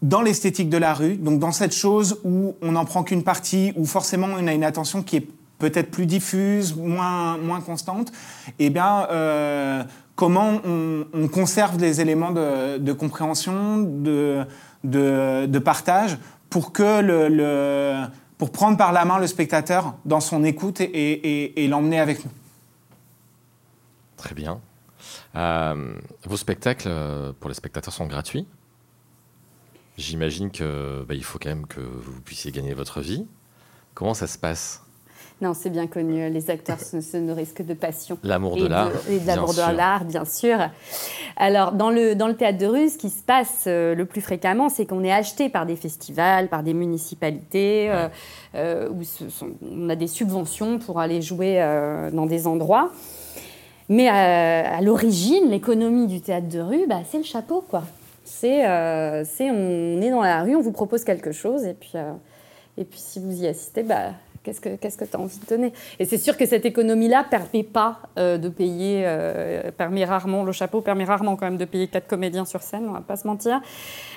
dans 0.00 0.22
l'esthétique 0.22 0.68
de 0.70 0.76
la 0.78 0.94
rue, 0.94 1.16
donc 1.16 1.38
dans 1.38 1.52
cette 1.52 1.74
chose 1.74 2.20
où 2.24 2.54
on 2.62 2.72
n'en 2.72 2.84
prend 2.84 3.02
qu'une 3.04 3.22
partie, 3.22 3.72
où 3.76 3.84
forcément 3.86 4.28
on 4.38 4.46
a 4.46 4.52
une 4.54 4.64
attention 4.64 5.02
qui 5.02 5.16
est 5.16 5.26
peut-être 5.58 5.90
plus 5.90 6.06
diffuse, 6.06 6.74
moins, 6.76 7.38
moins 7.38 7.60
constante, 7.60 8.12
eh 8.58 8.68
bien, 8.70 9.06
euh, 9.10 9.82
comment 10.16 10.60
on, 10.64 11.06
on 11.12 11.28
conserve 11.28 11.78
les 11.78 12.00
éléments 12.00 12.30
de, 12.30 12.92
compréhension, 12.92 13.82
de, 13.82 15.58
partage, 15.58 16.18
pour 16.50 16.72
que 16.72 18.08
pour 18.38 18.50
prendre 18.50 18.76
par 18.76 18.92
la 18.92 19.04
main 19.04 19.18
le 19.18 19.26
spectateur 19.26 19.94
dans 20.04 20.20
son 20.20 20.44
écoute 20.44 20.80
et, 20.80 21.66
l'emmener 21.68 22.00
avec 22.00 22.24
nous. 22.24 22.30
Très 24.16 24.34
bien. 24.34 24.60
Euh, 25.36 25.94
vos 26.24 26.36
spectacles 26.36 26.88
euh, 26.88 27.32
pour 27.38 27.48
les 27.48 27.54
spectateurs 27.54 27.92
sont 27.92 28.06
gratuits. 28.06 28.46
J'imagine 29.98 30.50
que 30.50 31.04
bah, 31.08 31.14
faut 31.22 31.38
quand 31.38 31.50
même 31.50 31.66
que 31.66 31.80
vous 31.80 32.20
puissiez 32.20 32.52
gagner 32.52 32.72
votre 32.74 33.00
vie. 33.00 33.26
Comment 33.94 34.14
ça 34.14 34.26
se 34.26 34.38
passe? 34.38 34.83
Non, 35.44 35.52
c'est 35.52 35.68
bien 35.68 35.86
connu. 35.86 36.30
Les 36.30 36.48
acteurs 36.48 36.80
se, 36.80 37.02
se 37.02 37.18
nourrissent 37.18 37.52
que 37.52 37.62
de 37.62 37.74
passion. 37.74 38.16
L'amour 38.22 38.56
de 38.56 38.66
l'art. 38.66 38.90
Et 39.10 39.18
de 39.18 39.26
l'amour 39.26 39.52
de 39.52 39.76
l'art, 39.76 40.04
bien 40.06 40.24
sûr. 40.24 40.56
Alors, 41.36 41.72
dans 41.72 41.90
le, 41.90 42.14
dans 42.14 42.28
le 42.28 42.34
théâtre 42.34 42.56
de 42.56 42.64
rue, 42.66 42.88
ce 42.88 42.96
qui 42.96 43.10
se 43.10 43.22
passe 43.22 43.64
euh, 43.66 43.94
le 43.94 44.06
plus 44.06 44.22
fréquemment, 44.22 44.70
c'est 44.70 44.86
qu'on 44.86 45.04
est 45.04 45.12
acheté 45.12 45.50
par 45.50 45.66
des 45.66 45.76
festivals, 45.76 46.48
par 46.48 46.62
des 46.62 46.72
municipalités, 46.72 47.90
euh, 47.90 48.08
euh, 48.54 48.88
où 48.88 49.02
ce 49.02 49.28
sont- 49.28 49.50
on 49.70 49.90
a 49.90 49.96
des 49.96 50.06
subventions 50.06 50.78
pour 50.78 50.98
aller 50.98 51.20
jouer 51.20 51.60
euh, 51.60 52.10
dans 52.10 52.24
des 52.24 52.46
endroits. 52.46 52.90
Mais 53.90 54.08
à 54.08 54.80
l'origine, 54.80 55.50
l'économie 55.50 56.06
du 56.06 56.22
théâtre 56.22 56.48
de 56.48 56.60
rue, 56.60 56.86
bah, 56.88 57.00
c'est 57.06 57.18
le 57.18 57.24
chapeau, 57.24 57.62
quoi. 57.68 57.82
C'est, 58.24 58.64
on 58.66 60.00
est 60.00 60.10
dans 60.10 60.22
la 60.22 60.42
rue, 60.42 60.56
on 60.56 60.62
vous 60.62 60.72
propose 60.72 61.04
quelque 61.04 61.32
chose, 61.32 61.66
et 61.66 61.74
puis, 61.74 61.92
et 62.78 62.84
puis 62.84 62.98
si 62.98 63.20
vous 63.20 63.42
y 63.42 63.46
assistez, 63.46 63.82
bah, 63.82 64.12
qu'est-ce 64.44 64.60
que 64.60 64.76
qu'est-ce 64.76 64.96
que 64.96 65.04
tu 65.04 65.16
as 65.16 65.20
envie 65.20 65.38
de 65.38 65.46
donner? 65.46 65.72
Et 65.98 66.04
c'est 66.04 66.18
sûr 66.18 66.36
que 66.36 66.46
cette 66.46 66.64
économie-là 66.64 67.24
permet 67.24 67.64
pas 67.64 67.98
euh, 68.18 68.38
de 68.38 68.48
payer, 68.48 69.02
euh, 69.04 69.70
permet 69.72 70.04
rarement, 70.04 70.44
le 70.44 70.52
chapeau 70.52 70.80
permet 70.80 71.04
rarement 71.04 71.34
quand 71.34 71.46
même 71.46 71.56
de 71.56 71.64
payer 71.64 71.88
quatre 71.88 72.06
comédiens 72.06 72.44
sur 72.44 72.62
scène, 72.62 72.86
on 72.88 72.92
va 72.92 73.00
pas 73.00 73.16
se 73.16 73.26
mentir. 73.26 73.60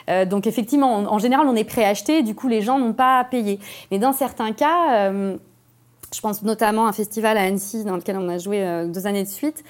Euh, 0.09 0.25
donc 0.25 0.45
effectivement, 0.45 0.93
en, 0.93 1.19
général, 1.19 1.47
on 1.47 1.55
est 1.55 1.63
préacheté, 1.63 2.21
du 2.21 2.35
coup 2.35 2.47
les 2.47 2.61
gens 2.61 2.77
n'ont 2.77 2.93
pas 2.93 3.19
à 3.19 3.23
payer. 3.23 3.59
Mais 3.89 3.97
dans 3.97 4.13
certains 4.13 4.51
cas, 4.51 5.11
je 5.11 6.21
pense 6.21 6.43
notamment 6.43 6.85
à 6.85 6.89
un 6.89 6.93
festival 6.93 7.37
à 7.37 7.41
Annecy 7.41 7.83
dans 7.83 7.95
lequel 7.95 8.17
on 8.17 8.29
a 8.29 8.37
joué 8.37 8.85
deux 8.87 9.07
années 9.07 9.23
de 9.23 9.29
suite. 9.29 9.63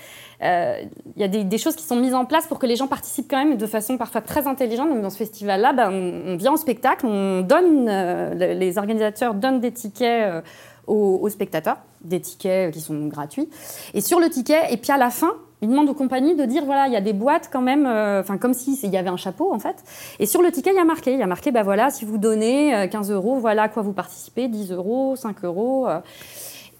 Euh, 0.44 0.84
Il 1.16 1.22
y 1.22 1.26
a 1.26 1.28
des, 1.28 1.58
choses 1.58 1.76
qui 1.76 1.84
sont 1.84 1.96
mises 1.96 2.14
en 2.14 2.26
place 2.26 2.46
pour 2.48 2.60
que 2.60 2.66
les 2.68 2.76
gens 2.76 2.88
participent 2.88 3.30
quand 3.30 3.44
même 3.44 3.58
de 3.58 3.66
façon 3.66 3.98
parfois 3.98 4.22
très 4.22 4.48
intelligente. 4.48 4.90
Donc 4.90 5.02
dans 5.02 5.10
ce 5.10 5.18
festival-là, 5.18 5.74
ben, 5.74 5.92
on, 5.92 6.38
vient 6.38 6.54
au 6.54 6.58
spectacle, 6.58 7.06
on 7.08 7.42
donne, 7.42 7.88
euh, 7.90 8.34
le- 8.36 8.60
les 8.60 8.78
organisateurs 8.78 9.34
donnent 9.34 9.60
des 9.60 9.72
tickets 9.72 10.28
euh, 10.28 10.42
aux, 10.86 11.28
spectateurs, 11.30 11.78
des 12.02 12.22
tickets 12.22 12.72
qui 12.74 12.80
sont 12.82 13.08
gratuits. 13.08 13.50
Et 13.94 14.02
sur 14.02 14.20
le 14.20 14.30
ticket, 14.30 14.72
et 14.72 14.78
puis 14.78 14.92
à 14.92 14.98
la 14.98 15.10
fin, 15.10 15.34
ils 15.62 15.70
demandent 15.70 15.90
aux 15.90 15.94
compagnies 15.96 16.36
de 16.36 16.46
dire 16.46 16.64
voilà, 16.66 16.88
il 16.88 16.94
y 16.94 16.96
a 16.96 17.02
des 17.02 17.14
boîtes 17.14 17.50
quand 17.52 17.62
même, 17.62 17.86
euh, 17.88 18.22
enfin 18.22 18.38
comme 18.38 18.54
si 18.54 18.80
il 18.84 18.90
y 18.92 18.98
avait 18.98 19.10
un 19.10 19.18
chapeau 19.18 19.52
en 19.52 19.60
fait. 19.60 19.84
Et 20.20 20.26
sur 20.28 20.42
le 20.44 20.52
ticket, 20.52 20.70
il 20.70 20.76
y 20.76 20.80
a 20.80 20.86
marqué, 20.86 21.14
il 21.14 21.20
y 21.20 21.24
a 21.24 21.28
marqué, 21.28 21.52
bah 21.52 21.64
voilà, 21.64 21.90
si 21.90 22.06
vous 22.06 22.20
donnez 22.20 22.76
euh, 22.76 22.88
15 22.88 23.12
euros, 23.12 23.36
voilà 23.38 23.64
à 23.64 23.70
quoi 23.70 23.82
vous 23.82 23.92
participez, 23.94 24.48
10 24.48 24.72
euros, 24.72 25.16
5 25.16 25.44
euros. 25.44 25.88
euh. 25.88 26.00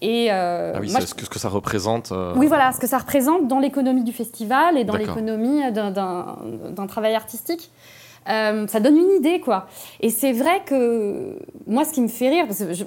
Et 0.00 0.28
euh, 0.30 0.72
Ah 0.76 0.78
oui, 0.80 0.90
moi, 0.92 1.00
ce 1.00 1.14
que, 1.14 1.24
ce 1.24 1.30
que 1.30 1.38
ça 1.38 1.48
représente. 1.48 2.12
euh, 2.12 2.32
oui, 2.36 2.46
voilà, 2.46 2.72
ce 2.72 2.78
que 2.78 2.86
ça 2.86 2.98
représente 2.98 3.48
dans 3.48 3.58
l'économie 3.58 4.04
du 4.04 4.12
festival 4.12 4.76
et 4.78 4.84
dans 4.84 4.94
l'économie 5.00 5.60
d'un- 5.72 6.86
travail 6.86 7.14
artistique. 7.14 7.70
Euh, 8.28 8.66
ça 8.66 8.78
donne 8.80 8.96
une 8.98 9.10
idée, 9.12 9.40
quoi. 9.40 9.66
Et 10.00 10.10
c'est 10.10 10.32
vrai 10.32 10.62
que 10.66 11.38
moi, 11.66 11.84
ce 11.86 11.92
qui 11.94 12.02
me 12.02 12.08
fait 12.08 12.28
rire, 12.28 12.44
parce 12.46 12.58
que 12.58 12.74
je, 12.74 12.84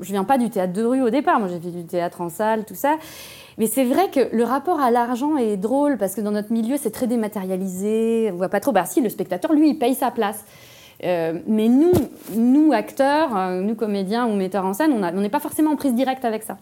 je 0.00 0.10
viens 0.12 0.24
pas 0.24 0.36
du 0.36 0.50
théâtre 0.50 0.72
de 0.72 0.84
rue 0.84 1.00
au 1.00 1.10
départ, 1.10 1.38
moi 1.38 1.46
j'ai 1.48 1.60
fait 1.60 1.70
du 1.70 1.84
théâtre 1.84 2.20
en 2.20 2.28
salle, 2.28 2.64
tout 2.64 2.74
ça. 2.74 2.96
Mais 3.56 3.68
c'est 3.68 3.84
vrai 3.84 4.10
que 4.10 4.34
le 4.34 4.42
rapport 4.42 4.80
à 4.80 4.90
l'argent 4.90 5.36
est 5.36 5.56
drôle 5.56 5.96
parce 5.96 6.16
que 6.16 6.20
dans 6.20 6.32
notre 6.32 6.52
milieu, 6.52 6.76
c'est 6.76 6.90
très 6.90 7.06
dématérialisé. 7.06 8.30
On 8.32 8.36
voit 8.36 8.48
pas 8.48 8.58
trop. 8.58 8.72
Bah 8.72 8.84
si, 8.84 9.00
le 9.00 9.08
spectateur, 9.08 9.52
lui, 9.52 9.70
il 9.70 9.78
paye 9.78 9.94
sa 9.94 10.10
place. 10.10 10.44
Euh, 11.04 11.38
mais 11.46 11.68
nous, 11.68 11.92
nous 12.34 12.72
acteurs, 12.72 13.36
euh, 13.36 13.60
nous 13.60 13.74
comédiens 13.74 14.26
ou 14.26 14.34
metteurs 14.34 14.64
en 14.64 14.72
scène, 14.72 14.92
on 14.92 15.20
n'est 15.20 15.28
pas 15.28 15.40
forcément 15.40 15.72
en 15.72 15.76
prise 15.76 15.94
directe 15.94 16.24
avec 16.24 16.42
ça. 16.42 16.56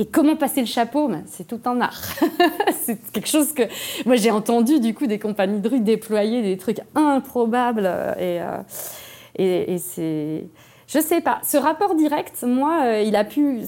Et 0.00 0.06
comment 0.06 0.36
passer 0.36 0.60
le 0.60 0.66
chapeau? 0.66 1.08
Ben, 1.08 1.22
C'est 1.26 1.46
tout 1.46 1.60
un 1.64 1.80
art. 1.80 2.02
c'est 2.82 2.98
quelque 3.12 3.28
chose 3.28 3.52
que 3.52 3.62
moi 4.04 4.16
j'ai 4.16 4.30
entendu 4.30 4.80
du 4.80 4.94
coup 4.94 5.06
des 5.06 5.18
compagnies 5.18 5.60
de 5.60 5.68
rue 5.68 5.80
déployer 5.80 6.42
des 6.42 6.56
trucs 6.56 6.80
improbables 6.94 7.86
euh, 7.86 8.62
et, 9.36 9.78
c'est 9.78 10.44
je 10.88 11.00
sais 11.00 11.20
pas. 11.20 11.40
Ce 11.44 11.58
rapport 11.58 11.94
direct, 11.94 12.42
moi, 12.44 13.00
il 13.04 13.14
a 13.14 13.22
pu. 13.22 13.60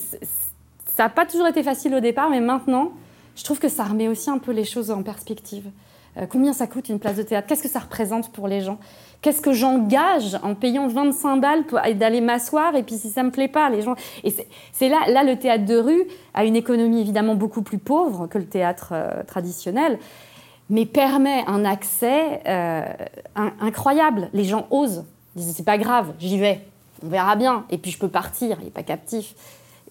Ça 0.86 1.02
n'a 1.02 1.08
pas 1.10 1.26
toujours 1.26 1.46
été 1.48 1.62
facile 1.62 1.94
au 1.94 2.00
départ, 2.00 2.30
mais 2.30 2.40
maintenant, 2.40 2.92
je 3.36 3.44
trouve 3.44 3.58
que 3.58 3.68
ça 3.68 3.84
remet 3.84 4.08
aussi 4.08 4.30
un 4.30 4.38
peu 4.38 4.52
les 4.52 4.64
choses 4.64 4.90
en 4.90 5.02
perspective. 5.02 5.70
Euh, 6.20 6.26
combien 6.28 6.52
ça 6.52 6.66
coûte 6.66 6.88
une 6.88 6.98
place 6.98 7.16
de 7.16 7.22
théâtre? 7.22 7.46
Qu'est-ce 7.48 7.62
que 7.62 7.68
ça 7.68 7.78
représente 7.80 8.30
pour 8.32 8.46
les 8.48 8.60
gens? 8.60 8.78
Qu'est-ce 9.22 9.40
que 9.40 9.52
j'engage 9.52 10.36
en 10.42 10.54
payant 10.54 10.88
25 10.88 11.36
balles 11.40 11.64
pour 11.64 11.78
d'aller 11.94 12.20
m'asseoir 12.20 12.74
et 12.74 12.82
puis 12.82 12.96
si 12.96 13.10
ça 13.10 13.22
me 13.22 13.30
plaît 13.30 13.48
pas, 13.48 13.68
les 13.70 13.82
gens. 13.82 13.94
Et 14.24 14.34
c'est- 14.72 14.88
là, 14.88 14.98
là 15.08 15.22
le 15.24 15.38
théâtre 15.38 15.64
de 15.66 15.76
rue 15.76 16.04
a 16.34 16.44
une 16.44 16.56
économie 16.56 17.00
évidemment 17.00 17.34
beaucoup 17.34 17.62
plus 17.62 17.78
pauvre 17.78 18.26
que 18.28 18.38
le 18.38 18.46
théâtre 18.46 18.90
euh, 18.92 19.22
traditionnel, 19.24 19.98
mais 20.70 20.86
permet 20.86 21.44
un 21.46 21.64
accès 21.64 22.40
euh, 22.46 22.82
in- 23.36 23.52
incroyable. 23.60 24.30
Les 24.32 24.44
gens 24.44 24.66
osent. 24.70 25.04
Ils 25.36 25.42
disent 25.42 25.54
c'est 25.56 25.64
pas 25.64 25.78
grave, 25.78 26.12
j'y 26.18 26.38
vais, 26.38 26.60
on 27.04 27.08
verra 27.08 27.36
bien. 27.36 27.64
Et 27.70 27.76
puis 27.78 27.90
je 27.90 27.98
peux 27.98 28.08
partir, 28.08 28.56
il 28.60 28.64
n'est 28.64 28.70
pas 28.70 28.82
captif. 28.82 29.34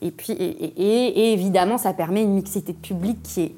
Et 0.01 0.09
puis 0.11 0.33
et- 0.33 0.43
et- 0.45 1.19
et 1.19 1.33
évidemment 1.33 1.77
ça 1.77 1.93
permet 1.93 2.23
une 2.23 2.33
mixité 2.33 2.73
de 2.73 2.77
public 2.77 3.21
qui 3.21 3.41
est 3.41 3.51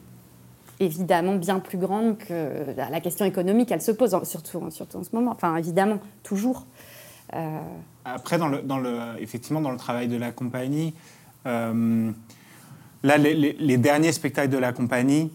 évidemment 0.81 1.35
bien 1.35 1.59
plus 1.59 1.77
grande 1.77 2.17
que 2.17 2.73
la 2.75 2.99
question 2.99 3.25
économique, 3.25 3.71
elle 3.71 3.81
se 3.81 3.91
pose, 3.91 4.17
surtout, 4.23 4.69
surtout 4.71 4.97
en 4.97 5.03
ce 5.03 5.15
moment. 5.15 5.31
Enfin, 5.31 5.55
évidemment, 5.55 5.99
toujours. 6.23 6.65
Euh, 7.33 7.59
Après, 8.03 8.39
effectivement, 9.19 9.61
dans 9.61 9.71
le 9.71 9.77
travail 9.77 10.07
de 10.07 10.17
la 10.17 10.31
compagnie, 10.31 10.93
euh, 11.45 12.11
là, 13.03 13.17
les, 13.17 13.77
derniers 13.77 14.11
spectacles 14.11 14.49
de 14.51 14.57
la 14.57 14.73
compagnie 14.73 15.31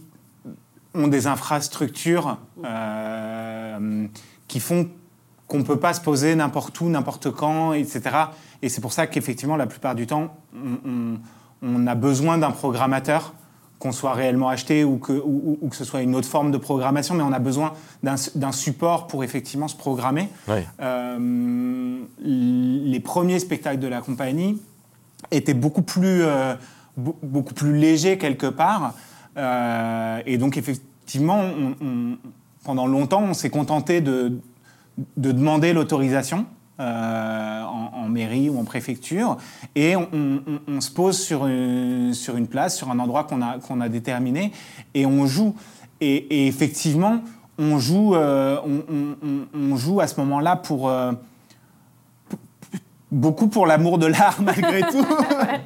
ont 0.95 1.09
des 1.09 1.27
infrastructures 1.27 2.39
euh, 2.65 4.07
qui 4.49 4.61
font 4.61 4.89
qu'on 5.47 5.59
ne 5.59 5.63
peut 5.65 5.79
pas 5.79 5.95
se 5.95 6.01
poser 6.01 6.35
n'importe 6.35 6.81
où, 6.81 6.89
n'importe 6.89 7.31
quand, 7.31 7.73
etc. 7.73 8.03
Et 8.63 8.69
c'est 8.69 8.81
pour 8.81 8.93
ça 8.93 9.07
qu'effectivement, 9.07 9.57
la 9.57 9.67
plupart 9.67 9.95
du 9.95 10.07
temps, 10.07 10.35
on- 10.55 11.19
on 11.63 11.87
a 11.87 11.95
besoin 11.95 12.37
d'un 12.37 12.51
programmateur 12.51 13.33
qu'on 13.79 13.93
soit 13.93 14.15
réellement 14.15 14.49
acheté 14.49 14.85
ou 14.85 14.99
que, 14.99 15.13
ou, 15.13 15.69
que 15.69 15.77
ce 15.77 15.85
soit 15.85 16.03
une 16.03 16.15
autre 16.15 16.29
forme 16.29 16.51
de 16.51 16.57
programmation, 16.57 17.15
mais 17.15 17.23
on 17.23 17.33
a 17.33 17.39
besoin 17.39 17.75
d'un 18.03 18.53
support 18.53 19.07
pour 19.07 19.23
effectivement 19.23 19.69
se 19.69 19.77
programmer. 19.77 20.29
Euh, 20.81 21.99
les 22.21 23.01
premiers 23.01 23.39
spectacles 23.39 23.81
de 23.81 23.89
la 23.89 24.01
compagnie 24.01 24.61
étaient 25.31 25.55
beaucoup 25.55 25.83
plus, 25.83 26.23
euh, 26.23 26.55
beaucoup 26.97 27.55
plus 27.55 27.77
légers 27.77 28.19
quelque 28.19 28.47
part. 28.47 28.95
Euh, 29.37 30.23
et 30.25 30.39
donc 30.39 30.57
effectivement, 30.57 31.43
pendant 32.65 32.87
longtemps, 32.87 33.23
on 33.23 33.35
s'est 33.35 33.51
contenté 33.51 34.01
de, 34.01 34.41
de 35.17 35.33
demander 35.33 35.75
l'autorisation. 35.75 36.47
Euh, 36.79 37.63
en, 37.63 38.07
mairie 38.11 38.51
ou 38.51 38.61
en 38.61 38.65
préfecture, 38.65 39.39
et 39.75 39.97
on, 39.97 40.81
se 40.81 40.91
pose 40.91 41.19
sur 41.19 41.47
une, 41.47 42.13
sur 42.13 42.37
une 42.37 42.47
place, 42.47 42.77
sur 42.77 42.91
un 42.91 42.99
endroit 42.99 43.25
qu'on 43.25 43.41
a, 43.41 43.59
qu'on 43.59 43.81
a 43.81 43.89
déterminé, 43.89 44.53
et 44.95 45.07
on 45.07 45.27
joue. 45.27 45.55
Et, 46.03 46.47
effectivement, 46.47 47.23
on 47.59 47.79
joue, 47.79 48.15
euh, 48.15 48.59
on, 49.55 49.77
joue 49.77 50.01
à 50.01 50.07
ce 50.07 50.21
moment-là 50.21 50.57
pour... 50.57 50.91
Euh, 50.91 51.13
beaucoup 53.11 53.49
pour 53.49 53.67
l'amour 53.67 53.97
de 53.97 54.07
l'art 54.07 54.37
malgré 54.43 54.83
tout, 54.83 55.07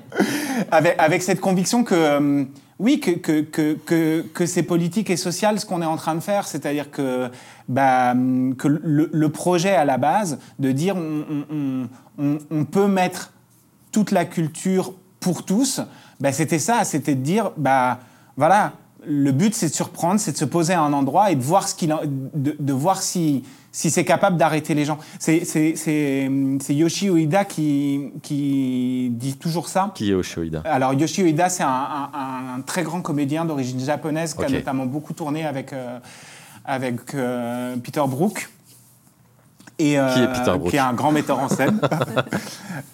avec, 0.71 0.95
avec, 0.97 1.23
cette 1.23 1.41
conviction 1.41 1.83
que 1.83 2.47
oui, 2.81 2.99
que, 2.99 3.11
que, 3.11 3.43
que, 3.75 4.23
que, 4.23 4.47
c'est 4.47 4.63
politique 4.63 5.11
et 5.11 5.19
social 5.19 5.61
ce 5.61 5.67
qu'on 5.67 5.83
est 5.83 5.87
en 5.87 5.97
train 5.97 6.15
de 6.15 6.21
faire, 6.21 6.47
c'est-à-dire 6.47 6.91
que, 6.91 7.31
bah, 7.69 8.15
que 8.57 8.69
le, 8.69 9.29
projet 9.29 9.75
à 9.75 9.85
la 9.85 9.99
base 9.99 10.39
de 10.59 10.73
dire 10.73 10.97
on, 10.97 11.89
on, 12.19 12.65
peut 12.65 12.89
mettre 12.89 13.33
toute 13.93 14.13
la 14.13 14.25
culture 14.25 14.95
pour 15.21 15.45
tous, 15.45 15.83
bah, 16.21 16.33
c'était 16.33 16.59
ça, 16.59 16.85
c'était 16.85 17.15
de 17.15 17.23
dire, 17.23 17.53
bah, 17.59 18.01
voilà, 18.39 18.73
le 19.07 19.31
but 19.31 19.55
c'est 19.55 19.69
de 19.69 19.75
surprendre, 19.75 20.19
c'est 20.19 20.33
de 20.33 20.39
se 20.39 20.47
poser 20.47 20.73
à 20.73 20.81
un 20.81 20.95
endroit 20.95 21.31
et 21.31 21.37
de 21.37 21.43
voir, 21.43 21.69
ce 21.69 21.75
qu'il, 21.75 21.95
de 22.35 22.73
voir 22.73 23.03
si, 23.03 23.45
si 23.73 23.91
c'est 23.91 24.05
capable 24.05 24.37
d'arrêter 24.37 24.75
les 24.75 24.85
gens. 24.85 24.99
C'est 25.19 25.45
Yoshi 26.71 27.09
Ueda 27.09 27.45
qui, 27.45 28.13
qui 28.23 29.09
dit 29.13 29.37
toujours 29.37 29.69
ça. 29.69 29.93
Qui 29.95 30.09
est 30.09 30.13
Yoshi 30.13 30.41
Ueda 30.41 30.63
Alors 30.65 30.95
Yoshi 30.95 31.23
Ueda, 31.23 31.49
c'est 31.49 31.63
un, 31.63 32.63
très 32.67 32.83
grand 32.83 33.01
comédien 33.01 33.45
d'origine 33.45 33.81
japonaise 33.81 34.35
qui 34.35 34.45
a 34.45 34.49
notamment 34.49 34.87
beaucoup 34.87 35.13
tourné 35.13 35.47
avec, 35.47 35.73
euh, 35.73 35.99
avec 36.65 37.15
euh, 37.15 37.77
Peter 37.77 38.03
Brook. 38.07 38.51
Et, 39.79 39.99
euh, 39.99 40.13
qui 40.13 40.21
est 40.21 40.27
Peter 40.27 40.59
Brook? 40.59 40.71
Qui 40.71 40.77
est 40.77 40.81
un 40.81 40.93
grand 40.93 41.11
metteur 41.11 41.39
en 41.39 41.49
scène. 41.49 41.81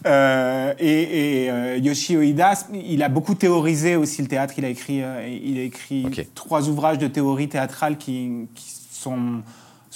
et, 0.79 1.79
Yoshi 1.83 2.14
Ueda, 2.14 2.53
il 2.72 3.03
a 3.03 3.09
beaucoup 3.09 3.35
théorisé 3.35 3.97
aussi 3.97 4.22
le 4.22 4.29
théâtre. 4.29 4.55
Il 4.59 4.64
a 4.64 4.68
écrit, 4.68 5.03
il 5.43 5.59
a 5.59 5.62
écrit 5.62 6.07
trois 6.35 6.68
ouvrages 6.68 6.99
de 6.99 7.07
théorie 7.07 7.49
théâtrale 7.49 7.97
qui, 7.97 8.47
qui 8.55 8.74
sont 8.93 9.43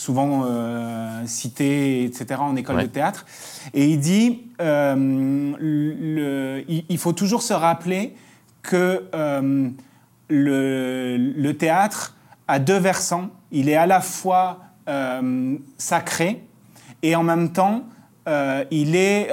souvent 0.00 0.44
euh, 0.46 1.26
cité, 1.26 2.04
etc., 2.04 2.40
en 2.40 2.56
école 2.56 2.80
de 2.80 2.86
théâtre. 2.86 3.26
Et 3.74 3.86
il 3.86 4.00
dit, 4.00 4.46
euh, 4.62 4.94
le, 5.58 6.64
il, 6.66 6.98
faut 6.98 7.12
toujours 7.12 7.42
se 7.42 7.52
rappeler 7.52 8.14
que 8.62 9.04
euh, 9.14 9.68
le, 10.28 11.16
le, 11.18 11.56
théâtre 11.56 12.16
a 12.48 12.58
deux 12.58 12.78
versants. 12.78 13.28
Il 13.52 13.68
est 13.68 13.76
à 13.76 13.86
la 13.86 14.00
fois 14.00 14.60
sacré 15.76 16.42
et 17.02 17.14
en 17.14 17.22
même 17.22 17.52
temps, 17.52 17.84
il 18.70 18.96
est, 18.96 19.28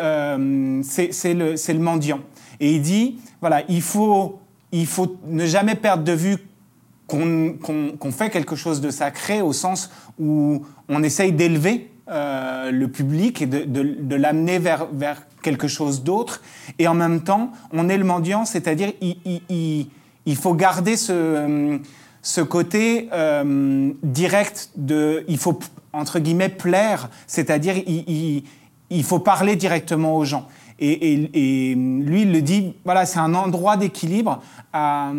c'est 0.83 1.33
le, 1.33 1.55
le 1.55 1.79
mendiant. 1.79 2.19
Et 2.59 2.73
il 2.73 2.81
dit, 2.81 3.19
voilà, 3.39 3.63
il 3.69 3.81
faut, 3.81 4.39
il 4.71 4.85
faut 4.85 5.17
ne 5.25 5.45
jamais 5.45 5.75
perdre 5.75 6.03
de 6.03 6.11
vue 6.11 6.37
qu'on 7.07 8.11
fait 8.11 8.29
quelque 8.29 8.55
chose 8.55 8.81
de 8.81 8.89
sacré 8.89 9.41
au 9.41 9.53
sens 9.53 9.89
où 10.19 10.65
on 10.89 11.03
essaye 11.03 11.31
d'élever 11.31 11.89
euh, 12.09 12.71
le 12.71 12.87
public 12.87 13.41
et 13.41 13.45
de, 13.45 14.15
l'amener 14.15 14.59
vers, 14.59 14.87
vers, 14.93 15.23
quelque 15.41 15.67
chose 15.67 16.03
d'autre. 16.03 16.41
Et 16.79 16.87
en 16.87 16.93
même 16.93 17.21
temps, 17.21 17.51
on 17.71 17.87
est 17.89 17.97
le 17.97 18.03
mendiant, 18.03 18.43
c'est-à-dire 18.43 18.91
il, 19.01 19.87
il, 20.25 20.35
faut 20.35 20.53
garder 20.53 20.97
ce, 20.97 21.79
ce 22.21 22.41
côté 22.41 23.07
euh, 23.13 23.91
direct 24.03 24.71
de... 24.75 25.23
Il 25.29 25.37
faut, 25.37 25.59
entre 25.93 26.19
guillemets, 26.19 26.49
plaire, 26.49 27.09
c'est-à-dire 27.27 27.75
il, 27.87 28.43
il, 28.89 29.03
faut 29.03 29.19
parler 29.19 29.55
directement 29.55 30.17
aux 30.17 30.25
gens. 30.25 30.47
Et, 30.79 30.91
et, 30.91 31.71
et 31.71 31.75
lui, 31.75 32.23
il 32.23 32.31
le 32.31 32.41
dit, 32.41 32.73
voilà, 32.83 33.05
c'est 33.05 33.19
un 33.19 33.33
endroit 33.33 33.77
d'équilibre 33.77 34.41
à 34.73 35.11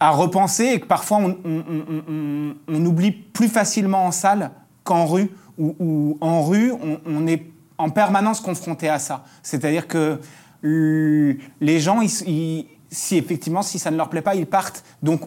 à 0.00 0.10
repenser 0.10 0.64
et 0.64 0.80
que 0.80 0.86
parfois 0.86 1.18
on, 1.18 2.84
oublie 2.84 3.12
plus 3.12 3.48
facilement 3.48 4.06
en 4.06 4.12
salle 4.12 4.50
qu'en 4.84 5.06
rue, 5.06 5.30
ou 5.58 6.18
en 6.20 6.42
rue, 6.44 6.72
on, 7.06 7.26
est 7.26 7.46
en 7.78 7.88
permanence 7.88 8.40
confronté 8.40 8.88
à 8.88 8.98
ça. 8.98 9.24
C'est-à-dire 9.42 9.88
que 9.88 10.20
les 10.62 11.80
gens, 11.80 12.00
si 12.06 13.16
effectivement, 13.16 13.62
si 13.62 13.78
ça 13.78 13.90
ne 13.90 13.96
leur 13.96 14.10
plaît 14.10 14.22
pas, 14.22 14.34
ils 14.34 14.46
partent. 14.46 14.84
Donc 15.02 15.22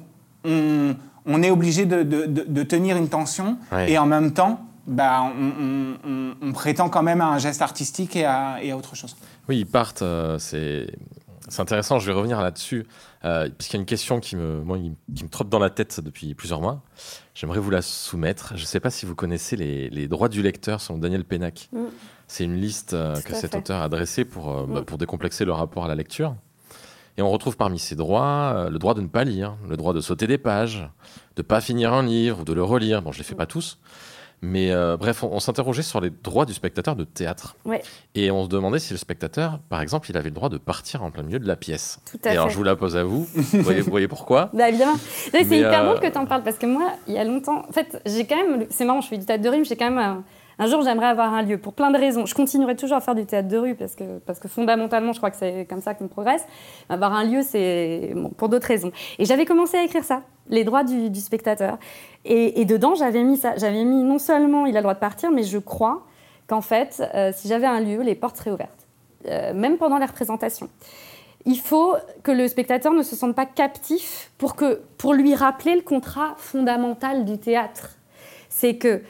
on, 0.46 1.44
est 1.44 1.50
obligé 1.50 1.86
de, 1.86 2.64
tenir 2.64 2.98
une 2.98 3.10
tension 3.10 3.58
et 3.88 3.98
en 3.98 4.06
même 4.06 4.34
temps, 4.34 4.62
bah, 4.86 5.32
on, 6.42 6.52
prétend 6.54 6.90
quand 6.90 7.04
même 7.04 7.22
à 7.22 7.28
un 7.28 7.38
geste 7.38 7.62
artistique 7.62 8.16
et 8.16 8.26
à, 8.26 8.58
et 8.62 8.72
à 8.72 8.78
autre 8.78 8.96
chose. 8.96 9.16
Oui, 9.48 9.60
ils 9.60 9.66
partent, 9.66 10.02
euh, 10.02 10.38
c'est 10.38 10.88
c'est 11.50 11.62
intéressant, 11.62 12.00
je 12.00 12.06
vais 12.06 12.14
revenir 12.14 12.42
là-dessus, 12.42 12.86
euh, 13.26 13.50
puisqu'il 13.50 13.78
y 13.78 13.80
a 13.80 13.82
une 13.82 13.86
question 13.86 14.20
qui 14.20 14.36
me, 14.36 14.62
moi, 14.62 14.78
qui 15.16 15.24
me 15.24 15.30
trotte 15.30 15.50
dans 15.50 15.60
la 15.60 15.70
tête 15.70 16.00
depuis 16.00 16.34
plusieurs 16.36 16.62
mois. 16.62 16.82
J'aimerais 17.36 17.60
vous 17.60 17.70
la 17.70 17.82
soumettre. 17.82 18.54
Je 18.56 18.62
ne 18.62 18.68
sais 18.68 18.80
pas 18.80 18.90
si 18.90 19.06
vous 19.06 19.16
connaissez 19.16 19.56
les, 19.56 20.08
droits 20.08 20.30
du 20.30 20.42
lecteur 20.42 20.82
selon 20.82 21.00
Daniel 21.00 21.24
Pénac. 21.24 21.70
Mm. 21.72 21.86
C'est 22.28 22.44
une 22.44 22.56
liste 22.56 22.94
euh, 22.94 23.20
que 23.22 23.34
cet 23.34 23.56
auteur 23.56 23.82
a 23.82 23.90
dressée 23.90 24.26
pour, 24.26 24.50
euh, 24.50 24.66
bah, 24.68 24.82
mm. 24.82 24.86
pour 24.86 24.98
décomplexer 24.98 25.46
le 25.46 25.52
rapport 25.52 25.86
à 25.86 25.88
la 25.88 25.96
lecture. 25.96 26.36
Et 27.18 27.22
on 27.22 27.30
retrouve 27.30 27.58
parmi 27.58 27.80
ces 27.80 27.96
droits 27.96 28.70
le 28.72 28.80
droit 28.80 28.94
de 28.94 29.02
ne 29.02 29.08
pas 29.08 29.26
lire, 29.26 29.58
le 29.68 29.76
droit 29.76 29.94
de 29.94 30.00
sauter 30.00 30.26
des 30.26 30.38
pages, 30.38 30.90
de 31.36 31.42
ne 31.42 31.44
pas 31.44 31.60
finir 31.60 31.94
un 31.94 32.04
livre 32.04 32.42
ou 32.42 32.44
de 32.46 32.54
le 32.54 32.64
relire. 32.64 33.02
Bon, 33.02 33.12
je 33.12 33.18
ne 33.18 33.24
les 33.24 33.28
fais 33.28 33.36
pas 33.36 33.46
tous. 33.46 33.78
Mais 34.42 34.72
euh, 34.72 34.96
bref, 34.96 35.24
on, 35.24 35.40
s'interrogeait 35.40 35.82
sur 35.82 36.00
les 36.00 36.10
droits 36.10 36.46
du 36.46 36.54
spectateur 36.54 36.96
de 36.96 37.04
théâtre. 37.04 37.58
Et 38.16 38.32
on 38.32 38.46
se 38.46 38.50
demandait 38.50 38.80
si 38.80 38.94
le 38.94 38.98
spectateur, 38.98 39.60
par 39.70 39.82
exemple, 39.82 40.10
il 40.10 40.18
avait 40.18 40.30
le 40.30 40.36
droit 40.36 40.50
de 40.50 40.58
partir 40.58 41.04
en 41.04 41.12
plein 41.12 41.24
milieu 41.24 41.40
de 41.40 41.48
la 41.48 41.56
pièce. 41.56 42.00
Tout 42.10 42.20
à 42.24 42.30
et 42.30 42.32
alors, 42.32 42.50
je 42.50 42.56
vous 42.56 42.64
la 42.64 42.76
pose 42.76 42.96
à 42.96 43.04
vous. 43.04 43.28
Vous 43.34 43.84
voyez, 43.84 44.08
pourquoi 44.08 44.50
bah, 44.54 44.70
Évidemment. 44.70 44.98
C'est 45.32 45.44
hyper 45.44 45.84
bon 45.84 45.92
euh, 45.92 46.00
que 46.00 46.08
tu 46.08 46.18
en 46.18 46.26
parles 46.26 46.44
parce 46.44 46.58
que 46.58 46.66
moi, 46.66 46.94
il 47.08 47.14
y 47.14 47.18
a 47.18 47.26
longtemps. 47.26 47.66
En 47.68 47.72
fait, 47.72 48.02
j'ai 48.06 48.26
quand 48.26 48.38
même. 48.38 48.66
C'est 48.70 48.86
marrant, 48.86 49.02
je 49.02 49.10
fais 49.10 49.18
du 49.18 49.26
théâtre 49.26 49.44
de 49.44 49.50
rime, 49.50 49.66
j'ai 49.66 49.76
quand 49.76 49.90
même. 49.90 49.98
Un 49.98 50.24
jour, 50.68 50.82
j'aimerais 50.82 51.08
avoir 51.08 51.34
un 51.34 51.42
lieu 51.42 51.58
pour 51.58 51.74
plein 51.74 51.90
de 51.90 51.98
raisons. 51.98 52.26
Je 52.26 52.36
continuerai 52.36 52.76
toujours 52.76 52.98
à 52.98 53.02
faire 53.02 53.16
du 53.16 53.26
théâtre 53.26 53.48
de 53.48 53.58
rue 53.58 53.76
parce 53.76 53.96
que, 53.96 54.20
parce 54.20 54.40
que 54.40 54.50
fondamentalement, 54.50 55.14
je 55.14 55.18
crois 55.18 55.32
que 55.32 55.38
c'est 55.38 55.66
comme 55.70 55.82
ça 55.82 55.94
qu'on 55.94 56.10
progresse. 56.10 56.46
Avoir 56.90 57.14
un 57.14 57.24
lieu, 57.24 57.42
c'est 57.44 58.14
pour 58.38 58.50
d'autres 58.50 58.68
raisons. 58.68 58.92
Et 59.20 59.26
j'avais 59.26 59.46
commencé 59.46 59.78
à 59.78 59.84
écrire 59.84 60.04
ça, 60.04 60.22
les 60.50 60.66
droits 60.66 60.84
du, 60.84 61.16
spectateur. 61.16 61.78
Et, 62.26 62.66
dedans, 62.66 62.96
j'avais 62.96 63.24
mis 63.24 63.38
ça. 63.38 63.56
J'avais 63.56 63.86
mis 63.86 64.04
non 64.04 64.20
seulement 64.20 64.66
il 64.66 64.76
a 64.76 64.80
le 64.80 64.84
droit 64.84 64.96
de 64.96 65.00
partir, 65.00 65.32
mais 65.32 65.44
je 65.44 65.58
crois 65.58 66.06
qu'en 66.48 66.62
fait, 66.62 67.02
euh, 67.16 67.32
si 67.34 67.48
j'avais 67.48 67.68
un 67.68 67.80
lieu, 67.80 68.02
les 68.02 68.16
portes 68.16 68.36
seraient 68.36 68.52
ouvertes, 68.52 68.88
euh, 69.28 69.54
même 69.54 69.78
pendant 69.78 69.98
les 69.98 70.06
représentations. 70.06 70.70
Il 71.46 71.58
faut 71.58 71.96
que 72.24 72.32
le 72.32 72.48
spectateur 72.50 72.92
ne 72.92 73.04
se 73.04 73.16
sente 73.16 73.34
pas 73.34 73.46
captif 73.46 74.32
pour, 74.38 74.56
que, 74.56 74.82
pour 74.98 75.14
lui 75.14 75.36
rappeler 75.36 75.76
le 75.76 75.82
contrat 75.82 76.34
fondamental 76.38 77.24
du 77.24 77.38
théâtre. 77.38 77.92
C'est 78.50 78.76
que 78.76 79.02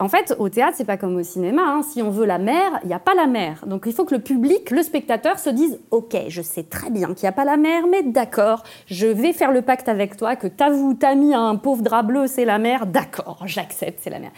en 0.00 0.08
fait, 0.08 0.34
au 0.38 0.48
théâtre, 0.48 0.76
c'est 0.78 0.86
pas 0.86 0.96
comme 0.96 1.14
au 1.16 1.22
cinéma. 1.22 1.62
Hein. 1.62 1.82
Si 1.82 2.00
on 2.00 2.10
veut 2.10 2.24
la 2.24 2.38
mer, 2.38 2.80
il 2.82 2.88
n'y 2.88 2.94
a 2.94 2.98
pas 2.98 3.14
la 3.14 3.26
mer. 3.26 3.62
Donc 3.66 3.84
il 3.84 3.92
faut 3.92 4.06
que 4.06 4.14
le 4.14 4.22
public, 4.22 4.70
le 4.70 4.82
spectateur, 4.82 5.38
se 5.38 5.50
dise 5.50 5.78
Ok, 5.90 6.16
je 6.28 6.40
sais 6.40 6.62
très 6.62 6.88
bien 6.88 7.08
qu'il 7.08 7.24
n'y 7.24 7.28
a 7.28 7.32
pas 7.32 7.44
la 7.44 7.58
mer, 7.58 7.84
mais 7.86 8.02
d'accord, 8.02 8.62
je 8.86 9.06
vais 9.06 9.34
faire 9.34 9.52
le 9.52 9.60
pacte 9.60 9.90
avec 9.90 10.16
toi 10.16 10.36
que 10.36 10.46
t'as 10.46 10.70
as 11.02 11.14
mis 11.14 11.34
un 11.34 11.54
pauvre 11.56 11.82
drap 11.82 12.02
bleu, 12.02 12.26
c'est 12.26 12.46
la 12.46 12.58
mer. 12.58 12.86
D'accord, 12.86 13.42
j'accepte, 13.44 14.00
c'est 14.02 14.08
la 14.08 14.20
mer. 14.20 14.30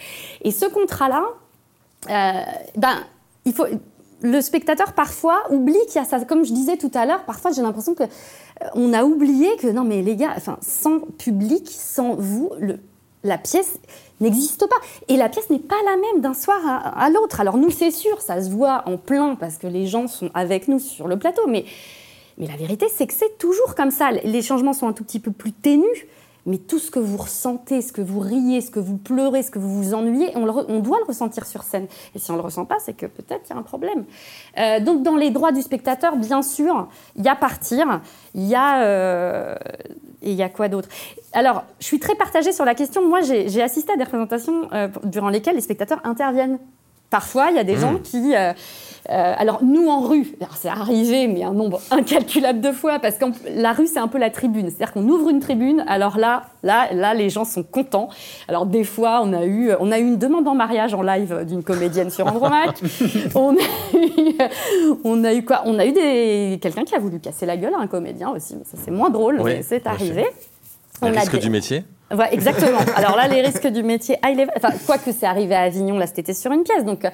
Et 0.43 0.51
ce 0.51 0.67
contrat-là, 0.67 1.23
euh, 2.11 2.43
ben, 2.77 2.97
il 3.45 3.55
faut. 3.55 3.67
Le 4.25 4.41
spectateur 4.41 4.93
parfois 4.93 5.43
oublie 5.51 5.75
qu'il 5.89 5.97
y 5.97 5.99
a 5.99 6.05
ça. 6.05 6.25
Comme 6.25 6.45
je 6.45 6.53
disais 6.53 6.77
tout 6.77 6.93
à 6.95 7.07
l'heure, 7.07 7.25
parfois 7.25 7.51
j'ai 7.51 7.63
l'impression 7.63 7.95
que 7.95 8.05
euh, 8.05 8.67
on 8.75 8.93
a 8.93 9.03
oublié 9.03 9.49
que 9.57 9.67
non 9.67 9.83
mais 9.83 10.01
les 10.01 10.15
gars, 10.15 10.33
enfin 10.37 10.59
sans 10.61 11.01
public, 11.01 11.69
sans 11.69 12.15
vous, 12.15 12.51
le, 12.61 12.79
la 13.25 13.39
pièce 13.39 13.79
n'existe 14.21 14.67
pas. 14.67 14.77
Et 15.09 15.17
la 15.17 15.29
pièce 15.29 15.51
n'est 15.51 15.59
pas 15.59 15.77
la 15.85 15.97
même 15.97 16.21
d'un 16.21 16.35
soir 16.35 16.59
à, 16.65 17.11
l'autre. 17.11 17.41
Alors 17.41 17.57
nous, 17.57 17.71
c'est 17.71 17.91
sûr, 17.91 18.21
ça 18.21 18.43
se 18.43 18.51
voit 18.51 18.83
en 18.87 18.97
plein 18.97 19.35
parce 19.35 19.59
que 19.59 19.67
les 19.67 19.87
gens 19.87 20.07
sont 20.07 20.31
avec 20.35 20.69
nous 20.69 20.79
sur 20.79 21.09
le 21.09 21.19
plateau, 21.19 21.43
mais, 21.49 21.65
mais 22.39 22.47
la 22.47 22.57
vérité, 22.57 22.87
c'est 22.95 23.07
que 23.07 23.15
c'est 23.15 23.39
toujours 23.39 23.75
comme 23.75 23.91
ça. 23.91 24.11
Les 24.11 24.43
changements 24.43 24.73
sont 24.73 24.89
un 24.89 24.93
tout 24.93 25.05
petit 25.05 25.21
peu 25.21 25.33
plus 25.33 25.53
ténus, 25.53 26.07
mais 26.45 26.59
tout 26.59 26.79
ce 26.79 26.91
que 26.91 26.99
vous 26.99 27.17
ressentez, 27.17 27.83
ce 27.83 27.93
que 27.93 28.01
vous 28.01 28.21
riez, 28.21 28.61
ce 28.61 28.71
que 28.71 28.81
vous 28.81 28.97
pleurez, 28.97 29.43
ce 29.43 29.51
que 29.51 29.59
vous 29.59 29.83
vous 29.83 29.95
ennuyez, 29.95 30.31
on, 30.37 30.43
on 30.49 30.81
doit 30.81 30.99
le 30.99 31.05
ressentir 31.05 31.47
sur 31.47 31.63
scène. 31.63 31.87
Et 32.15 32.19
si 32.19 32.31
on 32.31 32.35
ne 32.35 32.39
le 32.39 32.45
ressent 32.45 32.65
pas, 32.65 32.79
c'est 32.81 32.95
que 32.95 33.07
peut-être 33.07 33.43
il 33.49 33.53
y 33.53 33.57
a 33.57 33.59
un 33.59 33.63
problème. 33.63 34.05
Euh, 34.59 34.81
donc 34.81 35.03
dans 35.03 35.17
les 35.17 35.31
droits 35.31 35.53
du 35.53 35.63
spectateur, 35.63 36.17
bien 36.17 36.43
sûr, 36.43 36.89
il 37.17 37.25
y 37.25 37.29
a 37.29 37.37
partir, 37.37 38.01
il 38.35 38.47
y 38.47 38.55
a... 38.55 38.83
Euh, 38.83 39.55
et 40.25 40.31
il 40.31 40.37
y 40.37 40.43
a 40.43 40.49
quoi 40.49 40.69
d'autre? 40.69 40.89
Alors, 41.33 41.65
je 41.81 41.87
suis 41.87 41.99
très 41.99 42.15
partagée 42.15 42.53
sur 42.53 42.65
la 42.65 42.77
question. 42.77 43.09
Moi, 43.09 43.23
j'ai 43.23 43.63
assisté 43.63 43.93
à 43.93 43.97
des 43.97 44.05
représentations 44.05 44.69
euh, 44.73 44.87
durant 45.03 45.31
lesquelles 45.31 45.57
les 45.57 45.61
spectateurs 45.61 46.01
interviennent. 46.05 46.61
Parfois, 47.11 47.51
il 47.51 47.57
y 47.57 47.59
a 47.59 47.65
des 47.65 47.77
gens 47.77 47.95
mmh. 47.95 48.03
qui... 48.03 48.35
Euh, 49.11 49.35
alors 49.37 49.65
nous 49.65 49.89
en 49.89 50.01
rue, 50.01 50.29
c'est 50.55 50.69
arrivé, 50.69 51.27
mais 51.27 51.43
un 51.43 51.53
nombre 51.53 51.81
incalculable 51.91 52.61
de 52.61 52.71
fois, 52.71 53.01
parce 53.01 53.17
que 53.17 53.25
la 53.51 53.73
rue 53.73 53.89
c'est 53.89 53.99
un 53.99 54.07
peu 54.07 54.19
la 54.19 54.31
tribune, 54.31 54.67
c'est-à-dire 54.67 54.93
qu'on 54.93 55.09
ouvre 55.09 55.29
une 55.29 55.41
tribune, 55.41 55.85
alors 55.89 56.19
là, 56.19 56.45
là, 56.63 56.93
là, 56.93 57.13
les 57.13 57.29
gens 57.29 57.45
sont 57.45 57.65
contents. 57.65 58.09
Alors 58.47 58.65
des 58.65 58.85
fois, 58.85 59.21
on 59.25 59.33
a 59.33 59.45
eu, 59.45 59.73
on 59.81 59.91
a 59.91 59.99
eu 59.99 60.03
une 60.03 60.19
demande 60.19 60.47
en 60.47 60.55
mariage 60.55 60.95
en 60.95 61.03
live 61.03 61.45
d'une 61.47 61.65
comédienne 61.65 62.11
sur 62.11 62.29
Andromaque. 62.29 62.81
on, 63.35 63.57
a 63.57 63.97
eu, 63.97 64.37
on 65.03 65.25
a 65.25 65.35
eu 65.35 65.45
quoi? 65.45 65.63
On 65.65 65.79
a 65.81 65.87
eu 65.87 65.93
des, 65.93 66.61
quelqu'un 66.63 66.85
qui 66.85 66.95
a 66.95 67.01
voulu 67.01 67.19
casser 67.19 67.45
la 67.45 67.57
gueule 67.57 67.75
à 67.75 67.81
un 67.81 67.89
comédien 67.89 68.31
aussi, 68.31 68.55
mais 68.55 68.65
ça 68.65 68.77
c'est 68.83 68.93
moins 68.93 69.11
drôle, 69.11 69.43
mais 69.43 69.63
c'est 69.63 69.87
arrivé. 69.87 70.27
Les 71.03 71.11
risques 71.11 71.41
du 71.41 71.51
métier 71.51 71.85
exactement. 72.31 72.79
Alors 72.97 73.17
là, 73.17 73.29
les 73.29 73.41
risques 73.41 73.67
du 73.67 73.83
métier, 73.83 74.17
enfin, 74.57 74.71
quoi 74.87 74.99
que 74.99 75.13
c'est 75.13 75.27
arrivé 75.27 75.55
à 75.55 75.63
Avignon, 75.63 75.99
là, 75.99 76.07
c'était 76.07 76.35
sur 76.35 76.53
une 76.53 76.63
pièce. 76.63 76.85
Donc, 76.85 77.07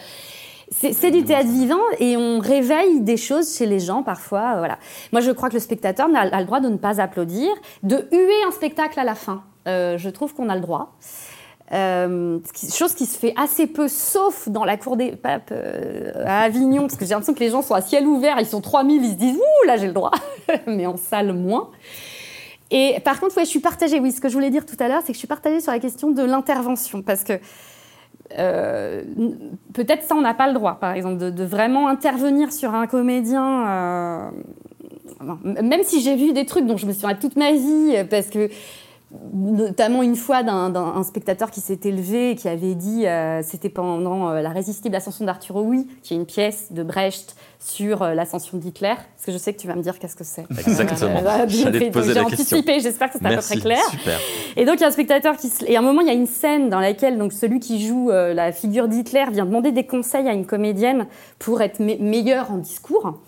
c'est 0.70 1.10
du 1.10 1.24
théâtre 1.24 1.48
vivant 1.48 1.80
et 1.98 2.16
on 2.16 2.38
réveille 2.38 3.00
des 3.00 3.16
choses 3.16 3.56
chez 3.56 3.66
les 3.66 3.80
gens 3.80 4.02
parfois. 4.02 4.54
Euh, 4.54 4.58
voilà. 4.58 4.78
Moi, 5.12 5.20
je 5.20 5.30
crois 5.30 5.48
que 5.48 5.54
le 5.54 5.60
spectateur 5.60 6.08
a, 6.14 6.40
le 6.40 6.46
droit 6.46 6.60
de 6.60 6.68
ne 6.68 6.76
pas 6.76 7.00
applaudir, 7.00 7.48
de 7.82 8.06
huer 8.12 8.42
un 8.46 8.50
spectacle 8.50 8.98
à 9.00 9.04
la 9.04 9.14
fin. 9.14 9.42
Euh, 9.66 9.98
je 9.98 10.08
trouve 10.10 10.34
qu'on 10.34 10.48
a 10.48 10.54
le 10.54 10.60
droit. 10.60 10.96
Euh, 11.72 12.38
chose 12.72 12.94
qui 12.94 13.04
se 13.04 13.18
fait 13.18 13.34
assez 13.36 13.66
peu, 13.66 13.88
sauf 13.88 14.48
dans 14.48 14.64
la 14.64 14.78
cour 14.78 14.96
des 14.96 15.12
papes 15.12 15.52
à 16.24 16.42
Avignon, 16.42 16.82
parce 16.82 16.96
que 16.96 17.04
j'ai 17.04 17.10
l'impression 17.10 17.34
que 17.34 17.40
les 17.40 17.50
gens 17.50 17.60
sont 17.60 17.74
à 17.74 17.82
ciel 17.82 18.06
ouvert, 18.06 18.36
ils 18.40 18.46
sont 18.46 18.62
3000, 18.62 19.04
ils 19.04 19.10
se 19.10 19.16
disent 19.16 19.36
Ouh, 19.36 19.66
là 19.66 19.76
j'ai 19.76 19.86
le 19.86 19.92
droit, 19.92 20.12
mais 20.66 20.86
en 20.86 20.96
salle 20.96 21.34
moins. 21.34 21.70
Et 22.70 23.00
par 23.04 23.20
contre, 23.20 23.34
je 23.38 23.44
suis 23.44 23.60
partagée, 23.60 23.98
oui, 24.00 24.12
ce 24.12 24.20
que 24.20 24.28
je 24.28 24.34
voulais 24.34 24.50
dire 24.50 24.66
tout 24.66 24.76
à 24.80 24.88
l'heure, 24.88 25.00
c'est 25.00 25.08
que 25.08 25.14
je 25.14 25.18
suis 25.18 25.28
partagée 25.28 25.60
sur 25.60 25.72
la 25.72 25.78
question 25.78 26.10
de 26.10 26.22
l'intervention, 26.22 27.02
parce 27.02 27.24
que 27.24 27.34
euh, 28.37 29.03
peut-être 29.72 30.03
ça, 30.03 30.14
on 30.14 30.20
n'a 30.20 30.35
pas 30.35 30.49
le 30.49 30.55
droit, 30.55 30.74
par 30.81 30.93
exemple, 30.93 31.31
de, 31.31 31.45
vraiment 31.45 31.89
intervenir 31.89 32.53
sur 32.53 32.74
un 32.74 32.87
comédien. 32.87 33.68
Euh, 33.68 34.31
même 35.45 35.83
si 35.83 36.01
j'ai 36.01 36.16
vu 36.16 36.33
des 36.33 36.47
trucs 36.47 36.66
dont 36.66 36.76
je 36.76 36.87
me 36.87 36.93
souviens 36.93 37.14
toute 37.14 37.37
ma 37.37 37.53
vie, 37.53 38.05
parce 38.11 38.29
que 38.29 38.49
notamment 39.32 40.02
une 40.02 40.16
fois 40.16 40.42
d'un 40.42 41.02
spectateur 41.02 41.50
qui 41.50 41.61
s'était 41.61 41.90
levé 41.90 42.30
et 42.30 42.36
qui 42.36 42.48
avait 42.48 42.74
dit, 42.74 43.06
euh, 43.06 43.40
c'était 43.42 43.70
pendant 43.70 44.32
la 44.32 44.50
résistible 44.50 44.94
ascension 44.94 45.24
d'Arthur 45.24 45.56
Oui, 45.56 45.86
qui 46.02 46.14
est 46.14 46.16
une 46.16 46.26
pièce 46.26 46.72
de 46.72 46.82
Brecht 46.82 47.34
sur 47.59 48.04
l'ascension 48.04 48.59
d'Hitler. 48.59 48.94
Parce 48.94 49.26
que 49.26 49.32
je 49.32 49.38
sais 49.38 49.52
que 49.52 49.61
tu 49.61 49.66
vas 49.66 49.74
me 49.74 49.82
dire 49.82 49.98
qu'est-ce 49.98 50.14
que 50.14 50.24
c'est. 50.24 50.44
Exactement. 50.50 51.20
J'allais 51.48 51.88
te 51.88 51.92
poser 51.92 52.14
la 52.14 52.24
question. 52.24 52.62
J'espère 52.66 53.11
que 53.11 53.18
c'est 53.18 53.26
à 53.26 53.34
peu 53.34 53.42
très 53.42 53.56
clair. 53.56 53.82
Et 54.56 54.64
donc 54.64 54.76
il 54.76 54.80
y 54.82 54.84
a 54.84 54.88
un 54.88 54.92
spectateur 54.92 55.36
qui 55.36 55.50
et 55.66 55.76
à 55.76 55.78
un 55.78 55.82
moment 55.82 56.02
il 56.02 56.06
y 56.06 56.11
a 56.11 56.14
une 56.14 56.26
scène 56.26 56.68
dans 56.68 56.80
laquelle 56.80 57.18
donc 57.18 57.32
celui 57.32 57.61
qui 57.61 57.86
joue 57.86 58.11
la 58.11 58.52
figure 58.52 58.88
d'Hitler 58.88 59.24
vient 59.32 59.46
demander 59.46 59.72
des 59.72 59.86
conseils 59.86 60.28
à 60.28 60.32
une 60.32 60.46
comédienne 60.46 61.06
pour 61.38 61.62
être 61.62 61.80
meilleure 61.80 62.52
en 62.52 62.59
discours. 62.59 63.18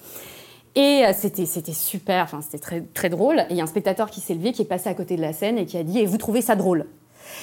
Et 0.76 1.04
euh, 1.04 1.12
c'était, 1.14 1.46
c'était 1.46 1.72
super, 1.72 2.24
enfin, 2.24 2.40
c'était 2.42 2.58
très, 2.58 2.80
très 2.80 3.08
drôle. 3.08 3.40
Et 3.40 3.46
il 3.50 3.56
y 3.56 3.60
a 3.60 3.64
un 3.64 3.68
spectateur 3.68 4.10
qui 4.10 4.20
s'est 4.20 4.34
levé, 4.34 4.52
qui 4.52 4.62
est 4.62 4.66
passé 4.66 4.88
à 4.88 4.94
côté 4.94 5.16
de 5.16 5.22
la 5.22 5.32
scène 5.32 5.58
et 5.58 5.66
qui 5.66 5.76
a 5.76 5.82
dit 5.82 5.98
Et 5.98 6.06
vous 6.06 6.18
trouvez 6.18 6.42
ça 6.42 6.56
drôle? 6.56 6.86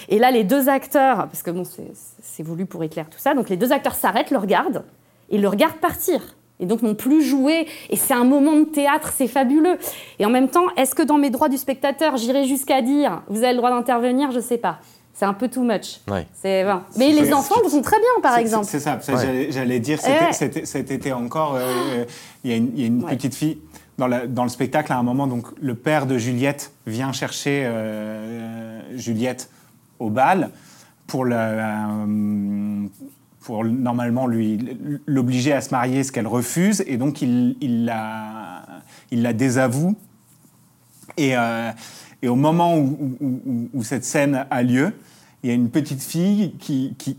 Et 0.10 0.20
là, 0.20 0.32
les 0.32 0.44
deux 0.44 0.70
acteurs, 0.70 1.28
parce 1.28 1.44
que 1.44 1.52
bon, 1.52 1.64
c'est, 1.64 2.44
voulu 2.44 2.66
pour 2.66 2.84
éclairer 2.84 3.10
tout 3.10 3.20
ça, 3.20 3.34
donc 3.34 3.50
les 3.50 3.58
deux 3.58 3.72
acteurs 3.72 3.96
s'arrêtent, 3.96 4.32
le 4.32 4.38
regardent 4.38 4.84
et 5.30 5.38
le 5.38 5.48
regardent 5.48 5.78
partir. 5.78 6.36
Et 6.60 6.66
donc 6.66 6.82
n'ont 6.82 6.96
plus 6.96 7.22
joué. 7.22 7.68
Et 7.90 7.96
c'est 7.96 8.14
un 8.14 8.24
moment 8.24 8.56
de 8.56 8.64
théâtre, 8.64 9.14
c'est 9.16 9.28
fabuleux. 9.28 9.78
Et 10.18 10.26
en 10.26 10.30
même 10.30 10.50
temps, 10.50 10.66
est-ce 10.76 10.96
que 10.96 11.04
dans 11.04 11.18
mes 11.18 11.30
droits 11.30 11.50
du 11.50 11.58
spectateur, 11.58 12.18
j'irai 12.18 12.46
jusqu'à 12.46 12.82
dire 12.82 13.22
Vous 13.28 13.44
avez 13.44 13.52
le 13.52 13.58
droit 13.58 13.70
d'intervenir 13.70 14.32
Je 14.32 14.40
sais 14.40 14.58
pas 14.58 14.80
c'est 15.18 15.26
un 15.26 15.34
peu 15.34 15.48
too 15.48 15.64
much. 15.64 16.00
C'est 16.36 16.64
Mais 16.96 17.12
les 17.12 17.34
enfants 17.34 17.60
le 17.64 17.70
font 17.70 17.82
très 17.82 17.98
bien, 17.98 18.22
par 18.22 18.38
exemple. 18.38 18.68
C'est 18.68 18.80
ça. 18.80 19.00
J'allais 19.50 19.80
dire, 19.80 20.00
cet 20.00 20.92
été 20.92 21.12
encore, 21.12 21.56
euh, 21.56 22.06
il 22.44 22.52
y 22.52 22.54
a 22.54 22.58
une, 22.86 23.04
petite 23.04 23.34
fille 23.34 23.58
dans, 23.98 24.08
dans, 24.28 24.44
le 24.44 24.50
spectacle. 24.50 24.94
À 24.94 24.98
un 24.98 25.04
moment, 25.04 25.26
donc 25.26 25.48
le 25.60 25.74
père 25.74 26.06
de 26.06 26.20
Juliette 26.20 26.72
vient 26.86 27.12
chercher 27.14 27.64
euh, 27.66 28.80
Juliette 28.96 29.50
au 29.98 30.12
bal 30.12 30.52
pour 31.08 31.26
euh, 31.28 32.86
pour 33.40 33.64
normalement 33.64 34.28
lui 34.28 34.78
l'obliger 35.08 35.54
à 35.54 35.62
se 35.62 35.72
marier, 35.72 36.04
ce 36.04 36.12
qu'elle 36.12 36.28
refuse, 36.28 36.84
et 36.86 36.98
donc 36.98 37.24
il, 37.24 37.56
il 37.60 37.86
la 37.86 38.62
il 39.10 39.24
la 39.24 39.34
désavoue. 39.34 39.96
Et, 41.16 41.34
et 42.22 42.28
au 42.28 42.36
moment 42.36 42.78
où, 42.78 43.70
où, 43.74 43.84
cette 43.84 44.06
scène 44.06 44.46
a 44.52 44.62
lieu, 44.62 44.94
il 45.44 45.50
y 45.50 45.52
a 45.52 45.56
une 45.56 45.70
petite 45.70 46.02
fille 46.02 46.54
qui, 46.60 46.96
qui, 46.98 47.18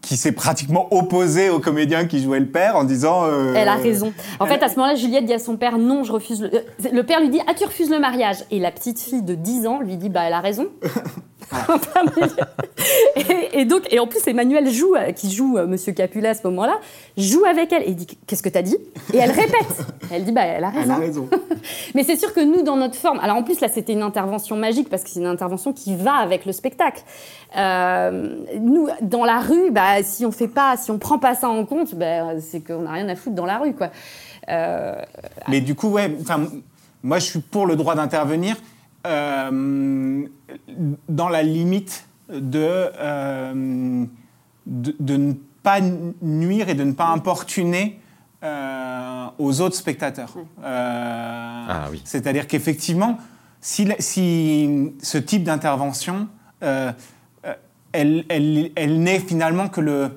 qui, 0.00 0.16
s'est 0.16 0.32
pratiquement 0.32 0.92
opposée 0.92 1.50
au 1.50 1.60
comédien 1.60 2.06
qui 2.06 2.22
jouait 2.22 2.40
le 2.40 2.48
père 2.48 2.76
en 2.76 2.84
disant... 2.84 3.24
Euh, 3.24 3.54
Elle 3.56 3.68
a 3.68 3.76
raison. 3.76 4.12
En 4.40 4.46
fait, 4.46 4.62
à 4.62 4.68
ce 4.68 4.76
moment-là, 4.76 4.94
Juliette 4.96 5.24
dit 5.24 5.32
à 5.32 5.38
son 5.38 5.56
père, 5.56 5.78
non, 5.78 6.04
je 6.04 6.12
refuse 6.12 6.42
le... 6.42 6.54
Euh, 6.54 6.60
le 6.92 7.02
père 7.02 7.20
lui 7.20 7.30
dit, 7.30 7.40
ah, 7.46 7.54
tu 7.54 7.64
refuses 7.64 7.90
le 7.90 7.98
mariage. 7.98 8.38
Et 8.50 8.58
la 8.58 8.70
petite 8.70 9.00
fille 9.00 9.22
de 9.22 9.34
10 9.34 9.66
ans 9.66 9.80
lui 9.80 9.96
dit, 9.96 10.08
bah, 10.08 10.22
elle 10.26 10.34
a 10.34 10.40
raison. 10.40 10.66
et, 13.52 13.64
donc, 13.64 13.82
et 13.92 13.98
en 13.98 14.06
plus, 14.06 14.26
Emmanuel 14.26 14.70
joue, 14.70 14.94
euh, 14.94 15.12
qui 15.12 15.30
joue 15.30 15.56
euh, 15.56 15.66
Monsieur 15.66 15.92
Capulet 15.92 16.28
à 16.28 16.34
ce 16.34 16.46
moment-là, 16.46 16.78
joue 17.16 17.44
avec 17.44 17.72
elle 17.72 17.88
et 17.88 17.94
dit 17.94 18.06
Qu'est-ce 18.26 18.42
que 18.42 18.48
t'as 18.48 18.62
dit? 18.62 18.76
Et 19.12 19.18
elle 19.18 19.30
répète. 19.30 19.84
Elle 20.10 20.24
dit 20.24 20.32
Bah, 20.32 20.42
elle 20.42 20.64
a 20.64 20.70
raison. 20.70 20.84
Elle 20.84 20.90
a 20.90 20.96
raison. 20.96 21.28
Mais 21.94 22.02
c'est 22.04 22.16
sûr 22.16 22.32
que 22.32 22.40
nous, 22.40 22.62
dans 22.62 22.76
notre 22.76 22.96
forme, 22.96 23.18
alors 23.20 23.36
en 23.36 23.42
plus, 23.42 23.60
là, 23.60 23.68
c'était 23.68 23.92
une 23.92 24.02
intervention 24.02 24.56
magique 24.56 24.88
parce 24.88 25.02
que 25.02 25.10
c'est 25.10 25.20
une 25.20 25.26
intervention 25.26 25.72
qui 25.72 25.96
va 25.96 26.14
avec 26.14 26.46
le 26.46 26.52
spectacle. 26.52 27.02
Euh, 27.56 28.36
nous, 28.60 28.88
dans 29.02 29.24
la 29.24 29.40
rue, 29.40 29.70
bah, 29.70 30.02
si 30.02 30.26
on 30.26 30.32
fait 30.32 30.48
pas, 30.48 30.76
si 30.76 30.90
on 30.90 30.98
prend 30.98 31.18
pas 31.18 31.34
ça 31.34 31.48
en 31.48 31.64
compte, 31.64 31.94
bah, 31.94 32.40
c'est 32.40 32.60
qu'on 32.60 32.82
n'a 32.82 32.92
rien 32.92 33.08
à 33.08 33.16
foutre 33.16 33.36
dans 33.36 33.46
la 33.46 33.58
rue, 33.58 33.74
quoi. 33.74 33.90
Mais 35.48 35.60
du 35.60 35.74
coup, 35.74 35.88
ouais, 35.88 36.14
moi, 37.02 37.18
je 37.18 37.24
suis 37.24 37.40
pour 37.40 37.66
le 37.66 37.76
droit 37.76 37.94
d'intervenir. 37.94 38.56
Euh, 39.06 40.26
dans 41.08 41.28
la 41.28 41.42
limite 41.42 42.08
de, 42.30 42.90
euh, 42.98 44.04
de, 44.66 45.16
ne 45.16 45.34
pas 45.62 45.80
nuire 46.22 46.70
et 46.70 46.74
de 46.74 46.84
ne 46.84 46.92
pas 46.92 47.08
importuner 47.08 48.00
euh, 48.42 49.26
aux 49.38 49.60
autres 49.60 49.76
spectateurs. 49.76 50.34
Ah, 50.62 51.88
oui. 51.90 52.00
C'est-à-dire 52.04 52.46
qu'effectivement, 52.46 53.18
si, 53.60 53.86
si, 53.98 54.92
ce 55.02 55.18
type 55.18 55.44
d'intervention, 55.44 56.28
elle, 56.62 56.94
elle, 57.92 58.70
elle 58.74 59.02
n'est 59.02 59.20
finalement 59.20 59.68
que 59.68 59.82
le, 59.82 60.10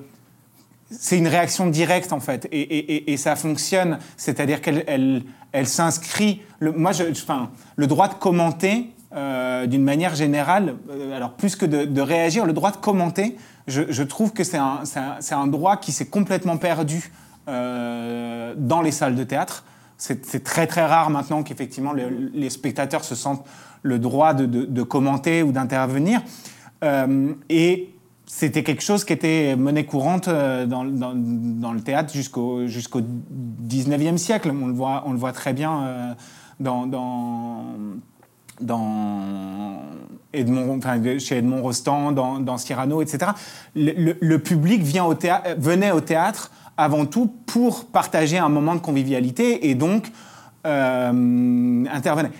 c'est 0.90 1.18
une 1.18 1.28
réaction 1.28 1.66
directe 1.66 2.12
en 2.12 2.20
fait, 2.20 2.48
et, 2.50 2.60
et, 2.60 3.12
et 3.12 3.16
ça 3.18 3.36
fonctionne. 3.36 3.98
C'est-à-dire 4.16 4.62
qu'elle 4.62 4.84
elle, 4.86 5.22
elle, 5.52 5.66
s'inscrit. 5.66 6.40
Le, 6.60 6.72
moi, 6.72 6.92
enfin, 7.10 7.50
le 7.76 7.86
droit 7.86 8.08
de 8.08 8.14
commenter, 8.14 8.92
euh, 9.14 9.66
d'une 9.66 9.84
manière 9.84 10.14
générale, 10.14 10.74
euh, 10.90 11.16
alors 11.16 11.32
plus 11.32 11.56
que 11.56 11.64
de, 11.64 12.00
réagir, 12.02 12.44
le 12.44 12.52
droit 12.52 12.72
de 12.72 12.76
commenter, 12.76 13.38
je, 13.66 14.02
trouve 14.02 14.34
que 14.34 14.44
c'est 14.44 14.58
un, 14.58 14.80
un, 14.96 15.36
un, 15.36 15.46
droit 15.46 15.78
qui 15.78 15.92
s'est 15.92 16.08
complètement 16.08 16.58
perdu 16.58 17.10
euh, 17.48 18.52
dans 18.58 18.82
les 18.82 18.92
salles 18.92 19.14
de 19.14 19.24
théâtre. 19.24 19.64
C'est 19.96 20.44
très 20.44 20.66
très 20.66 20.84
rare 20.84 21.08
maintenant 21.08 21.42
qu'effectivement 21.42 21.92
les 21.92 22.50
spectateurs 22.50 23.02
se 23.02 23.16
sentent 23.16 23.44
le 23.82 23.98
droit 23.98 24.32
de, 24.32 24.82
commenter 24.82 25.42
ou 25.42 25.50
d'intervenir. 25.52 26.20
Et 27.48 27.94
c'était 28.26 28.62
quelque 28.62 28.82
chose 28.82 29.04
qui 29.04 29.12
était 29.12 29.56
monnaie 29.56 29.86
courante 29.86 30.28
dans, 30.28 30.84
dans, 30.84 31.72
le 31.72 31.80
théâtre 31.80 32.12
jusqu'au 32.12 32.68
jusqu'au 32.68 33.00
19e 33.00 34.18
siècle. 34.18 34.52
On 34.52 34.68
le 34.68 34.72
voit, 34.72 35.02
on 35.06 35.12
le 35.12 35.18
voit 35.18 35.32
très 35.32 35.52
bien 35.52 36.14
dans, 36.60 36.86
dans, 38.60 39.82
Edmond, 40.32 40.78
enfin, 40.78 41.00
chez 41.18 41.38
Edmond 41.38 41.62
Rostand, 41.62 42.12
dans, 42.12 42.40
dans 42.40 42.58
Cyrano, 42.58 43.02
etc. 43.02 43.32
Le, 43.74 44.36
public 44.36 44.82
vient 44.82 45.04
au 45.04 45.14
théâtre, 45.14 45.50
venait 45.58 45.92
au 45.92 46.00
théâtre 46.00 46.50
avant 46.76 47.06
tout 47.06 47.32
pour 47.46 47.86
partager 47.86 48.38
un 48.38 48.48
moment 48.48 48.74
de 48.74 48.80
convivialité 48.80 49.68
et 49.68 49.74
donc 49.74 50.10
euh, 50.66 51.84
intervenait. 51.92 52.30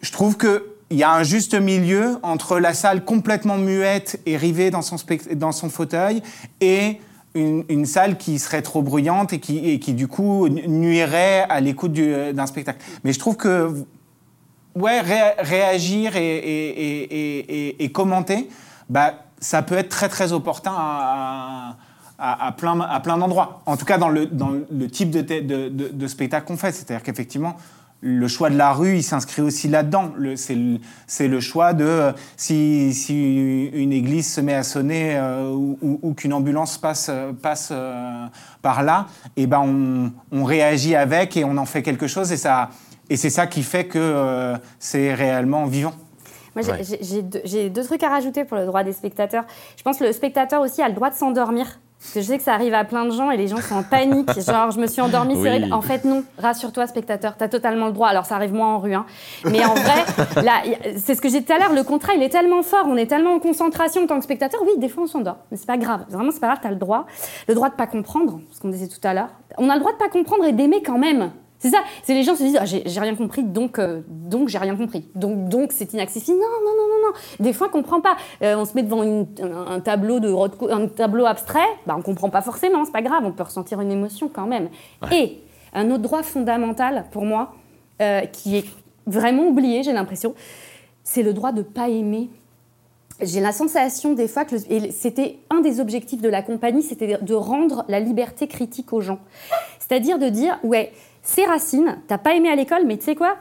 Je 0.00 0.12
trouve 0.12 0.36
que 0.36 0.74
il 0.90 0.96
y 0.96 1.02
a 1.02 1.12
un 1.12 1.22
juste 1.22 1.54
milieu 1.54 2.16
entre 2.22 2.58
la 2.58 2.72
salle 2.72 3.04
complètement 3.04 3.58
muette 3.58 4.20
et 4.24 4.38
rivée 4.38 4.70
dans 4.70 4.80
son, 4.80 4.96
dans 5.34 5.52
son 5.52 5.68
fauteuil 5.68 6.22
et 6.62 6.98
une, 7.34 7.86
salle 7.86 8.16
qui 8.18 8.38
serait 8.38 8.62
trop 8.62 8.82
bruyante 8.82 9.32
et 9.32 9.38
qui, 9.40 9.78
qui 9.80 9.94
du 9.94 10.08
coup 10.08 10.48
nuirait 10.48 11.46
à 11.48 11.60
l'écoute 11.60 11.92
d'un 11.92 12.46
spectacle. 12.46 12.78
Mais 13.04 13.12
je 13.12 13.18
trouve 13.18 13.36
que 13.36 13.84
ouais, 14.74 15.00
ré- 15.00 15.34
réagir 15.38 16.12
et, 16.16 17.90
commenter, 17.92 18.48
bah, 18.88 19.14
ça 19.40 19.62
peut 19.62 19.76
être 19.76 19.88
très 19.88 20.08
très 20.08 20.32
opportun 20.32 20.72
à, 20.74 21.76
à- 22.18 22.52
plein, 22.52 22.80
à 22.80 23.00
plein 23.00 23.18
d'endroits. 23.18 23.62
En 23.66 23.76
tout 23.76 23.84
cas, 23.84 23.98
dans 23.98 24.08
le, 24.08 24.26
dans 24.26 24.50
le 24.70 24.88
type 24.88 25.10
de- 25.10 25.20
de 25.68 26.06
spectacle 26.06 26.46
qu'on 26.46 26.56
fait. 26.56 26.72
C'est-à-dire 26.72 27.02
qu'effectivement, 27.02 27.56
le 28.00 28.28
choix 28.28 28.48
de 28.50 28.56
la 28.56 28.72
rue, 28.72 28.96
il 28.96 29.02
s'inscrit 29.02 29.42
aussi 29.42 29.66
là-dedans. 29.68 30.12
C'est 30.36 31.26
le, 31.28 31.40
choix 31.40 31.72
de 31.72 31.84
euh, 31.84 32.12
si, 32.36 32.94
si 32.94 33.70
une 33.72 33.92
église 33.92 34.32
se 34.32 34.40
met 34.40 34.54
à 34.54 34.62
sonner 34.62 35.16
euh, 35.16 35.50
ou, 35.50 35.78
ou- 35.82 35.98
ou 36.02 36.14
qu'une 36.14 36.32
ambulance 36.32 36.78
passe, 36.78 37.08
euh, 37.10 37.32
passe 37.32 37.70
euh, 37.72 38.26
par 38.62 38.82
là, 38.84 39.06
et 39.36 39.46
ben 39.48 39.60
on, 39.60 40.12
on 40.30 40.44
réagit 40.44 40.94
avec 40.94 41.36
et 41.36 41.44
on 41.44 41.56
en 41.56 41.66
fait 41.66 41.82
quelque 41.82 42.06
chose 42.06 42.30
et 42.30 42.36
ça 42.36 42.70
et 43.10 43.16
c'est 43.16 43.30
ça 43.30 43.46
qui 43.46 43.62
fait 43.62 43.86
que 43.86 43.98
euh, 43.98 44.56
c'est 44.78 45.14
réellement 45.14 45.64
vivant. 45.66 45.94
Moi, 46.54 46.62
j'ai- 46.64 46.72
Ouais. 46.72 46.82
j'ai 46.82 46.98
j'ai 47.02 47.22
deux, 47.22 47.40
j'ai 47.44 47.70
deux 47.70 47.84
trucs 47.84 48.02
à 48.02 48.08
rajouter 48.10 48.44
pour 48.44 48.56
le 48.58 48.66
droit 48.66 48.84
des 48.84 48.92
spectateurs. 48.92 49.44
Je 49.76 49.82
pense 49.82 49.98
que 49.98 50.04
le 50.04 50.12
spectateur 50.12 50.60
aussi 50.60 50.82
a 50.82 50.88
le 50.88 50.94
droit 50.94 51.10
de 51.10 51.14
s'endormir. 51.14 51.80
Parce 52.00 52.14
que 52.14 52.20
je 52.20 52.26
sais 52.26 52.38
que 52.38 52.44
ça 52.44 52.54
arrive 52.54 52.74
à 52.74 52.84
plein 52.84 53.04
de 53.06 53.10
gens 53.10 53.30
et 53.32 53.36
les 53.36 53.48
gens 53.48 53.56
sont 53.60 53.74
en 53.74 53.82
panique. 53.82 54.28
Genre, 54.46 54.70
je 54.70 54.78
me 54.78 54.86
suis 54.86 55.00
endormie, 55.02 55.34
c'est 55.34 55.40
Oui. 55.42 55.48
horrible. 55.48 55.72
En 55.74 55.80
fait, 55.82 56.04
non. 56.04 56.22
Rassure-toi, 56.38 56.86
spectateur, 56.86 57.34
t'as 57.36 57.48
totalement 57.48 57.86
le 57.86 57.92
droit. 57.92 58.06
Alors, 58.08 58.24
ça 58.24 58.36
arrive 58.36 58.52
moins 58.54 58.74
en 58.74 58.78
rue. 58.78 58.94
hein. 58.94 59.04
Mais 59.44 59.64
en 59.64 59.74
vrai, 59.74 60.04
c'est 60.96 61.14
ce 61.16 61.20
que 61.20 61.28
j'ai 61.28 61.40
dit 61.40 61.46
tout 61.46 61.52
à 61.52 61.58
l'heure, 61.58 61.72
le 61.72 61.82
contrat, 61.82 62.14
il 62.14 62.22
est 62.22 62.28
tellement 62.28 62.62
fort, 62.62 62.84
on 62.86 62.96
est 62.96 63.06
tellement 63.06 63.34
en 63.34 63.40
concentration 63.40 64.02
en 64.04 64.06
tant 64.06 64.16
que 64.18 64.24
spectateur. 64.24 64.60
Oui, 64.62 64.78
des 64.78 64.88
fois, 64.88 65.02
on 65.02 65.06
s'endort. 65.08 65.38
Mais 65.50 65.56
c'est 65.56 65.66
pas 65.66 65.76
grave. 65.76 66.04
Vraiment, 66.08 66.30
c'est 66.30 66.40
pas 66.40 66.46
grave, 66.46 66.60
t'as 66.62 66.70
le 66.70 66.76
droit. 66.76 67.04
Le 67.48 67.54
droit 67.54 67.68
de 67.68 67.74
pas 67.74 67.88
comprendre, 67.88 68.40
ce 68.52 68.60
qu'on 68.60 68.68
disait 68.68 68.88
tout 68.88 69.00
à 69.06 69.12
l'heure. 69.12 69.30
On 69.58 69.68
a 69.68 69.74
le 69.74 69.80
droit 69.80 69.92
de 69.92 69.98
pas 69.98 70.08
comprendre 70.08 70.44
et 70.44 70.52
d'aimer 70.52 70.82
quand 70.84 70.98
même. 70.98 71.32
C'est 71.60 71.70
ça. 71.70 71.78
C'est 72.04 72.14
les 72.14 72.22
gens 72.22 72.36
se 72.36 72.42
disent, 72.42 72.58
ah, 72.60 72.64
j'ai 72.64 73.00
rien 73.00 73.16
compris, 73.16 73.42
donc, 73.42 73.78
euh, 73.78 74.00
donc 74.08 74.48
j'ai 74.48 74.58
rien 74.58 74.76
compris. 74.76 75.08
Donc, 75.16 75.48
donc 75.48 75.72
c'est 75.72 75.92
inaccessible. 75.92 76.38
Non, 76.38 76.46
non, 76.64 76.70
non, 76.76 76.88
non, 76.88 77.08
non. 77.08 77.44
Des 77.44 77.52
fois, 77.52 77.66
on 77.68 77.70
comprend 77.70 78.00
pas. 78.00 78.16
Euh, 78.42 78.54
on 78.56 78.64
se 78.64 78.74
met 78.74 78.82
devant 78.84 79.02
une- 79.02 79.26
un, 79.42 79.72
un 79.72 79.80
tableau 79.80 80.20
de 80.20 80.32
un 80.70 80.86
tableau 80.86 81.26
abstrait, 81.26 81.66
bah, 81.86 81.96
on 81.98 82.02
comprend 82.02 82.30
pas 82.30 82.42
forcément. 82.42 82.84
C'est 82.84 82.92
pas 82.92 83.02
grave. 83.02 83.24
On 83.24 83.32
peut 83.32 83.42
ressentir 83.42 83.80
une 83.80 83.90
émotion 83.90 84.30
quand 84.32 84.46
même. 84.46 84.68
Et 85.12 85.38
un 85.74 85.90
autre 85.90 86.02
droit 86.02 86.22
fondamental 86.22 87.06
pour 87.10 87.24
moi, 87.24 87.54
euh, 88.00 88.20
qui 88.26 88.56
est 88.58 88.64
vraiment 89.06 89.44
oublié, 89.48 89.82
j'ai 89.82 89.92
l'impression, 89.92 90.34
c'est 91.02 91.22
le 91.24 91.32
droit 91.32 91.50
de 91.52 91.62
pas 91.62 91.88
aimer 91.88 92.28
j'ai 93.20 93.40
la 93.40 93.50
sensation 93.50 94.12
des 94.14 94.28
fois 94.28 94.44
que 94.44 94.54
c'était 94.92 95.38
un 95.50 95.60
des 95.60 95.80
objectifs 95.80 96.20
de 96.22 96.28
la 96.28 96.40
compagnie, 96.40 96.82
c'était 96.84 97.18
de 97.20 97.34
rendre 97.34 97.84
la 97.88 97.98
liberté 97.98 98.46
critique 98.46 98.92
aux 98.92 99.00
gens. 99.00 99.18
C'est-à-dire 99.80 100.20
de 100.20 100.28
dire, 100.28 100.56
ouais, 100.62 100.92
c'est 101.28 101.44
Racine, 101.44 101.98
t'as 102.08 102.16
pas 102.16 102.34
aimé 102.34 102.48
à 102.48 102.56
l'école, 102.56 102.86
mais 102.86 102.96
tu 102.96 103.04
sais 103.04 103.14
quoi? 103.14 103.36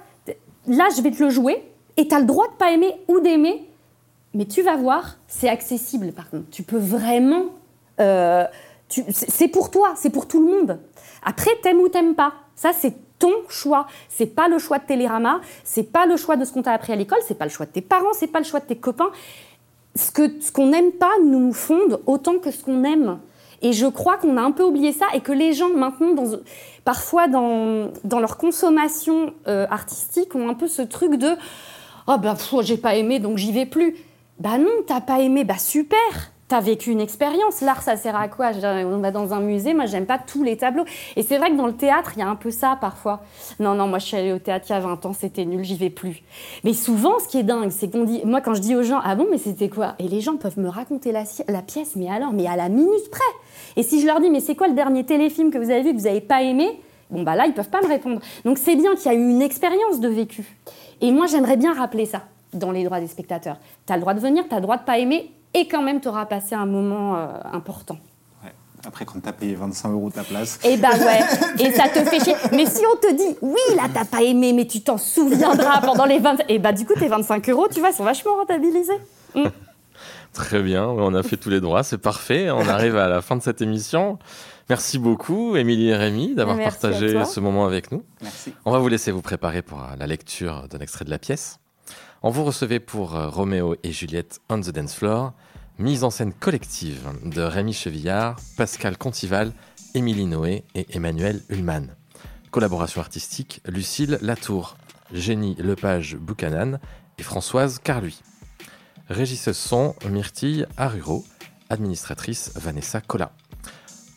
Là, 0.68 0.90
je 0.96 1.02
vais 1.02 1.10
te 1.10 1.24
le 1.24 1.30
jouer, 1.30 1.64
et 1.96 2.10
t'as 2.10 2.20
le 2.20 2.26
droit 2.26 2.46
de 2.50 2.54
pas 2.58 2.72
aimer 2.72 2.94
ou 3.08 3.22
d'aimer, 3.22 3.66
mais 4.34 4.44
tu 4.44 4.62
vas 4.62 4.76
voir, 4.76 5.16
c'est 5.30 5.48
accessible 5.48 6.12
par 6.12 6.30
contre. 6.30 6.50
Tu 6.52 6.64
peux 6.64 6.78
vraiment... 6.78 7.46
euh, 8.02 8.44
c'est 8.90 9.48
pour 9.48 9.72
toi, 9.72 9.94
c'est 9.96 10.10
pour 10.10 10.28
tout 10.28 10.46
le 10.46 10.52
monde. 10.52 10.80
Après, 11.24 11.52
t'aimes 11.64 11.80
ou 11.80 11.88
t'aimes 11.88 12.14
pas. 12.16 12.34
Ça, 12.56 12.72
c'est 12.74 12.94
ton 13.20 13.34
choix. 13.48 13.88
C'est 14.10 14.36
pas 14.36 14.50
le 14.50 14.60
choix 14.60 14.80
de 14.80 14.86
Télérama, 14.86 15.40
c'est 15.64 15.92
pas 15.92 16.06
le 16.06 16.18
choix 16.18 16.36
de 16.36 16.44
ce 16.44 16.52
qu'on 16.52 16.64
t'a 16.64 16.74
appris 16.74 16.92
à 16.92 16.98
l'école, 16.98 17.20
c'est 17.26 17.38
pas 17.38 17.46
le 17.46 17.52
choix 17.52 17.66
de 17.66 17.72
tes 17.72 17.82
parents, 17.82 18.14
c'est 18.14 18.28
pas 18.28 18.40
le 18.40 18.46
choix 18.46 18.60
de 18.60 18.66
tes 18.66 18.78
copains 18.78 19.12
ce 19.96 20.12
que 20.12 20.42
ce 20.42 20.52
qu'on 20.52 20.68
n'aime 20.68 20.92
pas 20.92 21.14
nous 21.24 21.54
fonde 21.54 22.02
autant 22.06 22.38
que 22.38 22.52
ce 22.52 22.64
qu'on 22.64 22.84
aime. 22.84 23.20
Et 23.62 23.74
je 23.74 23.88
crois 23.88 24.18
qu'on 24.18 24.38
a 24.38 24.42
un 24.42 24.52
peu 24.52 24.64
oublié 24.64 24.92
ça 24.92 25.08
et 25.14 25.22
que 25.22 25.32
les 25.32 25.54
gens 25.54 25.70
maintenant, 25.70 26.24
parfois 26.86 27.28
dans, 27.28 27.92
leur 28.20 28.38
consommation 28.38 29.34
euh, 29.48 29.66
artistique, 29.70 30.36
ont 30.36 30.50
un 30.50 30.54
peu 30.54 30.68
ce 30.68 30.82
truc 30.82 31.16
de 31.16 31.30
oh 32.08 32.18
bah 32.18 32.36
pff, 32.36 32.54
j'ai 32.62 32.78
pas 32.78 32.96
aimé 32.96 33.20
donc 33.20 33.38
j'y 33.38 33.52
vais 33.52 33.66
plus. 33.66 33.96
Bah 34.40 34.60
non, 34.60 34.70
t'as 34.86 35.02
pas 35.02 35.20
aimé, 35.20 35.44
bah 35.44 35.58
super. 35.58 35.98
T'as 36.48 36.62
vécu 36.62 36.92
une 36.92 37.02
expérience. 37.02 37.60
L'art, 37.60 37.82
ça 37.82 37.98
sert 37.98 38.16
à 38.16 38.30
quoi? 38.30 38.52
On 38.64 39.00
va 39.00 39.12
dans 39.12 39.34
un 39.34 39.42
musée, 39.42 39.74
moi, 39.74 39.86
j'aime 39.86 40.06
pas 40.06 40.18
tous 40.18 40.44
les 40.44 40.56
tableaux. 40.56 40.86
Et 41.18 41.24
c'est 41.24 41.38
vrai 41.38 41.52
que 41.52 41.58
dans 41.58 41.68
le 41.68 41.76
théâtre, 41.76 42.14
il 42.16 42.20
y 42.20 42.22
a 42.22 42.30
un 42.30 42.38
peu 42.38 42.52
ça 42.52 42.78
parfois. 42.80 43.22
Non, 43.60 43.76
non, 43.76 43.88
moi, 43.88 44.00
je 44.00 44.06
suis 44.06 44.16
allée 44.16 44.32
au 44.32 44.40
théâtre 44.40 44.66
il 44.70 44.72
y 44.72 44.76
a 44.76 44.80
20 44.80 45.06
ans, 45.06 45.12
c'était 45.12 45.44
nul, 45.44 45.66
j'y 45.66 45.76
vais 45.76 45.90
plus. 45.90 46.24
Mais 46.64 46.72
souvent, 46.72 47.20
ce 47.20 47.28
qui 47.28 47.38
est 47.38 47.44
dingue, 47.44 47.70
c'est 47.70 47.92
qu'on 47.92 48.06
dit, 48.06 48.22
moi, 48.24 48.40
quand 48.40 48.54
je 48.54 48.62
dis 48.62 48.78
aux 48.78 48.84
gens, 48.84 49.02
ah 49.04 49.16
bon, 49.16 49.28
mais 49.30 49.38
c'était 49.38 49.68
quoi? 49.68 49.96
Et 50.00 50.08
les 50.08 50.22
gens 50.22 50.38
peuvent 50.38 50.58
me 50.58 50.70
raconter 50.70 51.12
la, 51.12 51.26
pièce, 51.62 51.98
mais 51.98 52.10
alors, 52.10 52.32
mais 52.32 52.48
à 52.48 52.56
la 52.56 52.70
minute 52.70 53.10
près. 53.12 53.20
Et 53.76 53.84
si 53.84 54.00
je 54.00 54.06
leur 54.06 54.22
dis, 54.22 54.30
mais 54.30 54.40
c'est 54.40 54.56
quoi 54.56 54.70
le 54.70 54.74
dernier 54.74 55.06
téléfilm 55.06 55.52
que 55.52 55.58
vous 55.58 55.70
avez 55.70 55.82
vu 55.82 55.92
que 55.92 55.98
vous 55.98 56.06
n'avez 56.06 56.22
pas 56.22 56.44
aimé? 56.44 56.80
Bon, 57.10 57.24
bah 57.24 57.36
là, 57.36 57.46
ils 57.46 57.54
peuvent 57.54 57.70
pas 57.70 57.82
me 57.82 57.88
répondre. 57.90 58.22
Donc, 58.46 58.58
c'est 58.58 58.78
bien 58.78 58.96
qu'il 58.96 59.12
y 59.12 59.16
a 59.16 59.18
eu 59.18 59.30
une 59.30 59.42
expérience 59.42 60.00
de 60.00 60.08
vécu. 60.08 60.56
Et 61.02 61.12
moi, 61.12 61.26
j'aimerais 61.26 61.58
bien 61.58 61.74
rappeler 61.74 62.06
ça 62.06 62.22
dans 62.54 62.72
les 62.72 62.86
droits 62.86 63.02
des 63.02 63.08
spectateurs. 63.08 63.58
Tu 63.86 63.92
as 63.92 63.98
le 63.98 64.02
droit 64.02 64.14
de 64.14 64.22
venir, 64.22 64.46
tu 64.48 64.54
as 64.54 64.60
le 64.60 64.64
droit 64.64 64.78
de 64.78 64.84
pas 64.84 64.98
aimer, 64.98 65.30
et 65.54 65.68
quand 65.68 65.82
même, 65.82 66.02
tu 66.02 66.08
auras 66.08 66.26
passé 66.26 66.56
un 66.56 66.66
moment 66.66 67.16
euh, 67.16 67.28
important. 67.52 67.98
Ouais. 68.44 68.54
Après, 68.86 69.06
quand 69.06 69.20
t'as 69.22 69.32
payé 69.32 69.56
25 69.56 69.90
euros 69.92 70.10
ta 70.10 70.24
place, 70.24 70.60
Et 70.64 70.78
bah 70.78 70.90
ouais, 70.92 71.20
et 71.66 71.72
ça 71.72 71.90
te 71.90 72.04
fait 72.06 72.24
chier. 72.24 72.36
Mais 72.52 72.66
si 72.66 72.84
on 72.86 72.98
te 72.98 73.14
dit, 73.16 73.38
oui, 73.42 73.76
là, 73.76 73.84
t'as 73.94 74.06
pas 74.06 74.22
aimé, 74.22 74.54
mais 74.54 74.66
tu 74.66 74.82
t'en 74.82 74.98
souviendras 74.98 75.82
pendant 75.86 76.06
les 76.06 76.20
20... 76.20 76.42
Et 76.50 76.60
bah 76.60 76.74
du 76.74 76.86
coup, 76.86 76.94
tes 76.94 77.08
25 77.08 77.50
euros, 77.50 77.68
tu 77.72 77.80
vois, 77.80 77.92
sont 77.92 78.04
vachement 78.04 78.36
rentabilisés. 78.36 79.00
Très 80.34 80.62
bien, 80.62 80.86
on 80.86 81.16
a 81.16 81.24
fait 81.24 81.38
tous 81.38 81.50
les 81.50 81.62
droits, 81.62 81.82
c'est 81.82 81.98
parfait. 81.98 82.52
On 82.52 82.68
arrive 82.68 82.96
à 82.96 83.08
la 83.08 83.22
fin 83.22 83.36
de 83.36 83.42
cette 83.42 83.62
émission. 83.62 84.20
Merci 84.70 85.00
beaucoup, 85.00 85.56
Émilie 85.56 85.90
et 85.90 85.96
Rémi, 85.96 86.36
d'avoir 86.36 86.58
partagé 86.58 87.24
ce 87.26 87.40
moment 87.40 87.66
avec 87.66 87.92
nous. 87.92 88.04
merci. 88.22 88.54
On 88.66 88.72
va 88.72 88.80
vous 88.80 88.90
laisser 88.90 89.12
vous 89.12 89.22
préparer 89.22 89.62
pour 89.62 89.82
la 89.98 90.06
lecture 90.06 90.68
d'un 90.68 90.80
extrait 90.80 91.06
de 91.06 91.10
la 91.10 91.18
pièce. 91.18 91.60
On 92.24 92.32
vous 92.32 92.44
recevait 92.44 92.80
pour 92.80 93.16
euh, 93.16 93.30
Roméo 93.30 93.76
et 93.84 93.92
Juliette 93.92 94.42
on 94.50 94.60
the 94.60 94.70
Dance 94.70 94.96
Floor, 94.96 95.34
mise 95.78 96.04
en 96.04 96.10
scène 96.10 96.34
collective 96.34 97.08
de 97.24 97.44
Rémi 97.44 97.74
Chevillard, 97.74 98.38
Pascal 98.58 98.98
Contival, 98.98 99.54
Émilie 99.94 100.26
Noé 100.26 100.64
et 100.74 100.88
Emmanuel 100.90 101.44
Ullmann. 101.50 101.96
Collaboration 102.50 103.02
artistique 103.02 103.62
Lucille 103.68 104.18
Latour, 104.24 104.78
Génie 105.14 105.56
Lepage 105.60 106.16
Buchanan 106.16 106.80
et 107.20 107.24
Françoise 107.24 107.78
Carluy. 107.84 108.20
Régisseuse 109.10 109.58
son 109.58 109.96
Myrtille 110.10 110.66
Aruro, 110.76 111.24
administratrice 111.70 112.52
Vanessa 112.56 113.00
Collat. 113.00 113.32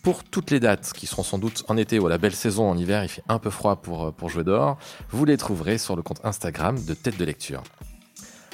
Pour 0.03 0.25
toutes 0.25 0.51
les 0.51 0.61
dates 0.61 0.95
qui 0.95 1.07
seront 1.07 1.23
sans 1.23 1.39
doute 1.39 1.65
en 1.69 1.77
été 1.77 1.99
ou 1.99 2.07
à 2.07 2.11
la 2.11 2.17
belle 2.17 2.35
saison 2.35 2.71
en 2.71 2.79
hiver, 2.79 3.05
il 3.05 3.11
fait 3.11 3.25
un 3.29 3.39
peu 3.39 3.51
froid 3.51 3.77
pour, 3.77 4.07
euh, 4.07 4.11
pour 4.11 4.31
jouer 4.31 4.45
dehors, 4.45 4.79
vous 5.11 5.27
les 5.27 5.37
trouverez 5.37 5.77
sur 5.77 5.97
le 5.97 6.03
compte 6.03 6.25
Instagram 6.25 6.83
de 6.83 6.95
Tête 6.95 7.19
de 7.19 7.25
Lecture. 7.27 7.63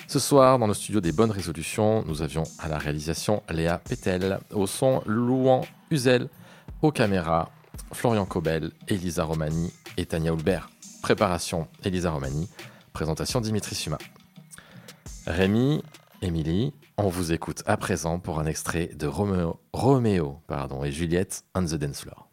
Ce 0.08 0.20
soir, 0.20 0.60
dans 0.60 0.68
le 0.68 0.74
studio 0.74 1.00
des 1.00 1.10
bonnes 1.10 1.32
résolutions, 1.32 2.04
nous 2.06 2.22
avions 2.22 2.44
à 2.60 2.68
la 2.68 2.78
réalisation 2.78 3.42
Léa 3.50 3.78
Pétel, 3.78 4.38
au 4.52 4.68
son 4.68 5.02
Louan 5.04 5.62
Uzel, 5.90 6.28
aux 6.80 6.92
caméras 6.92 7.50
Florian 7.92 8.24
Cobel, 8.24 8.70
Elisa 8.86 9.24
Romani 9.24 9.72
et 9.96 10.06
Tania 10.06 10.32
Houlbert. 10.32 10.70
Préparation 11.02 11.66
Elisa 11.84 12.12
Romani, 12.12 12.48
présentation 12.92 13.40
Dimitri 13.40 13.74
Suma. 13.74 13.98
Rémi, 15.26 15.82
Émilie, 16.22 16.72
on 16.98 17.08
vous 17.08 17.32
écoute 17.32 17.64
à 17.66 17.76
présent 17.76 18.20
pour 18.20 18.38
un 18.38 18.46
extrait 18.46 18.90
de 18.94 19.08
Roméo, 19.08 19.58
et 20.84 20.92
Juliette 20.92 21.42
on 21.56 21.64
the 21.64 21.74
Dance 21.74 22.02
Floor. 22.02 22.25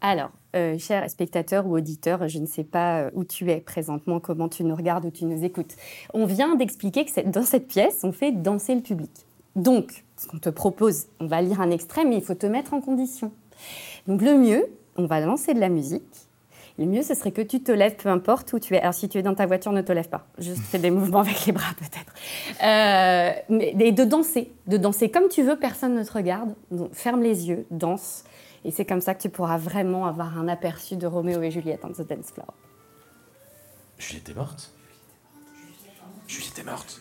Alors, 0.00 0.30
euh, 0.56 0.78
chers 0.78 1.08
spectateurs 1.10 1.66
ou 1.66 1.76
auditeurs, 1.76 2.26
je 2.26 2.38
ne 2.38 2.46
sais 2.46 2.64
pas 2.64 3.02
euh, 3.02 3.10
où 3.14 3.24
tu 3.24 3.50
es 3.50 3.60
présentement, 3.60 4.18
comment 4.18 4.48
tu 4.48 4.64
nous 4.64 4.74
regardes 4.74 5.04
ou 5.04 5.10
tu 5.10 5.24
nous 5.26 5.44
écoutes. 5.44 5.76
On 6.14 6.24
vient 6.24 6.56
d'expliquer 6.56 7.04
que 7.04 7.20
dans 7.28 7.44
cette 7.44 7.68
pièce, 7.68 8.00
on 8.02 8.12
fait 8.12 8.32
danser 8.32 8.74
le 8.74 8.80
public. 8.80 9.10
Donc, 9.56 10.04
ce 10.16 10.26
qu'on 10.26 10.38
te 10.38 10.48
propose, 10.48 11.06
on 11.20 11.26
va 11.26 11.42
lire 11.42 11.60
un 11.60 11.70
extrait, 11.70 12.04
mais 12.04 12.16
il 12.16 12.22
faut 12.22 12.34
te 12.34 12.46
mettre 12.46 12.72
en 12.72 12.80
condition. 12.80 13.30
Donc, 14.06 14.22
le 14.22 14.38
mieux, 14.38 14.66
on 14.96 15.06
va 15.06 15.20
lancer 15.20 15.54
de 15.54 15.60
la 15.60 15.68
musique. 15.68 16.02
Le 16.78 16.86
mieux, 16.86 17.02
ce 17.02 17.14
serait 17.14 17.32
que 17.32 17.42
tu 17.42 17.60
te 17.60 17.70
lèves, 17.70 17.96
peu 17.96 18.08
importe 18.08 18.54
où 18.54 18.58
tu 18.58 18.74
es. 18.74 18.80
Alors, 18.80 18.94
si 18.94 19.06
tu 19.08 19.18
es 19.18 19.22
dans 19.22 19.34
ta 19.34 19.44
voiture, 19.44 19.70
ne 19.70 19.82
te 19.82 19.92
lève 19.92 20.08
pas. 20.08 20.26
Juste 20.38 20.62
fais 20.62 20.78
des 20.78 20.90
mouvements 20.90 21.18
avec 21.20 21.44
les 21.44 21.52
bras, 21.52 21.74
peut-être. 21.78 22.14
Euh, 22.64 23.60
et 23.60 23.92
de 23.92 24.04
danser. 24.04 24.50
De 24.66 24.78
danser 24.78 25.10
comme 25.10 25.28
tu 25.28 25.42
veux, 25.42 25.56
personne 25.56 25.94
ne 25.94 26.02
te 26.02 26.12
regarde. 26.12 26.54
Donc, 26.70 26.94
ferme 26.94 27.22
les 27.22 27.48
yeux, 27.48 27.66
danse. 27.70 28.24
Et 28.64 28.70
c'est 28.70 28.84
comme 28.84 29.00
ça 29.00 29.14
que 29.14 29.22
tu 29.22 29.30
pourras 29.30 29.56
vraiment 29.56 30.06
avoir 30.06 30.38
un 30.38 30.48
aperçu 30.48 30.96
de 30.96 31.06
Roméo 31.06 31.42
et 31.42 31.50
Juliette 31.50 31.84
on 31.84 31.92
the 31.92 32.06
dance 32.06 32.30
floor. 32.32 32.52
Juliette 33.98 34.28
est 34.28 34.34
morte 34.34 34.72
Juliette 36.26 36.58
est 36.58 36.64
morte 36.64 37.00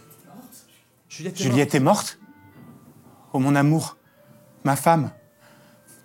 Juliette 1.09 1.39
est 1.39 1.43
Juliette 1.43 1.75
est 1.75 1.79
morte 1.79 2.19
Oh 3.33 3.39
mon 3.39 3.55
amour, 3.55 3.97
ma 4.63 4.75
femme. 4.75 5.11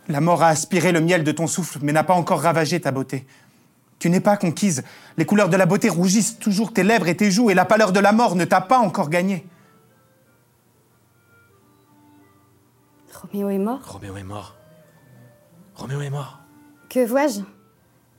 La 0.08 0.20
mort 0.20 0.42
a 0.42 0.48
aspiré 0.48 0.92
le 0.92 1.00
miel 1.00 1.24
de 1.24 1.32
ton 1.32 1.46
souffle, 1.46 1.78
mais 1.82 1.92
n'a 1.92 2.04
pas 2.04 2.14
encore 2.14 2.40
ravagé 2.40 2.80
ta 2.80 2.90
beauté. 2.90 3.26
Tu 3.98 4.10
n'es 4.10 4.20
pas 4.20 4.36
conquise. 4.36 4.84
Les 5.16 5.24
couleurs 5.24 5.48
de 5.48 5.56
la 5.56 5.64
beauté 5.64 5.88
rougissent 5.88 6.38
toujours 6.38 6.74
tes 6.74 6.82
lèvres 6.82 7.08
et 7.08 7.16
tes 7.16 7.30
joues, 7.30 7.48
et 7.48 7.54
la 7.54 7.64
pâleur 7.64 7.92
de 7.92 8.00
la 8.00 8.12
mort 8.12 8.34
ne 8.34 8.44
t'a 8.44 8.60
pas 8.60 8.78
encore 8.78 9.08
gagné. 9.08 9.46
Roméo 13.14 13.48
est 13.48 13.58
mort 13.58 13.80
Roméo 13.86 14.16
est 14.18 14.22
mort. 14.22 14.54
Roméo 15.74 16.00
est 16.00 16.10
mort. 16.10 16.38
Que 16.88 17.04
vois-je? 17.04 17.40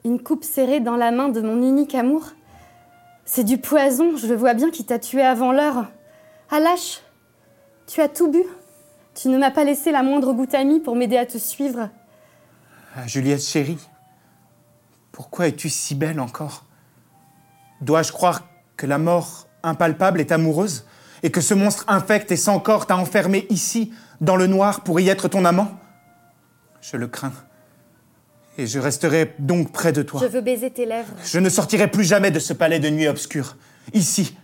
Une 0.03 0.21
coupe 0.21 0.43
serrée 0.43 0.81
dans 0.81 0.97
la 0.97 1.11
main 1.11 1.29
de 1.29 1.41
mon 1.41 1.61
unique 1.61 1.95
amour? 1.95 2.31
C'est 3.25 3.43
du 3.43 3.57
poison, 3.57 4.17
je 4.17 4.27
le 4.27 4.35
vois 4.35 4.53
bien, 4.53 4.69
qui 4.69 4.85
t'a 4.85 4.99
tué 4.99 5.23
avant 5.23 5.51
l'heure. 5.51 5.87
Ah 6.51 6.59
lâche 6.59 7.01
Tu 7.87 8.01
as 8.01 8.09
tout 8.09 8.29
bu? 8.29 8.43
Tu 9.15 9.29
ne 9.29 9.37
m'as 9.37 9.51
pas 9.51 9.63
laissé 9.63 9.91
la 9.91 10.03
moindre 10.03 10.33
goutte 10.33 10.53
amie 10.53 10.79
pour 10.79 10.95
m'aider 10.95 11.17
à 11.17 11.25
te 11.25 11.37
suivre. 11.37 11.89
Ah, 12.95 13.07
Juliette 13.07 13.41
chérie, 13.41 13.79
pourquoi 15.11 15.47
es-tu 15.47 15.69
si 15.69 15.95
belle 15.95 16.19
encore? 16.19 16.65
Dois-je 17.81 18.11
croire 18.11 18.43
que 18.77 18.85
la 18.85 18.97
mort 18.97 19.47
impalpable 19.63 20.19
est 20.19 20.31
amoureuse 20.31 20.85
et 21.23 21.31
que 21.31 21.41
ce 21.41 21.53
monstre 21.53 21.85
infect 21.87 22.31
et 22.31 22.37
sans 22.37 22.59
corps 22.59 22.85
t'a 22.85 22.97
enfermé 22.97 23.47
ici, 23.49 23.93
dans 24.21 24.35
le 24.35 24.47
noir, 24.47 24.81
pour 24.81 24.99
y 24.99 25.09
être 25.09 25.27
ton 25.27 25.45
amant? 25.45 25.71
Je 26.91 26.97
le 26.97 27.07
crains. 27.07 27.33
Et 28.57 28.67
je 28.67 28.79
resterai 28.79 29.33
donc 29.39 29.71
près 29.71 29.91
de 29.91 30.01
toi. 30.01 30.21
Je 30.21 30.27
veux 30.27 30.41
baiser 30.41 30.69
tes 30.69 30.85
lèvres. 30.85 31.13
Je 31.23 31.39
ne 31.39 31.49
sortirai 31.49 31.89
plus 31.89 32.03
jamais 32.03 32.31
de 32.31 32.39
ce 32.39 32.53
palais 32.53 32.79
de 32.79 32.89
nuit 32.89 33.07
obscure. 33.07 33.57
Ici. 33.93 34.37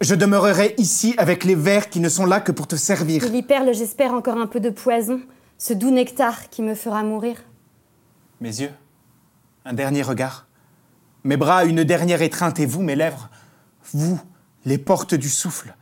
Je 0.00 0.14
demeurerai 0.16 0.74
ici 0.78 1.14
avec 1.16 1.44
les 1.44 1.54
vers 1.54 1.88
qui 1.88 2.00
ne 2.00 2.08
sont 2.08 2.26
là 2.26 2.40
que 2.40 2.50
pour 2.50 2.66
te 2.66 2.74
servir. 2.74 3.24
Il 3.24 3.36
y 3.36 3.42
perle, 3.42 3.72
j'espère, 3.72 4.14
encore 4.14 4.36
un 4.36 4.48
peu 4.48 4.58
de 4.58 4.70
poison, 4.70 5.20
ce 5.58 5.74
doux 5.74 5.92
nectar 5.92 6.48
qui 6.48 6.62
me 6.62 6.74
fera 6.74 7.04
mourir. 7.04 7.36
Mes 8.40 8.60
yeux, 8.60 8.72
un 9.64 9.74
dernier 9.74 10.02
regard. 10.02 10.48
Mes 11.22 11.36
bras, 11.36 11.64
une 11.64 11.84
dernière 11.84 12.20
étreinte, 12.22 12.58
et 12.58 12.66
vous, 12.66 12.82
mes 12.82 12.96
lèvres, 12.96 13.30
vous, 13.92 14.20
les 14.64 14.78
portes 14.78 15.14
du 15.14 15.28
souffle, 15.28 15.72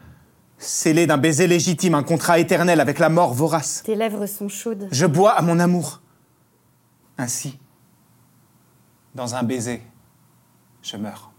scellées 0.60 1.06
d'un 1.06 1.16
baiser 1.18 1.46
légitime, 1.46 1.94
un 1.94 2.02
contrat 2.02 2.38
éternel 2.38 2.80
avec 2.80 2.98
la 2.98 3.08
mort 3.08 3.34
vorace. 3.34 3.82
Tes 3.84 3.96
lèvres 3.96 4.26
sont 4.26 4.48
chaudes. 4.48 4.86
Je 4.92 5.06
bois 5.06 5.32
à 5.32 5.42
mon 5.42 5.58
amour. 5.58 6.00
Ainsi, 7.18 7.58
dans 9.14 9.34
un 9.34 9.42
baiser, 9.42 9.82
je 10.82 10.96
meurs. 10.96 11.32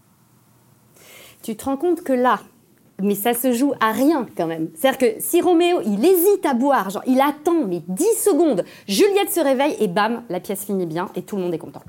Tu 1.42 1.56
te 1.56 1.64
rends 1.64 1.76
compte 1.76 2.02
que 2.02 2.12
là, 2.12 2.40
mais 3.00 3.14
ça 3.14 3.34
se 3.34 3.52
joue 3.52 3.72
à 3.80 3.92
rien 3.92 4.26
quand 4.36 4.46
même. 4.46 4.68
C'est-à-dire 4.74 4.98
que 4.98 5.20
si 5.20 5.40
Roméo, 5.40 5.80
il 5.84 6.04
hésite 6.04 6.44
à 6.44 6.54
boire, 6.54 6.90
genre 6.90 7.02
il 7.06 7.20
attend 7.20 7.64
mais 7.66 7.82
10 7.88 8.04
secondes, 8.22 8.64
Juliette 8.86 9.32
se 9.32 9.40
réveille 9.40 9.76
et 9.80 9.88
bam, 9.88 10.22
la 10.28 10.40
pièce 10.40 10.64
finit 10.64 10.86
bien 10.86 11.08
et 11.14 11.22
tout 11.22 11.36
le 11.36 11.42
monde 11.42 11.54
est 11.54 11.58
content. 11.58 11.82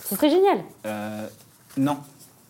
Ce 0.00 0.14
serait 0.14 0.30
génial. 0.30 0.58
Euh, 0.86 1.26
non. 1.76 1.98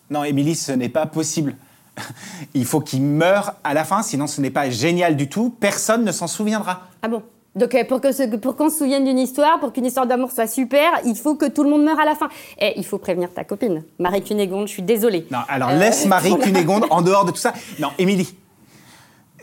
Non, 0.09 0.23
Émilie, 0.23 0.55
ce 0.55 0.71
n'est 0.71 0.89
pas 0.89 1.05
possible. 1.05 1.55
Il 2.53 2.65
faut 2.65 2.79
qu'il 2.81 3.01
meure 3.03 3.53
à 3.63 3.73
la 3.73 3.83
fin, 3.83 4.01
sinon 4.03 4.27
ce 4.27 4.41
n'est 4.41 4.49
pas 4.51 4.69
génial 4.69 5.15
du 5.15 5.29
tout. 5.29 5.53
Personne 5.59 6.03
ne 6.03 6.11
s'en 6.11 6.27
souviendra. 6.27 6.87
Ah 7.01 7.07
bon 7.07 7.21
donc 7.53 7.75
euh, 7.75 7.83
pour 7.83 7.99
que 7.99 8.13
ce- 8.13 8.33
pour 8.37 8.55
qu'on 8.55 8.69
se 8.69 8.77
souvienne 8.77 9.03
d'une 9.03 9.19
histoire, 9.19 9.59
pour 9.59 9.73
qu'une 9.73 9.85
histoire 9.85 10.07
d'amour 10.07 10.31
soit 10.31 10.47
super, 10.47 10.89
il 11.03 11.17
faut 11.17 11.35
que 11.35 11.47
tout 11.49 11.65
le 11.65 11.69
monde 11.69 11.83
meure 11.83 11.99
à 11.99 12.05
la 12.05 12.15
fin. 12.15 12.29
Et 12.57 12.71
il 12.77 12.85
faut 12.85 12.97
prévenir 12.97 13.33
ta 13.33 13.43
copine, 13.43 13.83
Marie 13.99 14.23
Cunégonde, 14.23 14.67
je 14.69 14.71
suis 14.73 14.81
désolée. 14.83 15.27
Non, 15.31 15.39
alors 15.49 15.67
Euh, 15.71 15.77
laisse 15.77 16.05
Marie 16.05 16.29
voilà. 16.29 16.45
Cunégonde 16.45 16.85
en 16.89 17.01
dehors 17.01 17.25
de 17.25 17.31
tout 17.31 17.37
ça. 17.41 17.51
Non, 17.77 17.89
Émilie, 17.97 18.33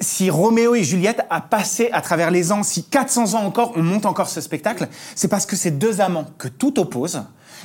si 0.00 0.30
Roméo 0.30 0.74
et 0.74 0.84
Juliette 0.84 1.20
a 1.28 1.42
passé 1.42 1.90
à 1.92 2.00
travers 2.00 2.30
les 2.30 2.50
ans, 2.50 2.62
si 2.62 2.82
400 2.84 3.34
ans 3.34 3.44
encore, 3.44 3.72
on 3.76 3.82
monte 3.82 4.06
encore 4.06 4.28
ce 4.30 4.40
spectacle, 4.40 4.88
c'est 5.14 5.28
parce 5.28 5.44
que 5.44 5.54
ces 5.56 5.70
deux 5.72 6.00
amants 6.00 6.24
que 6.38 6.48
tout 6.48 6.78
oppose, 6.80 7.22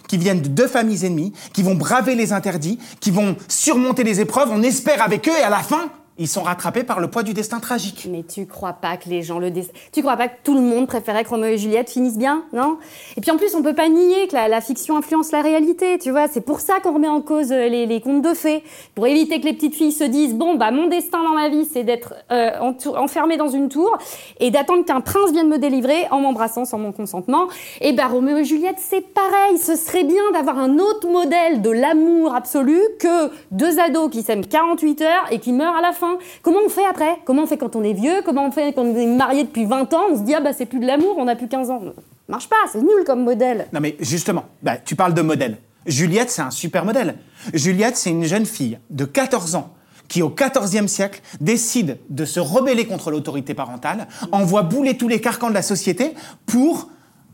qui 0.08 0.18
viennent 0.18 0.42
de 0.42 0.50
deux 0.50 0.68
familles 0.68 1.06
ennemies, 1.06 1.34
qui 1.54 1.64
vont 1.64 1.76
braver 1.76 2.16
les 2.16 2.34
interdits, 2.34 2.80
qui 3.00 3.12
vont 3.12 3.36
surmonter 3.48 4.04
les 4.04 4.22
épreuves, 4.22 4.50
on 4.52 4.64
espère 4.64 5.02
avec 5.02 5.28
eux, 5.28 5.38
et 5.38 5.44
à 5.44 5.50
la 5.50 5.60
fin, 5.60 5.90
ils 6.20 6.28
sont 6.28 6.44
rattrapés 6.44 6.84
par 6.84 7.00
le 7.00 7.10
poids 7.10 7.24
du 7.24 7.34
destin 7.34 7.60
tragique. 7.60 8.08
Mais 8.10 8.24
tu 8.24 8.46
crois 8.46 8.74
pas 8.74 8.98
que 8.98 9.10
les 9.10 9.24
gens 9.24 9.40
le. 9.40 9.52
Tu 9.92 10.02
crois 10.02 10.16
pas 10.16 10.28
que 10.28 10.36
tout 10.44 10.54
le 10.54 10.62
monde 10.62 10.86
préférait 10.86 11.24
que 11.24 11.30
Roméo 11.30 11.54
et 11.54 11.58
Juliette 11.58 11.90
finissent 11.90 12.20
bien, 12.20 12.44
non? 12.54 12.78
Et 13.18 13.22
puis 13.22 13.32
en 13.32 13.38
plus, 13.38 13.56
on 13.56 13.64
peut 13.64 13.74
pas 13.74 13.90
nier 13.90 14.28
que 14.28 14.36
la, 14.36 14.62
fiction 14.62 14.96
influence 14.96 15.32
la 15.32 15.42
réalité, 15.42 15.98
tu 15.98 16.12
vois. 16.12 16.28
C'est 16.28 16.42
pour 16.42 16.60
ça 16.60 16.80
qu'on 16.82 16.94
remet 16.94 17.08
en 17.08 17.22
cause 17.22 17.52
euh, 17.52 17.68
les, 17.68 18.02
contes 18.02 18.22
de 18.22 18.34
fées. 18.34 18.64
Pour 18.94 19.08
éviter 19.08 19.40
que 19.40 19.46
les 19.46 19.54
petites 19.54 19.74
filles 19.74 19.92
se 19.92 20.04
disent 20.04 20.36
bon, 20.36 20.56
bah, 20.56 20.70
mon 20.70 20.88
destin 20.88 21.24
dans 21.24 21.34
ma 21.34 21.50
vie, 21.50 21.66
c'est 21.66 21.84
d'être 21.84 22.14
euh, 22.32 22.52
enfermée 22.96 23.38
dans 23.38 23.50
une 23.50 23.70
tour 23.70 23.98
et 24.40 24.52
d'attendre 24.52 24.86
qu'un 24.86 25.02
prince 25.02 25.32
vienne 25.32 25.50
me 25.50 25.58
délivrer 25.58 26.08
en 26.12 26.20
m'embrassant 26.20 26.66
sans 26.66 26.78
mon 26.78 26.92
consentement. 26.92 27.48
Et 27.82 27.94
bah, 27.94 28.08
Roméo 28.08 28.38
et 28.38 28.46
Juliette, 28.46 28.78
c'est 28.78 29.02
pareil. 29.02 29.58
Ce 29.58 29.76
serait 29.76 30.04
bien 30.04 30.24
d'avoir 30.34 30.60
un 30.60 30.78
autre 30.78 31.10
modèle 31.10 31.64
de 31.64 31.72
l'amour 31.72 32.36
absolu 32.36 32.80
que 33.00 33.32
deux 33.50 33.80
ados 33.80 34.12
qui 34.12 34.22
s'aiment 34.22 34.46
48 34.46 35.02
heures 35.02 35.26
et 35.32 35.40
qui 35.40 35.52
meurent 35.54 35.76
à 35.76 35.82
la 35.82 35.92
fin. 35.92 36.03
Comment 36.42 36.60
on 36.66 36.70
fait 36.70 36.86
après? 36.86 37.18
Comment 37.26 37.44
on 37.44 37.48
fait 37.48 37.58
quand 37.58 37.76
on 37.76 37.84
est 37.84 37.94
vieux? 37.94 38.22
Comment 38.24 38.46
on 38.46 38.52
fait 38.52 38.74
quand 38.74 38.84
on 38.84 38.96
est 38.96 39.06
marié 39.06 39.44
depuis 39.44 39.66
20 39.66 39.94
ans? 39.94 40.04
On 40.12 40.18
se 40.18 40.22
dit, 40.22 40.34
ah 40.34 40.42
bah 40.42 40.54
c'est 40.54 40.66
plus 40.66 40.80
de 40.80 40.86
l'amour, 40.86 41.16
on 41.18 41.28
a 41.28 41.36
plus 41.36 41.48
15 41.48 41.70
ans. 41.70 41.82
Marche 42.28 42.48
pas, 42.50 42.56
c'est 42.72 42.80
nul 42.82 43.04
comme 43.06 43.24
modèle. 43.24 43.68
Non 43.74 43.80
mais 43.80 43.96
justement, 44.00 44.46
bah, 44.62 44.78
tu 44.78 44.96
parles 44.96 45.14
de 45.14 45.22
modèle. 45.22 45.58
Juliette, 45.86 46.30
c'est 46.30 46.42
un 46.42 46.52
super 46.52 46.86
modèle. 46.86 47.16
Juliette, 47.54 47.98
c'est 47.98 48.10
une 48.10 48.24
jeune 48.24 48.46
fille 48.46 48.80
de 48.90 49.06
14 49.06 49.56
ans 49.56 49.74
qui, 50.08 50.22
au 50.22 50.30
XIVe 50.30 50.88
siècle, 50.88 51.22
décide 51.42 51.98
de 52.10 52.26
se 52.26 52.40
rebeller 52.40 52.86
contre 52.86 53.12
l'autorité 53.12 53.54
parentale, 53.54 54.08
envoie 54.32 54.62
bouler 54.62 54.96
tous 54.98 55.08
les 55.08 55.20
carcans 55.20 55.50
de 55.50 55.54
la 55.54 55.62
société 55.62 56.14
pour 56.46 56.90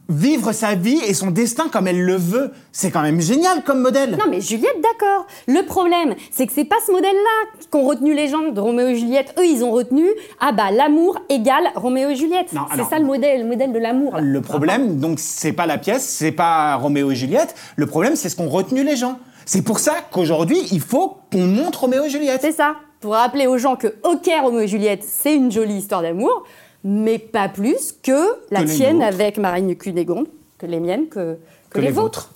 vivre 0.09 0.51
sa 0.51 0.75
vie 0.75 0.99
et 1.07 1.13
son 1.13 1.31
destin 1.31 1.69
comme 1.71 1.87
elle 1.87 2.01
le 2.01 2.15
veut. 2.15 2.51
C'est 2.71 2.91
quand 2.91 3.01
même 3.01 3.21
génial 3.21 3.63
comme 3.63 3.81
modèle. 3.81 4.11
Non 4.11 4.25
mais 4.29 4.41
Juliette, 4.41 4.81
d'accord. 4.81 5.27
Le 5.47 5.63
problème, 5.65 6.15
c'est 6.31 6.47
que 6.47 6.53
c'est 6.53 6.65
pas 6.65 6.77
ce 6.85 6.91
modèle-là 6.91 7.61
qu'ont 7.69 7.85
retenu 7.85 8.13
les 8.13 8.27
gens 8.27 8.49
de 8.49 8.59
Roméo 8.59 8.87
et 8.87 8.95
Juliette. 8.95 9.33
Eux, 9.37 9.45
ils 9.45 9.63
ont 9.63 9.71
retenu, 9.71 10.05
ah 10.39 10.51
bah 10.51 10.71
l'amour 10.71 11.19
égale 11.29 11.69
Roméo 11.75 12.09
et 12.09 12.15
Juliette. 12.15 12.49
C'est 12.75 12.83
ça 12.83 12.99
le 12.99 13.05
modèle, 13.05 13.41
le 13.41 13.47
modèle 13.47 13.71
de 13.71 13.79
l'amour. 13.79 14.17
Le 14.19 14.41
problème, 14.41 14.99
donc, 14.99 15.19
c'est 15.19 15.53
pas 15.53 15.65
la 15.65 15.77
pièce, 15.77 16.03
c'est 16.07 16.31
pas 16.31 16.75
Roméo 16.75 17.11
et 17.11 17.15
Juliette. 17.15 17.55
Le 17.75 17.85
problème, 17.85 18.15
c'est 18.15 18.29
ce 18.29 18.35
qu'ont 18.35 18.49
retenu 18.49 18.83
les 18.83 18.95
gens. 18.95 19.19
C'est 19.45 19.63
pour 19.63 19.79
ça 19.79 19.93
qu'aujourd'hui, 20.11 20.59
il 20.71 20.81
faut 20.81 21.17
qu'on 21.31 21.45
montre 21.45 21.81
Roméo 21.81 22.05
et 22.05 22.09
Juliette. 22.09 22.41
C'est 22.41 22.51
ça. 22.51 22.75
Pour 22.99 23.13
rappeler 23.13 23.47
aux 23.47 23.57
gens 23.57 23.75
que, 23.75 23.87
ok, 24.03 24.29
Roméo 24.41 24.61
et 24.61 24.67
Juliette, 24.67 25.03
c'est 25.07 25.33
une 25.33 25.51
jolie 25.51 25.77
histoire 25.77 26.01
d'amour, 26.01 26.43
mais 26.83 27.19
pas 27.19 27.49
plus 27.49 27.93
que 28.03 28.37
la 28.51 28.63
Que 28.63 28.69
tienne 28.69 29.01
avec 29.01 29.37
Marine 29.37 29.75
Cunégonde, 29.75 30.27
que 30.57 30.65
les 30.65 30.79
miennes, 30.79 31.07
que, 31.09 31.37
que, 31.69 31.79
les, 31.79 31.91
vôtres. 31.91 32.31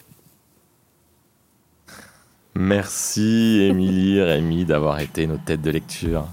Merci 2.56 3.68
Émilie, 3.70 4.22
Rémi 4.22 4.66
d'avoir 4.66 5.00
été 5.00 5.28
nos 5.28 5.38
têtes 5.38 5.62
de 5.62 5.72
lecture. 5.72 6.28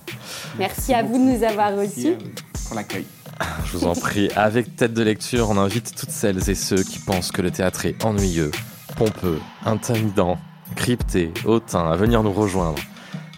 Merci 0.58 0.92
à 0.94 1.02
vous 1.02 1.18
de 1.18 1.32
nous 1.32 1.44
avoir 1.44 1.72
Merci 1.72 2.08
reçus. 2.08 2.14
à 2.14 2.18
vous 2.18 2.30
pour 2.66 2.76
l'accueil. 2.76 3.06
Je 3.64 3.78
vous 3.78 3.86
en 3.86 3.94
prie, 3.94 4.28
avec 4.36 4.76
tête 4.76 4.92
de 4.92 5.02
lecture, 5.02 5.48
on 5.50 5.56
invite 5.56 5.94
toutes 5.94 6.10
celles 6.10 6.50
et 6.50 6.54
ceux 6.54 6.82
qui 6.82 6.98
pensent 6.98 7.32
que 7.32 7.42
le 7.42 7.50
théâtre 7.50 7.86
est 7.86 8.04
ennuyeux, 8.04 8.50
pompeux, 8.96 9.40
intimidant, 9.64 10.38
crypté, 10.76 11.32
hautain 11.44 11.90
à 11.90 11.96
venir 11.96 12.22
nous 12.22 12.32
rejoindre. 12.32 12.78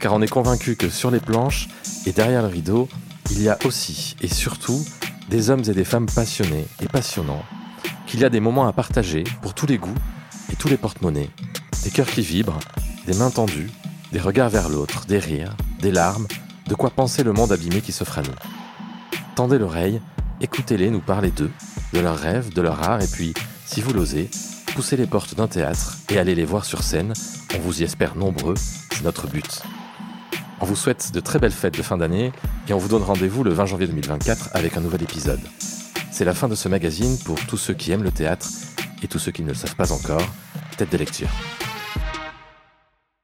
Car 0.00 0.12
on 0.14 0.20
est 0.20 0.28
convaincu 0.28 0.74
que 0.74 0.88
sur 0.88 1.12
les 1.12 1.20
planches 1.20 1.68
et 2.06 2.12
derrière 2.12 2.42
le 2.42 2.48
rideau, 2.48 2.88
il 3.30 3.42
y 3.42 3.48
a 3.48 3.58
aussi 3.64 4.16
et 4.20 4.28
surtout 4.28 4.84
des 5.28 5.50
hommes 5.50 5.62
et 5.66 5.72
des 5.72 5.84
femmes 5.84 6.06
passionnés 6.06 6.66
et 6.82 6.86
passionnants, 6.86 7.44
qu'il 8.06 8.20
y 8.20 8.24
a 8.24 8.28
des 8.28 8.40
moments 8.40 8.66
à 8.66 8.72
partager 8.72 9.24
pour 9.40 9.54
tous 9.54 9.66
les 9.66 9.78
goûts 9.78 9.94
et 10.52 10.56
tous 10.56 10.68
les 10.68 10.76
porte-monnaies, 10.76 11.30
des 11.84 11.90
cœurs 11.90 12.08
qui 12.08 12.22
vibrent, 12.22 12.58
des 13.06 13.14
mains 13.14 13.30
tendues, 13.30 13.70
des 14.12 14.20
regards 14.20 14.50
vers 14.50 14.68
l'autre, 14.68 15.06
des 15.06 15.18
rires, 15.18 15.56
des 15.80 15.90
larmes, 15.90 16.26
de 16.66 16.74
quoi 16.74 16.90
penser 16.90 17.22
le 17.22 17.32
monde 17.32 17.52
abîmé 17.52 17.80
qui 17.80 17.92
s'offre 17.92 18.18
à 18.18 18.22
nous. 18.22 18.34
Tendez 19.34 19.58
l'oreille, 19.58 20.00
écoutez-les 20.40 20.90
nous 20.90 21.00
parler 21.00 21.30
d'eux, 21.30 21.50
de 21.92 22.00
leurs 22.00 22.18
rêves, 22.18 22.52
de 22.52 22.60
leur 22.60 22.82
art, 22.82 23.02
et 23.02 23.06
puis, 23.06 23.32
si 23.64 23.80
vous 23.80 23.92
l'osez, 23.92 24.30
poussez 24.74 24.96
les 24.96 25.06
portes 25.06 25.34
d'un 25.34 25.48
théâtre 25.48 25.96
et 26.10 26.18
allez 26.18 26.34
les 26.34 26.44
voir 26.44 26.64
sur 26.64 26.82
scène. 26.82 27.12
On 27.56 27.60
vous 27.60 27.80
y 27.80 27.84
espère 27.84 28.16
nombreux, 28.16 28.54
c'est 28.90 29.04
notre 29.04 29.26
but. 29.26 29.62
On 30.62 30.64
vous 30.64 30.76
souhaite 30.76 31.10
de 31.12 31.18
très 31.18 31.40
belles 31.40 31.50
fêtes 31.50 31.76
de 31.76 31.82
fin 31.82 31.96
d'année 31.96 32.30
et 32.68 32.72
on 32.72 32.78
vous 32.78 32.86
donne 32.86 33.02
rendez-vous 33.02 33.42
le 33.42 33.50
20 33.50 33.66
janvier 33.66 33.88
2024 33.88 34.50
avec 34.52 34.76
un 34.76 34.80
nouvel 34.80 35.02
épisode. 35.02 35.40
C'est 36.12 36.24
la 36.24 36.34
fin 36.34 36.46
de 36.46 36.54
ce 36.54 36.68
magazine 36.68 37.18
pour 37.24 37.34
tous 37.46 37.56
ceux 37.56 37.74
qui 37.74 37.90
aiment 37.90 38.04
le 38.04 38.12
théâtre 38.12 38.48
et 39.02 39.08
tous 39.08 39.18
ceux 39.18 39.32
qui 39.32 39.42
ne 39.42 39.48
le 39.48 39.54
savent 39.54 39.74
pas 39.74 39.90
encore. 39.90 40.22
Tête 40.76 40.92
de 40.92 40.98
lecture. 40.98 41.28